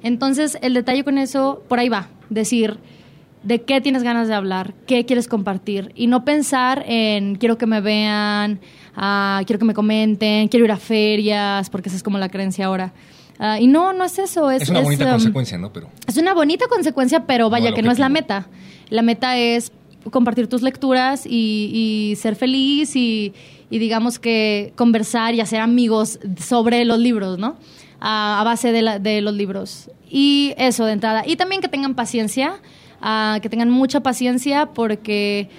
[0.01, 2.07] Entonces, el detalle con eso, por ahí va.
[2.29, 2.77] Decir,
[3.43, 7.65] de qué tienes ganas de hablar, qué quieres compartir y no pensar en quiero que
[7.67, 8.59] me vean,
[8.95, 12.65] ah, quiero que me comenten, quiero ir a ferias, porque esa es como la creencia
[12.65, 12.93] ahora.
[13.39, 14.49] Ah, y no, no es eso.
[14.49, 15.71] Es, Es una bonita um, consecuencia, ¿no?
[15.73, 18.47] Pero es una bonita consecuencia, pero vaya No, que no es la meta.
[18.89, 19.71] La meta es
[20.11, 23.33] compartir tus lecturas y, y ser feliz y,
[23.69, 27.55] digamos que conversar y hacer amigos sobre los libros, ¿no?
[27.99, 29.89] A, base de, la- de los libros.
[30.09, 31.23] Y eso de entrada.
[31.25, 32.55] Y también que tengan paciencia,
[33.01, 35.49] ah, que tengan mucha paciencia porque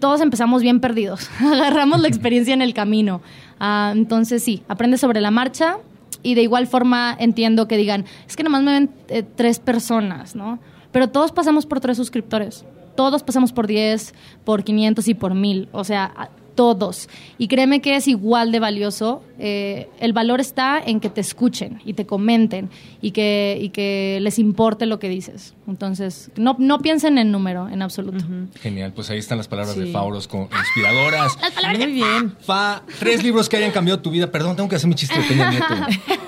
[0.00, 1.28] todos empezamos bien perdidos.
[1.40, 3.20] Agarramos la experiencia en el camino.
[3.60, 5.78] Ah, entonces sí, aprende sobre la marcha
[6.22, 10.34] y de igual forma entiendo que digan, es que nomás me ven eh, tres personas,
[10.36, 10.60] ¿no?
[10.92, 12.64] Pero todos pasamos por tres suscriptores.
[12.94, 14.14] Todos pasamos por 10,
[14.44, 15.68] por 500 y por 1000.
[15.72, 17.08] O sea, todos.
[17.38, 19.22] Y créeme que es igual de valioso.
[19.38, 22.70] Eh, el valor está en que te escuchen y te comenten
[23.00, 25.54] y que, y que les importe lo que dices.
[25.66, 28.24] Entonces, no, no piensen en número en absoluto.
[28.60, 28.92] genial.
[28.92, 29.86] Pues ahí están las palabras de.
[29.92, 31.36] Fauros con inspiradoras.
[31.78, 32.34] Muy bien.
[32.40, 34.30] Fa, tres libros que hayan cambiado tu vida.
[34.30, 35.66] Perdón, tengo que hacer mi chiste de Peña Nieto.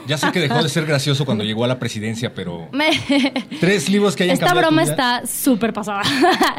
[0.06, 2.90] Ya sé que dejó de ser gracioso cuando llegó a la presidencia, pero Me-
[3.58, 5.18] tres libros que hayan Esta cambiado broma tu vida.
[5.22, 6.02] está súper pasada.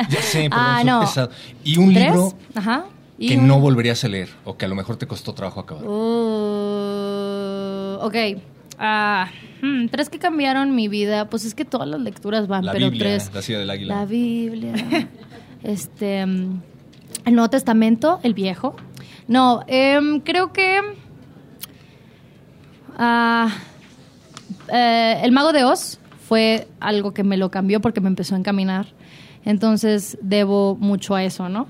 [0.09, 1.01] Ya sé, pero Ah, no.
[1.01, 1.29] pesado.
[1.63, 2.05] Y un ¿Tres?
[2.07, 2.85] libro Ajá.
[3.17, 5.61] Y que un- no volverías a leer o que a lo mejor te costó trabajo
[5.61, 5.83] acabar.
[5.85, 5.89] Uh,
[8.01, 8.15] ok.
[8.77, 9.29] Ah,
[9.61, 11.29] hmm, tres que cambiaron mi vida.
[11.29, 13.31] Pues es que todas las lecturas van, La pero Biblia, tres.
[13.51, 13.95] la del águila.
[13.95, 14.73] La Biblia.
[15.63, 16.25] este.
[16.25, 16.61] mm,
[17.25, 18.75] El Nuevo Testamento, el viejo.
[19.27, 20.81] No, em, creo que.
[22.97, 23.49] ah,
[24.71, 28.39] eh, el Mago de Oz fue algo que me lo cambió porque me empezó a
[28.39, 28.87] encaminar.
[29.45, 31.67] Entonces debo mucho a eso, ¿no?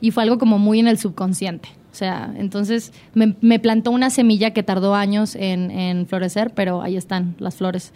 [0.00, 1.68] Y fue algo como muy en el subconsciente.
[1.90, 6.82] O sea, entonces me, me plantó una semilla que tardó años en, en florecer, pero
[6.82, 7.92] ahí están las flores.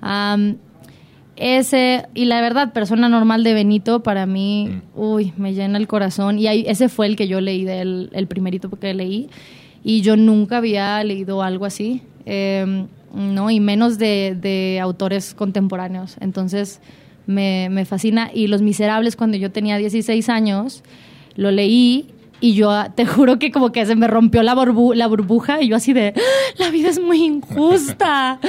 [0.00, 0.56] Am,
[1.36, 6.38] ese, y la verdad, persona normal de Benito, para mí, uy, me llena el corazón.
[6.38, 9.28] Y ahí, ese fue el que yo leí, del, el primerito que leí.
[9.82, 13.50] Y yo nunca había leído algo así, eh, ¿no?
[13.50, 16.16] Y menos de, de autores contemporáneos.
[16.20, 16.80] Entonces,
[17.26, 18.30] me, me fascina.
[18.32, 20.82] Y Los Miserables, cuando yo tenía 16 años,
[21.36, 22.06] lo leí.
[22.40, 25.62] Y yo ah, te juro que como que se me rompió la, burbu- la burbuja
[25.62, 26.20] y yo así de, "¡Ah!
[26.58, 28.38] la vida es muy injusta.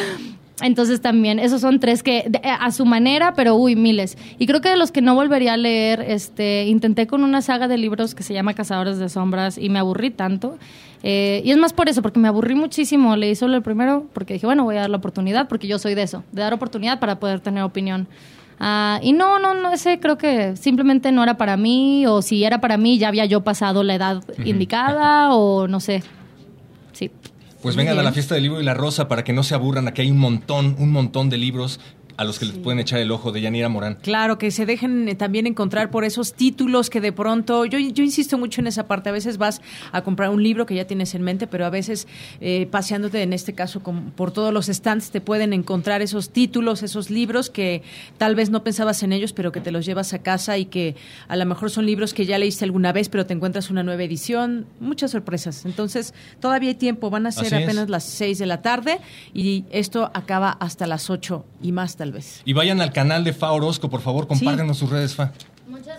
[0.62, 4.18] Entonces también, esos son tres que de- a su manera, pero uy, miles.
[4.40, 7.68] Y creo que de los que no volvería a leer, este, intenté con una saga
[7.68, 10.58] de libros que se llama Cazadores de Sombras y me aburrí tanto.
[11.04, 13.16] Eh, y es más por eso, porque me aburrí muchísimo.
[13.18, 15.94] Leí solo el primero porque dije, bueno, voy a dar la oportunidad, porque yo soy
[15.94, 18.08] de eso, de dar oportunidad para poder tener opinión.
[18.60, 22.44] Ah, y no, no, no, ese creo que simplemente no era para mí, o si
[22.44, 26.04] era para mí, ya había yo pasado la edad indicada, o no sé.
[26.94, 27.12] Sí.
[27.62, 29.88] Pues vengan a la fiesta del libro y la rosa para que no se aburran.
[29.88, 31.80] Aquí hay un montón, un montón de libros
[32.18, 33.98] a los que les pueden echar el ojo de Yanira Morán.
[34.02, 38.04] Claro, que se dejen eh, también encontrar por esos títulos que de pronto, yo, yo
[38.04, 39.62] insisto mucho en esa parte, a veces vas
[39.92, 42.08] a comprar un libro que ya tienes en mente, pero a veces
[42.42, 46.84] eh, paseándote en este caso con- por todos los stands te pueden encontrar esos títulos,
[46.84, 47.84] esos libros que
[48.18, 50.96] tal vez no pensabas en ellos, pero que te los llevas a casa y que
[51.28, 54.04] a lo mejor son libros que ya leíste alguna vez, pero te encuentras una nueva
[54.04, 55.66] edición, muchas sorpresas.
[55.66, 57.64] Entonces, todavía hay tiempo, van a ser Así es.
[57.64, 59.00] apenas las 6 de la tarde
[59.34, 62.42] y esto acaba hasta las 8 y más tal vez.
[62.46, 65.32] Y vayan al canal de Fa Orozco, por favor, compártanos sus redes, Fa.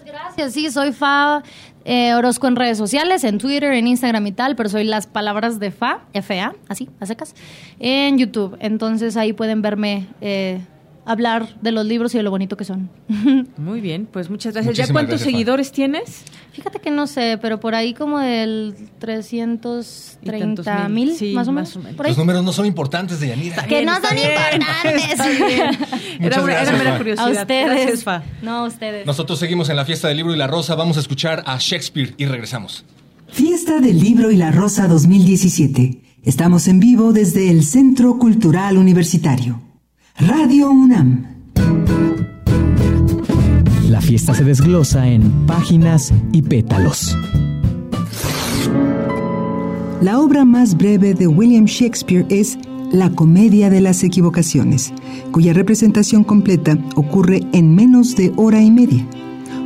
[0.04, 1.42] Gracias, sí, soy Fa
[1.84, 5.58] eh, Orozco en redes sociales, en Twitter, en Instagram y tal, pero soy las palabras
[5.58, 7.34] de Fa, F-A, así, a secas,
[7.80, 8.56] en YouTube.
[8.60, 10.60] Entonces ahí pueden verme eh,
[11.06, 12.90] hablar de los libros y de lo bonito que son.
[13.56, 14.76] Muy bien, pues muchas gracias.
[14.76, 16.22] ¿Ya cuántos gracias, seguidores tienes?
[16.52, 21.14] Fíjate que no sé, pero por ahí como del 330 tantos mil.
[21.14, 21.76] Sí, más o más menos.
[21.76, 21.96] o menos.
[21.96, 22.10] Por ahí.
[22.12, 23.64] Los números no son importantes de Yanira.
[23.66, 25.20] Que no son importantes.
[26.20, 26.98] Una- gracias, mera Fa.
[26.98, 27.26] curiosidad.
[27.28, 27.66] A ustedes.
[27.66, 28.22] Gracias, Fa.
[28.42, 29.06] No, a ustedes.
[29.06, 30.74] Nosotros seguimos en la fiesta del libro y la rosa.
[30.74, 32.84] Vamos a escuchar a Shakespeare y regresamos.
[33.28, 36.00] Fiesta del Libro y la Rosa 2017.
[36.22, 39.60] Estamos en vivo desde el Centro Cultural Universitario.
[40.18, 41.26] Radio UNAM.
[43.90, 47.14] La fiesta se desglosa en páginas y pétalos.
[50.00, 52.58] La obra más breve de William Shakespeare es
[52.92, 54.94] La Comedia de las Equivocaciones,
[55.32, 59.06] cuya representación completa ocurre en menos de hora y media.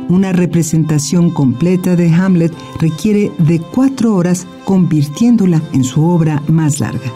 [0.09, 7.09] Una representación completa de Hamlet requiere de cuatro horas, convirtiéndola en su obra más larga.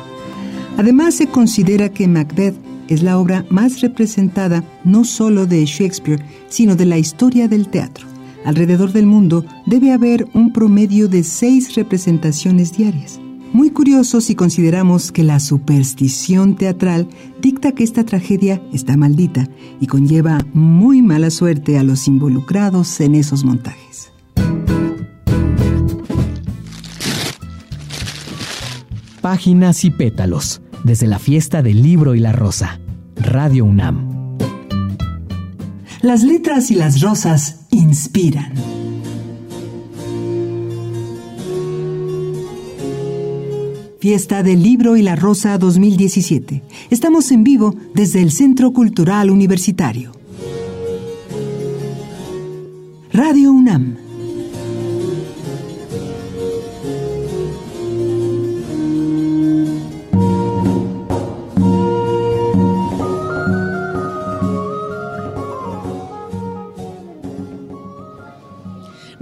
[0.77, 6.75] Además, se considera que Macbeth es la obra más representada no solo de Shakespeare, sino
[6.75, 8.07] de la historia del teatro.
[8.45, 13.19] Alrededor del mundo debe haber un promedio de seis representaciones diarias.
[13.53, 17.07] Muy curioso si consideramos que la superstición teatral
[17.41, 19.47] dicta que esta tragedia está maldita
[19.79, 24.11] y conlleva muy mala suerte a los involucrados en esos montajes.
[29.21, 32.79] Páginas y pétalos, desde la fiesta del libro y la rosa.
[33.15, 34.37] Radio UNAM.
[36.01, 38.53] Las letras y las rosas inspiran.
[43.99, 46.61] Fiesta del Libro y la Rosa 2017.
[46.91, 50.11] Estamos en vivo desde el Centro Cultural Universitario.
[53.11, 54.04] Radio UNAM.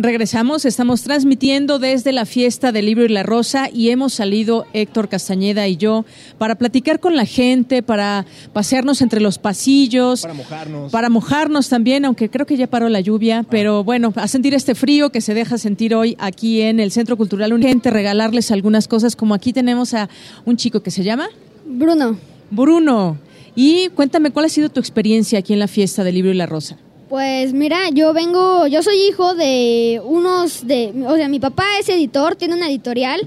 [0.03, 5.07] Regresamos, estamos transmitiendo desde la fiesta del libro y la rosa y hemos salido Héctor
[5.07, 6.03] Castañeda y yo
[6.37, 10.91] para platicar con la gente, para pasearnos entre los pasillos, Para mojarnos.
[10.91, 14.75] para mojarnos también, aunque creo que ya paró la lluvia, pero bueno, a sentir este
[14.75, 19.15] frío que se deja sentir hoy aquí en el Centro Cultural Gente, regalarles algunas cosas,
[19.15, 20.09] como aquí tenemos a
[20.43, 21.29] un chico que se llama
[21.65, 22.17] Bruno.
[22.51, 23.17] Bruno.
[23.55, 26.45] Y cuéntame cuál ha sido tu experiencia aquí en la fiesta del libro y la
[26.45, 26.75] rosa.
[27.13, 31.87] Pues mira, yo vengo, yo soy hijo de unos de, o sea, mi papá es
[31.87, 33.21] editor, tiene una editorial,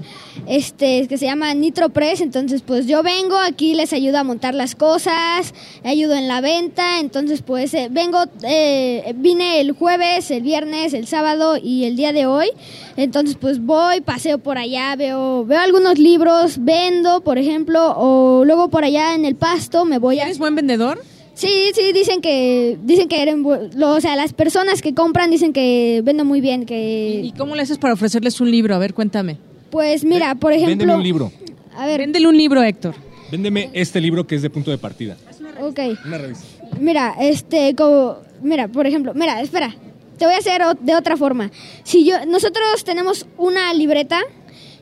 [0.45, 4.55] este, que se llama Nitro Press, entonces pues yo vengo aquí, les ayudo a montar
[4.55, 5.53] las cosas,
[5.85, 11.07] ayudo en la venta, entonces pues eh, vengo, eh, vine el jueves, el viernes, el
[11.07, 12.49] sábado y el día de hoy,
[12.97, 18.67] entonces pues voy, paseo por allá, veo, veo algunos libros, vendo, por ejemplo, o luego
[18.67, 20.23] por allá en el pasto me voy a...
[20.23, 20.99] ¿Eres buen vendedor?
[21.37, 26.01] Sí, sí, dicen que dicen que eran, o sea, las personas que compran dicen que
[26.03, 28.73] vendo muy bien, que ¿Y cómo le haces para ofrecerles un libro?
[28.73, 29.37] A ver, cuéntame.
[29.69, 31.31] pues mira, por ejemplo, Véndeme un libro.
[31.77, 32.95] a ver, Véndele un libro, Héctor.
[33.31, 35.15] Véndeme este libro que es de punto de partida.
[35.61, 35.79] ok.
[36.05, 36.45] Una revista.
[36.79, 39.75] Mira, este, como, mira, por ejemplo, mira, espera,
[40.17, 41.51] te voy a hacer de otra forma.
[41.83, 44.21] Si yo, nosotros tenemos una libreta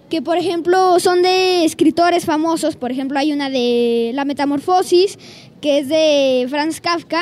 [0.10, 2.76] que, por ejemplo, son de escritores famosos.
[2.78, 5.18] Por ejemplo, hay una de La Metamorfosis,
[5.66, 7.22] que es de Franz Kafka.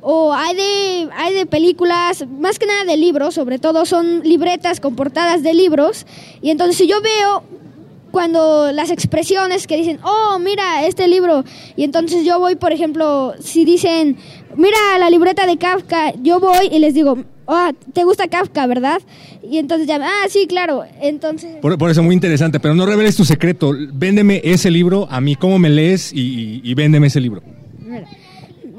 [0.00, 4.80] O hay de, hay de películas, más que nada de libros, sobre todo son libretas
[4.80, 6.06] con portadas de libros.
[6.40, 7.44] Y entonces si yo veo
[8.10, 11.44] cuando las expresiones que dicen, oh, mira este libro,
[11.76, 14.16] y entonces yo voy, por ejemplo, si dicen,
[14.56, 19.00] mira la libreta de Kafka, yo voy y les digo, oh, ¿te gusta Kafka, verdad?
[19.48, 21.56] Y entonces ya, ah, sí, claro, entonces...
[21.62, 23.70] Por, por eso muy interesante, pero no reveles tu secreto.
[23.92, 27.40] Véndeme ese libro, a mí cómo me lees y, y- y véndeme ese libro.
[27.92, 28.08] Mira,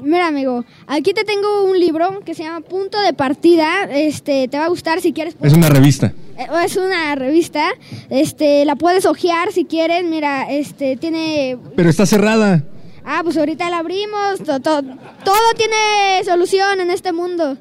[0.02, 4.58] mira, amigo, aquí te tengo un libro que se llama Punto de Partida, este, te
[4.58, 5.36] va a gustar si quieres...
[5.42, 6.12] Es una revista.
[6.36, 7.70] Eh, Es una revista,
[8.10, 12.64] este, la puedes hojear si quieres, mira, este, tiene Pero está cerrada.
[13.04, 14.38] Ah, pues ahorita la abrimos.
[14.44, 14.82] to- to-
[15.24, 17.56] todo tiene solución en este mundo.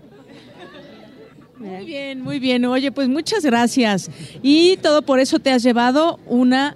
[1.57, 2.65] Muy bien, muy bien.
[2.65, 4.09] Oye, pues muchas gracias.
[4.41, 6.75] Y todo por eso te has llevado una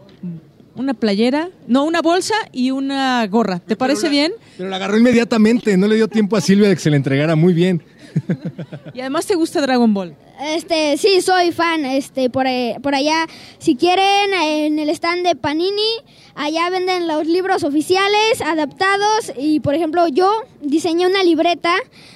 [0.78, 3.60] una playera, no, una bolsa y una gorra.
[3.60, 4.32] ¿Te parece bien?
[4.58, 7.36] Pero la agarró inmediatamente, no le dio tiempo a Silvia de que se le entregara
[7.36, 7.82] muy bien.
[8.94, 10.16] Y además te gusta Dragon Ball.
[10.40, 11.86] Este, sí, soy fan.
[11.86, 13.28] Este, por, eh, por allá,
[13.60, 15.98] si quieren, en el stand de Panini,
[16.34, 19.34] allá venden los libros oficiales, adaptados.
[19.38, 20.32] Y por ejemplo, yo
[20.62, 21.76] diseñé una libreta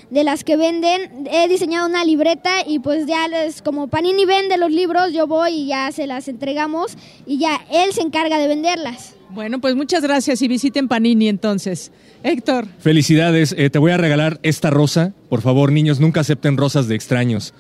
[0.10, 1.28] de las que venden.
[1.32, 5.52] He diseñado una libreta y pues ya les, como Panini vende los libros, yo voy
[5.52, 9.16] y ya se las entregamos y ya él se encarga de venderlas.
[9.34, 11.92] Bueno, pues muchas gracias y visiten Panini entonces.
[12.24, 12.68] Héctor.
[12.80, 15.14] Felicidades, eh, te voy a regalar esta rosa.
[15.30, 17.54] Por favor, niños, nunca acepten rosas de extraños.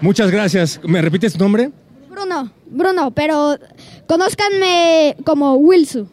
[0.00, 0.80] Muchas gracias.
[0.84, 1.70] ¿Me repites tu nombre?
[2.10, 3.56] Bruno, Bruno, pero
[4.06, 6.08] conózcanme como Wilson.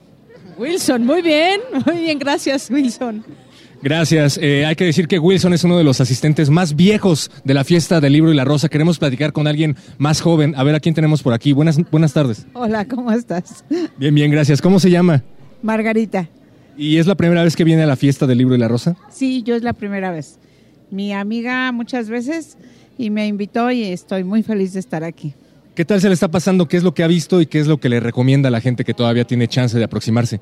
[0.57, 3.23] Wilson, muy bien, muy bien, gracias Wilson.
[3.81, 4.39] Gracias.
[4.41, 7.63] Eh, hay que decir que Wilson es uno de los asistentes más viejos de la
[7.63, 8.69] fiesta del libro y la rosa.
[8.69, 10.55] Queremos platicar con alguien más joven.
[10.55, 11.53] A ver a quién tenemos por aquí.
[11.53, 12.45] Buenas, buenas tardes.
[12.53, 13.63] Hola, ¿cómo estás?
[13.97, 14.61] Bien, bien, gracias.
[14.61, 15.23] ¿Cómo se llama?
[15.61, 16.27] Margarita.
[16.77, 18.95] ¿Y es la primera vez que viene a la fiesta del libro y la rosa?
[19.09, 20.37] Sí, yo es la primera vez.
[20.91, 22.57] Mi amiga muchas veces
[22.97, 25.33] y me invitó y estoy muy feliz de estar aquí.
[25.75, 26.67] ¿Qué tal se le está pasando?
[26.67, 28.61] ¿Qué es lo que ha visto y qué es lo que le recomienda a la
[28.61, 30.39] gente que todavía tiene chance de aproximarse?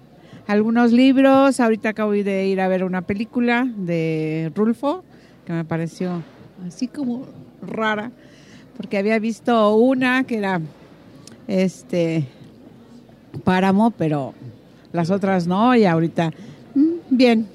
[0.47, 5.03] Algunos libros, ahorita acabo de ir a ver una película de Rulfo
[5.45, 6.23] que me pareció
[6.67, 7.25] así como
[7.61, 8.11] rara,
[8.77, 10.61] porque había visto una que era
[11.47, 12.25] este
[13.43, 14.33] Páramo, pero
[14.91, 16.31] las otras no, y ahorita
[16.73, 17.47] mm, bien.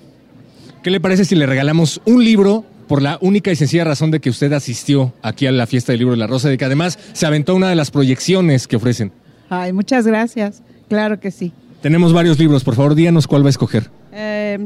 [0.83, 4.21] ¿Qué le parece si le regalamos un libro por la única y sencilla razón de
[4.21, 6.65] que usted asistió aquí a la fiesta del libro de la rosa y de que
[6.65, 9.13] además se aventó una de las proyecciones que ofrecen?
[9.49, 10.63] Ay, muchas gracias.
[10.89, 11.53] Claro que sí.
[11.83, 13.91] Tenemos varios libros, por favor, díganos cuál va a escoger.
[14.13, 14.59] Eh,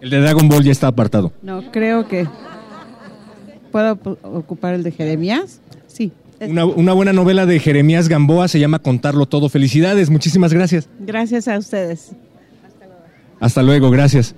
[0.00, 1.32] El de Dragon Ball ya está apartado.
[1.42, 2.26] no, creo que
[3.70, 5.60] puedo pu- ocupar el de Jeremías.
[5.86, 6.12] Sí.
[6.40, 9.48] Una, una buena novela de Jeremías Gamboa se llama Contarlo Todo.
[9.48, 10.88] Felicidades, muchísimas gracias.
[11.00, 12.12] Gracias a ustedes.
[13.40, 14.34] Hasta luego, gracias.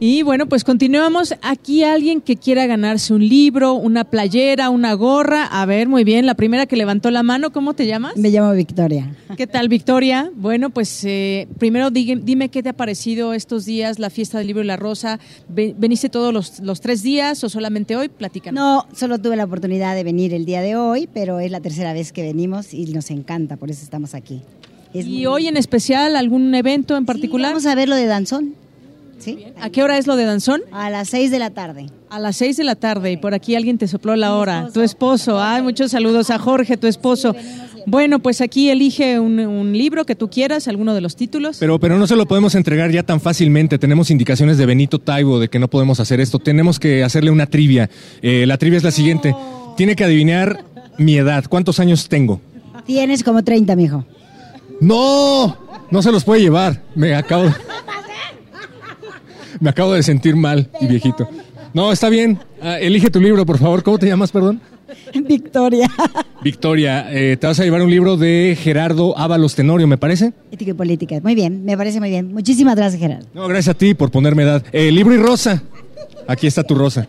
[0.00, 1.34] Y bueno, pues continuamos.
[1.40, 5.44] Aquí alguien que quiera ganarse un libro, una playera, una gorra.
[5.46, 6.26] A ver, muy bien.
[6.26, 8.16] La primera que levantó la mano, ¿cómo te llamas?
[8.16, 9.14] Me llamo Victoria.
[9.36, 10.30] ¿Qué tal, Victoria?
[10.34, 14.62] Bueno, pues eh, primero dime qué te ha parecido estos días, la fiesta del libro
[14.62, 15.20] y la rosa.
[15.48, 18.08] Ve- ¿Veniste todos los, los tres días o solamente hoy?
[18.08, 18.54] Platícanos.
[18.60, 21.92] No, solo tuve la oportunidad de venir el día de hoy, pero es la tercera
[21.92, 24.42] vez que venimos y nos encanta, por eso estamos aquí.
[24.92, 27.50] Es ¿Y hoy en especial algún evento en particular?
[27.52, 28.54] vamos a ver lo de Danzón.
[29.18, 29.44] ¿Sí?
[29.60, 30.62] ¿A qué hora es lo de Danzón?
[30.72, 31.86] A las seis de la tarde.
[32.10, 34.68] A las seis de la tarde y por aquí alguien te sopló la hora.
[34.72, 35.42] Tu esposo.
[35.42, 37.34] Ay, muchos saludos a Jorge, tu esposo.
[37.86, 41.58] Bueno, pues aquí elige un, un libro que tú quieras, alguno de los títulos.
[41.58, 43.78] Pero, pero no se lo podemos entregar ya tan fácilmente.
[43.78, 46.38] Tenemos indicaciones de Benito Taibo de que no podemos hacer esto.
[46.38, 47.90] Tenemos que hacerle una trivia.
[48.22, 49.34] Eh, la trivia es la siguiente.
[49.76, 50.64] Tiene que adivinar
[50.98, 51.44] mi edad.
[51.48, 52.40] ¿Cuántos años tengo?
[52.86, 54.04] Tienes como 30, mijo.
[54.80, 55.56] ¡No!
[55.90, 56.82] No se los puede llevar.
[56.94, 57.44] Me acabo,
[59.60, 61.28] me acabo de sentir mal y viejito.
[61.72, 62.38] No, está bien.
[62.62, 63.82] Ah, elige tu libro, por favor.
[63.82, 64.60] ¿Cómo te llamas, perdón?
[65.26, 65.88] Victoria.
[66.42, 70.32] Victoria, eh, te vas a llevar un libro de Gerardo Ábalos Tenorio, me parece.
[70.52, 71.16] Ética y política.
[71.22, 72.32] Muy bien, me parece muy bien.
[72.32, 73.26] Muchísimas gracias, Gerardo.
[73.34, 74.62] No, gracias a ti por ponerme edad.
[74.72, 75.62] Eh, libro y rosa.
[76.28, 77.08] Aquí está tu rosa.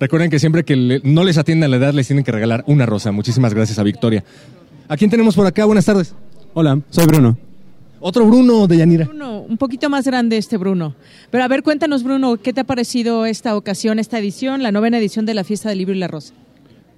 [0.00, 2.86] Recuerden que siempre que le- no les atiendan la edad, les tienen que regalar una
[2.86, 3.12] rosa.
[3.12, 4.24] Muchísimas gracias a Victoria.
[4.88, 5.64] ¿A quién tenemos por acá?
[5.64, 6.14] Buenas tardes.
[6.54, 7.36] Hola, soy Bruno.
[8.06, 9.06] Otro Bruno de Yanira.
[9.06, 10.94] Bruno, un poquito más grande este Bruno.
[11.30, 14.98] Pero a ver, cuéntanos, Bruno, ¿qué te ha parecido esta ocasión, esta edición, la novena
[14.98, 16.34] edición de la Fiesta del Libro y la Rosa?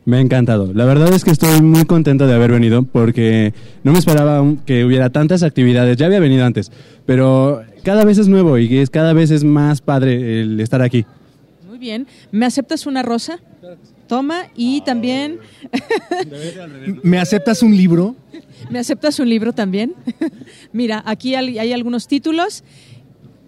[0.04, 0.72] Me ha encantado.
[0.74, 3.54] La verdad es que estoy muy contento de haber venido porque
[3.84, 5.96] no me esperaba que hubiera tantas actividades.
[5.96, 6.72] Ya había venido antes,
[7.06, 11.06] pero cada vez es nuevo y es cada vez es más padre el estar aquí.
[11.68, 12.08] Muy bien.
[12.32, 13.38] ¿Me aceptas una rosa?
[14.06, 14.48] Toma.
[14.54, 15.40] Y también,
[17.02, 18.16] ¿Me aceptas un libro?
[18.70, 19.94] ¿me aceptas un libro también?
[20.72, 22.64] Mira, aquí hay, algunos títulos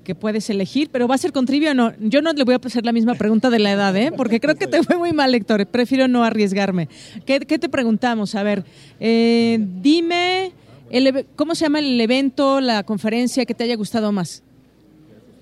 [0.04, 1.92] que puedes elegir, pero va a ser con trivia o no.
[2.00, 4.10] Yo no le voy a hacer la misma pregunta de la edad, ¿eh?
[4.16, 5.66] Porque creo que te fue muy mal, Héctor.
[5.66, 6.88] Prefiero no arriesgarme.
[7.26, 8.34] ¿Qué, qué te preguntamos?
[8.34, 8.64] A ver,
[9.00, 10.52] eh, dime,
[10.90, 14.42] el ¿cómo se llama el evento, la conferencia que te haya gustado más?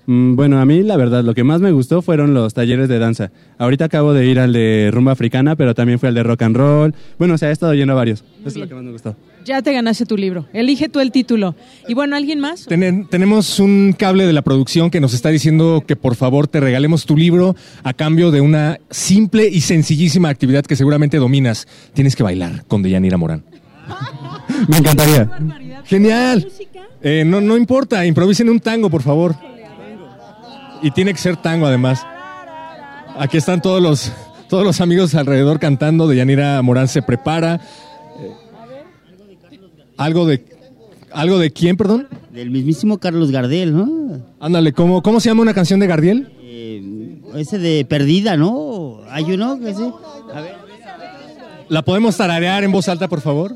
[0.07, 2.97] Mm, Bueno, a mí la verdad lo que más me gustó fueron los talleres de
[2.97, 3.29] danza.
[3.57, 6.55] Ahorita acabo de ir al de rumba africana, pero también fui al de rock and
[6.55, 6.95] roll.
[7.19, 8.23] Bueno, o sea, he estado yendo a varios.
[8.39, 9.15] Eso es lo que más me gustó.
[9.45, 10.45] Ya te ganaste tu libro.
[10.53, 11.55] Elige tú el título.
[11.87, 12.65] Y bueno, ¿alguien más?
[12.65, 17.05] Tenemos un cable de la producción que nos está diciendo que por favor te regalemos
[17.05, 21.65] tu libro a cambio de una simple y sencillísima actividad que seguramente dominas.
[21.93, 23.43] Tienes que bailar con Deyanira Morán.
[24.67, 25.29] Me encantaría.
[25.85, 26.47] Genial.
[27.01, 29.35] Eh, no, no importa, improvisen un tango, por favor.
[30.81, 32.05] Y tiene que ser tango además.
[33.17, 34.11] Aquí están todos los,
[34.47, 36.07] todos los amigos alrededor cantando.
[36.07, 37.61] Deyanira Morán se prepara.
[38.19, 38.31] Eh,
[39.97, 40.57] algo de...
[41.11, 42.07] ¿Algo de quién, perdón?
[42.31, 44.21] Del mismísimo Carlos Gardel, ¿no?
[44.39, 46.31] Ándale, ¿cómo, ¿cómo se llama una canción de Gardiel?
[46.41, 48.99] Eh, ese de Perdida, ¿no?
[49.09, 49.91] Hay uno que sí.
[50.33, 50.55] A ver.
[51.69, 53.55] ¿La podemos tararear en voz alta, por favor?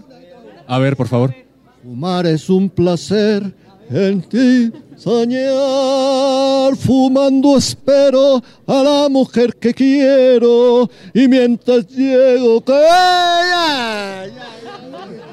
[0.65, 1.35] A ver, por favor.
[1.83, 3.53] Fumar es un placer
[3.91, 6.75] en ti soñar.
[6.77, 10.89] Fumando espero a la mujer que quiero.
[11.13, 14.23] Y mientras llego, que ella.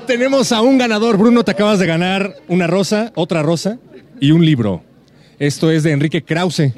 [0.06, 1.16] Tenemos a un ganador.
[1.18, 3.78] Bruno, te acabas de ganar una rosa, otra rosa
[4.20, 4.82] y un libro.
[5.38, 6.72] Esto es de Enrique Krause.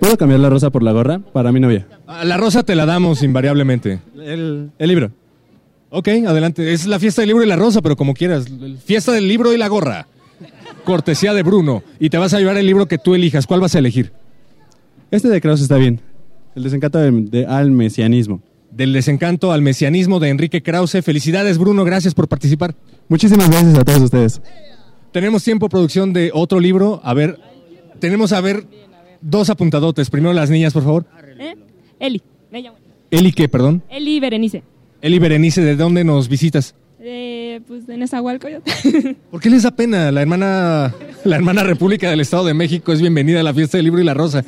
[0.00, 1.86] ¿Puedo cambiar la rosa por la gorra para mi novia?
[2.08, 4.00] Ah, La rosa te la damos invariablemente.
[4.16, 5.12] El, el libro.
[5.90, 6.72] Ok, adelante.
[6.72, 8.46] Es la fiesta del libro y la rosa, pero como quieras.
[8.84, 10.08] Fiesta del libro y la gorra.
[10.84, 11.82] Cortesía de Bruno.
[12.00, 13.46] Y te vas a llevar el libro que tú elijas.
[13.46, 14.12] ¿Cuál vas a elegir?
[15.10, 16.00] Este de Krause está bien.
[16.54, 18.42] El desencanto de- de- al mesianismo.
[18.70, 21.02] Del desencanto al mesianismo de Enrique Krause.
[21.02, 21.84] Felicidades, Bruno.
[21.84, 22.74] Gracias por participar.
[23.08, 24.40] Muchísimas gracias a todos ustedes.
[25.12, 27.00] Tenemos tiempo, producción, de otro libro.
[27.04, 27.38] A ver,
[28.00, 28.64] tenemos a ver
[29.20, 30.08] dos apuntadotes.
[30.10, 31.04] Primero las niñas, por favor.
[31.38, 31.54] ¿Eh?
[32.00, 32.76] Eli, me llamo.
[33.10, 33.82] Eli, ¿qué, perdón?
[33.90, 34.62] Eli Berenice.
[35.02, 36.74] Eli Berenice, ¿de dónde nos visitas?
[37.60, 38.70] Pues de Nezahualcóyotl.
[39.30, 40.10] ¿Por qué les da pena?
[40.10, 43.84] La hermana, la hermana República del Estado de México es bienvenida a la fiesta del
[43.84, 44.44] libro y la rosa.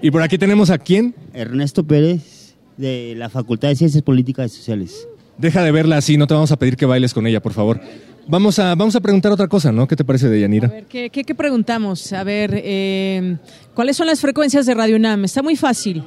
[0.00, 1.14] Y por aquí tenemos a quién?
[1.34, 5.08] Ernesto Pérez, de la Facultad de Ciencias Políticas y Sociales.
[5.36, 7.80] Deja de verla así, no te vamos a pedir que bailes con ella, por favor.
[8.26, 9.88] Vamos a, vamos a preguntar otra cosa, ¿no?
[9.88, 10.68] ¿Qué te parece de Yanira?
[10.68, 12.12] A ver, ¿qué, qué, qué preguntamos?
[12.12, 13.36] A ver, eh,
[13.74, 15.24] ¿cuáles son las frecuencias de Radio UNAM?
[15.24, 16.02] Está muy fácil.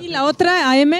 [0.00, 0.94] ¿Y la otra, AM?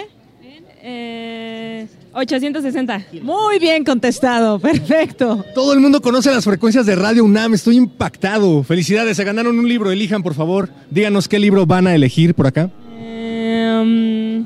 [0.84, 3.06] Eh, 860.
[3.22, 5.44] Muy bien contestado, perfecto.
[5.54, 8.64] Todo el mundo conoce las frecuencias de Radio UNAM, estoy impactado.
[8.64, 10.70] Felicidades, se ganaron un libro, elijan por favor.
[10.90, 12.68] Díganos qué libro van a elegir por acá.
[12.98, 14.44] Em,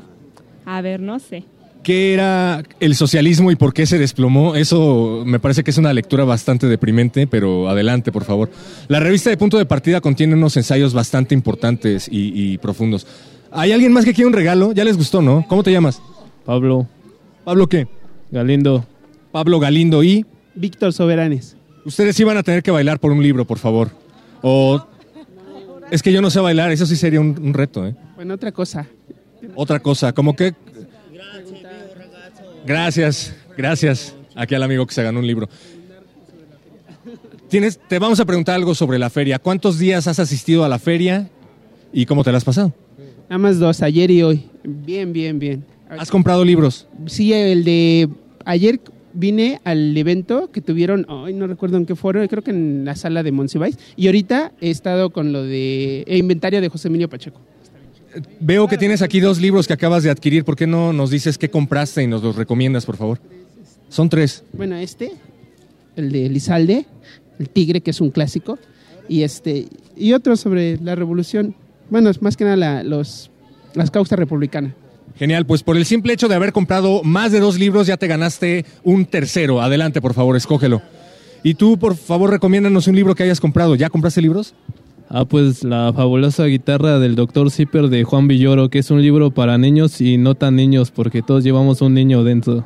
[0.65, 1.43] a ver, no sé.
[1.81, 4.55] ¿Qué era el socialismo y por qué se desplomó?
[4.55, 8.51] Eso me parece que es una lectura bastante deprimente, pero adelante, por favor.
[8.89, 13.07] La revista de Punto de Partida contiene unos ensayos bastante importantes y, y profundos.
[13.51, 14.73] ¿Hay alguien más que quiera un regalo?
[14.73, 15.45] Ya les gustó, ¿no?
[15.47, 16.01] ¿Cómo te llamas?
[16.47, 16.87] Pablo.
[17.43, 17.89] ¿Pablo qué?
[18.31, 18.85] Galindo.
[19.33, 20.25] Pablo Galindo y...
[20.55, 21.57] Víctor Soberanes.
[21.83, 23.91] Ustedes iban a tener que bailar por un libro, por favor.
[24.41, 24.81] O...
[25.91, 27.95] Es que yo no sé bailar, eso sí sería un, un reto, ¿eh?
[28.15, 28.87] Bueno, otra cosa.
[29.55, 30.55] Otra cosa, como que...
[32.65, 34.15] Gracias, gracias.
[34.33, 35.49] Aquí al amigo que se ganó un libro.
[37.49, 39.37] Tienes, te vamos a preguntar algo sobre la feria.
[39.37, 41.29] ¿Cuántos días has asistido a la feria
[41.91, 42.73] y cómo te la has pasado?
[43.29, 44.49] Nada más dos, ayer y hoy.
[44.63, 45.76] Bien, bien, bien.
[45.89, 46.87] ¿Has comprado libros?
[47.05, 48.09] Sí, el de
[48.45, 48.79] ayer
[49.13, 52.95] vine al evento que tuvieron, ay, no recuerdo en qué foro, creo que en la
[52.95, 53.77] sala de Monsiváis.
[53.95, 57.39] Y ahorita he estado con lo de eh, inventario de José Emilio Pacheco.
[58.39, 60.43] Veo que tienes aquí dos libros que acabas de adquirir.
[60.43, 63.19] ¿Por qué no nos dices qué compraste y nos los recomiendas, por favor?
[63.89, 64.43] Son tres.
[64.53, 65.11] Bueno, este,
[65.95, 66.85] el de Lizalde,
[67.39, 68.57] el Tigre, que es un clásico,
[69.07, 71.55] y este y otro sobre la revolución.
[71.89, 73.29] Bueno, más que nada la- los,
[73.73, 74.73] las causas republicanas.
[75.17, 78.07] Genial, pues por el simple hecho de haber comprado más de dos libros ya te
[78.07, 79.61] ganaste un tercero.
[79.61, 80.81] Adelante, por favor, escógelo.
[81.43, 83.75] Y tú, por favor, recomiéndanos un libro que hayas comprado.
[83.75, 84.53] ¿Ya compraste libros?
[85.09, 87.49] Ah, pues la fabulosa guitarra del Dr.
[87.49, 91.21] Zipper de Juan Villoro, que es un libro para niños y no tan niños, porque
[91.21, 92.65] todos llevamos un niño dentro.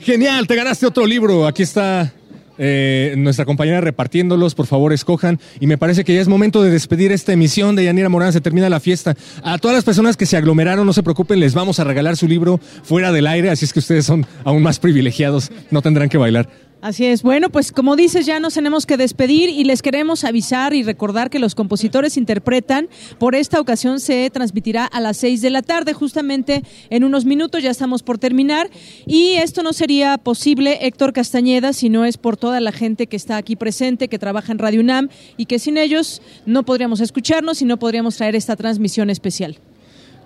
[0.00, 1.46] Genial, te ganaste otro libro.
[1.46, 2.12] Aquí está
[2.58, 4.54] eh, nuestra compañera repartiéndolos.
[4.54, 5.40] Por favor, escojan.
[5.60, 8.32] Y me parece que ya es momento de despedir esta emisión de Yanira Morán.
[8.32, 9.16] Se termina la fiesta.
[9.42, 12.28] A todas las personas que se aglomeraron, no se preocupen, les vamos a regalar su
[12.28, 13.50] libro fuera del aire.
[13.50, 15.50] Así es que ustedes son aún más privilegiados.
[15.70, 16.67] No tendrán que bailar.
[16.80, 17.24] Así es.
[17.24, 21.28] Bueno, pues como dices, ya nos tenemos que despedir y les queremos avisar y recordar
[21.28, 22.88] que los compositores interpretan.
[23.18, 27.64] Por esta ocasión se transmitirá a las 6 de la tarde, justamente en unos minutos,
[27.64, 28.70] ya estamos por terminar.
[29.06, 33.16] Y esto no sería posible, Héctor Castañeda, si no es por toda la gente que
[33.16, 37.60] está aquí presente, que trabaja en Radio UNAM y que sin ellos no podríamos escucharnos
[37.60, 39.58] y no podríamos traer esta transmisión especial.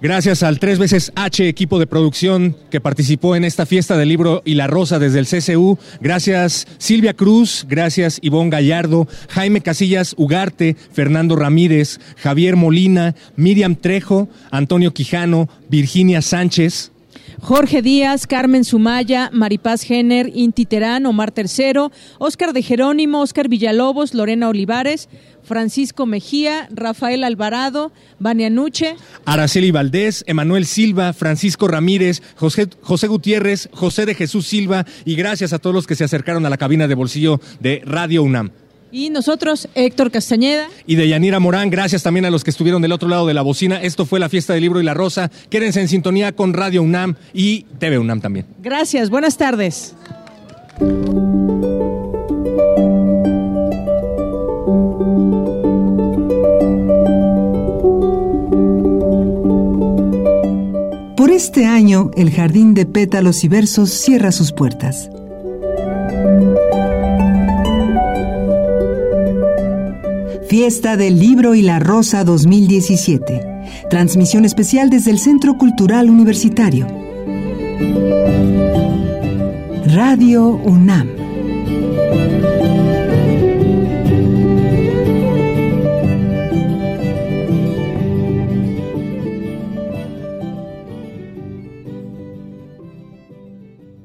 [0.03, 4.43] Gracias al tres veces H equipo de producción que participó en esta fiesta del libro
[4.45, 5.79] y la rosa desde el CCU.
[6.01, 14.29] Gracias Silvia Cruz, gracias Ivonne Gallardo, Jaime Casillas Ugarte, Fernando Ramírez, Javier Molina, Miriam Trejo,
[14.51, 16.92] Antonio Quijano, Virginia Sánchez.
[17.43, 24.15] Jorge Díaz, Carmen Sumaya, Maripaz Jenner, Inti Terán, Omar Tercero, Óscar de Jerónimo, Óscar Villalobos,
[24.15, 25.09] Lorena Olivares,
[25.43, 27.91] Francisco Mejía, Rafael Alvarado,
[28.21, 28.95] Vania Nuche,
[29.25, 35.53] Araceli Valdés, Emanuel Silva, Francisco Ramírez, José, José Gutiérrez, José de Jesús Silva y gracias
[35.53, 38.53] a todos los que se acercaron a la cabina de bolsillo de Radio UNAM.
[38.93, 40.69] Y nosotros, Héctor Castañeda.
[40.87, 41.71] y de Yanira Morán.
[41.71, 43.83] Gracias también a los que estuvieron del otro lado de la bocina.
[43.83, 45.31] Esto fue la fiesta del libro y la rosa.
[45.51, 48.47] Quédense en sintonía con Radio UNAM y TV UNAM también.
[48.63, 49.95] Gracias, buenas tardes.
[61.17, 65.09] Por este año, el Jardín de Pétalos y Versos cierra sus puertas.
[70.53, 73.87] Fiesta del Libro y la Rosa 2017.
[73.89, 76.87] Transmisión especial desde el Centro Cultural Universitario.
[79.87, 81.09] Radio UNAM.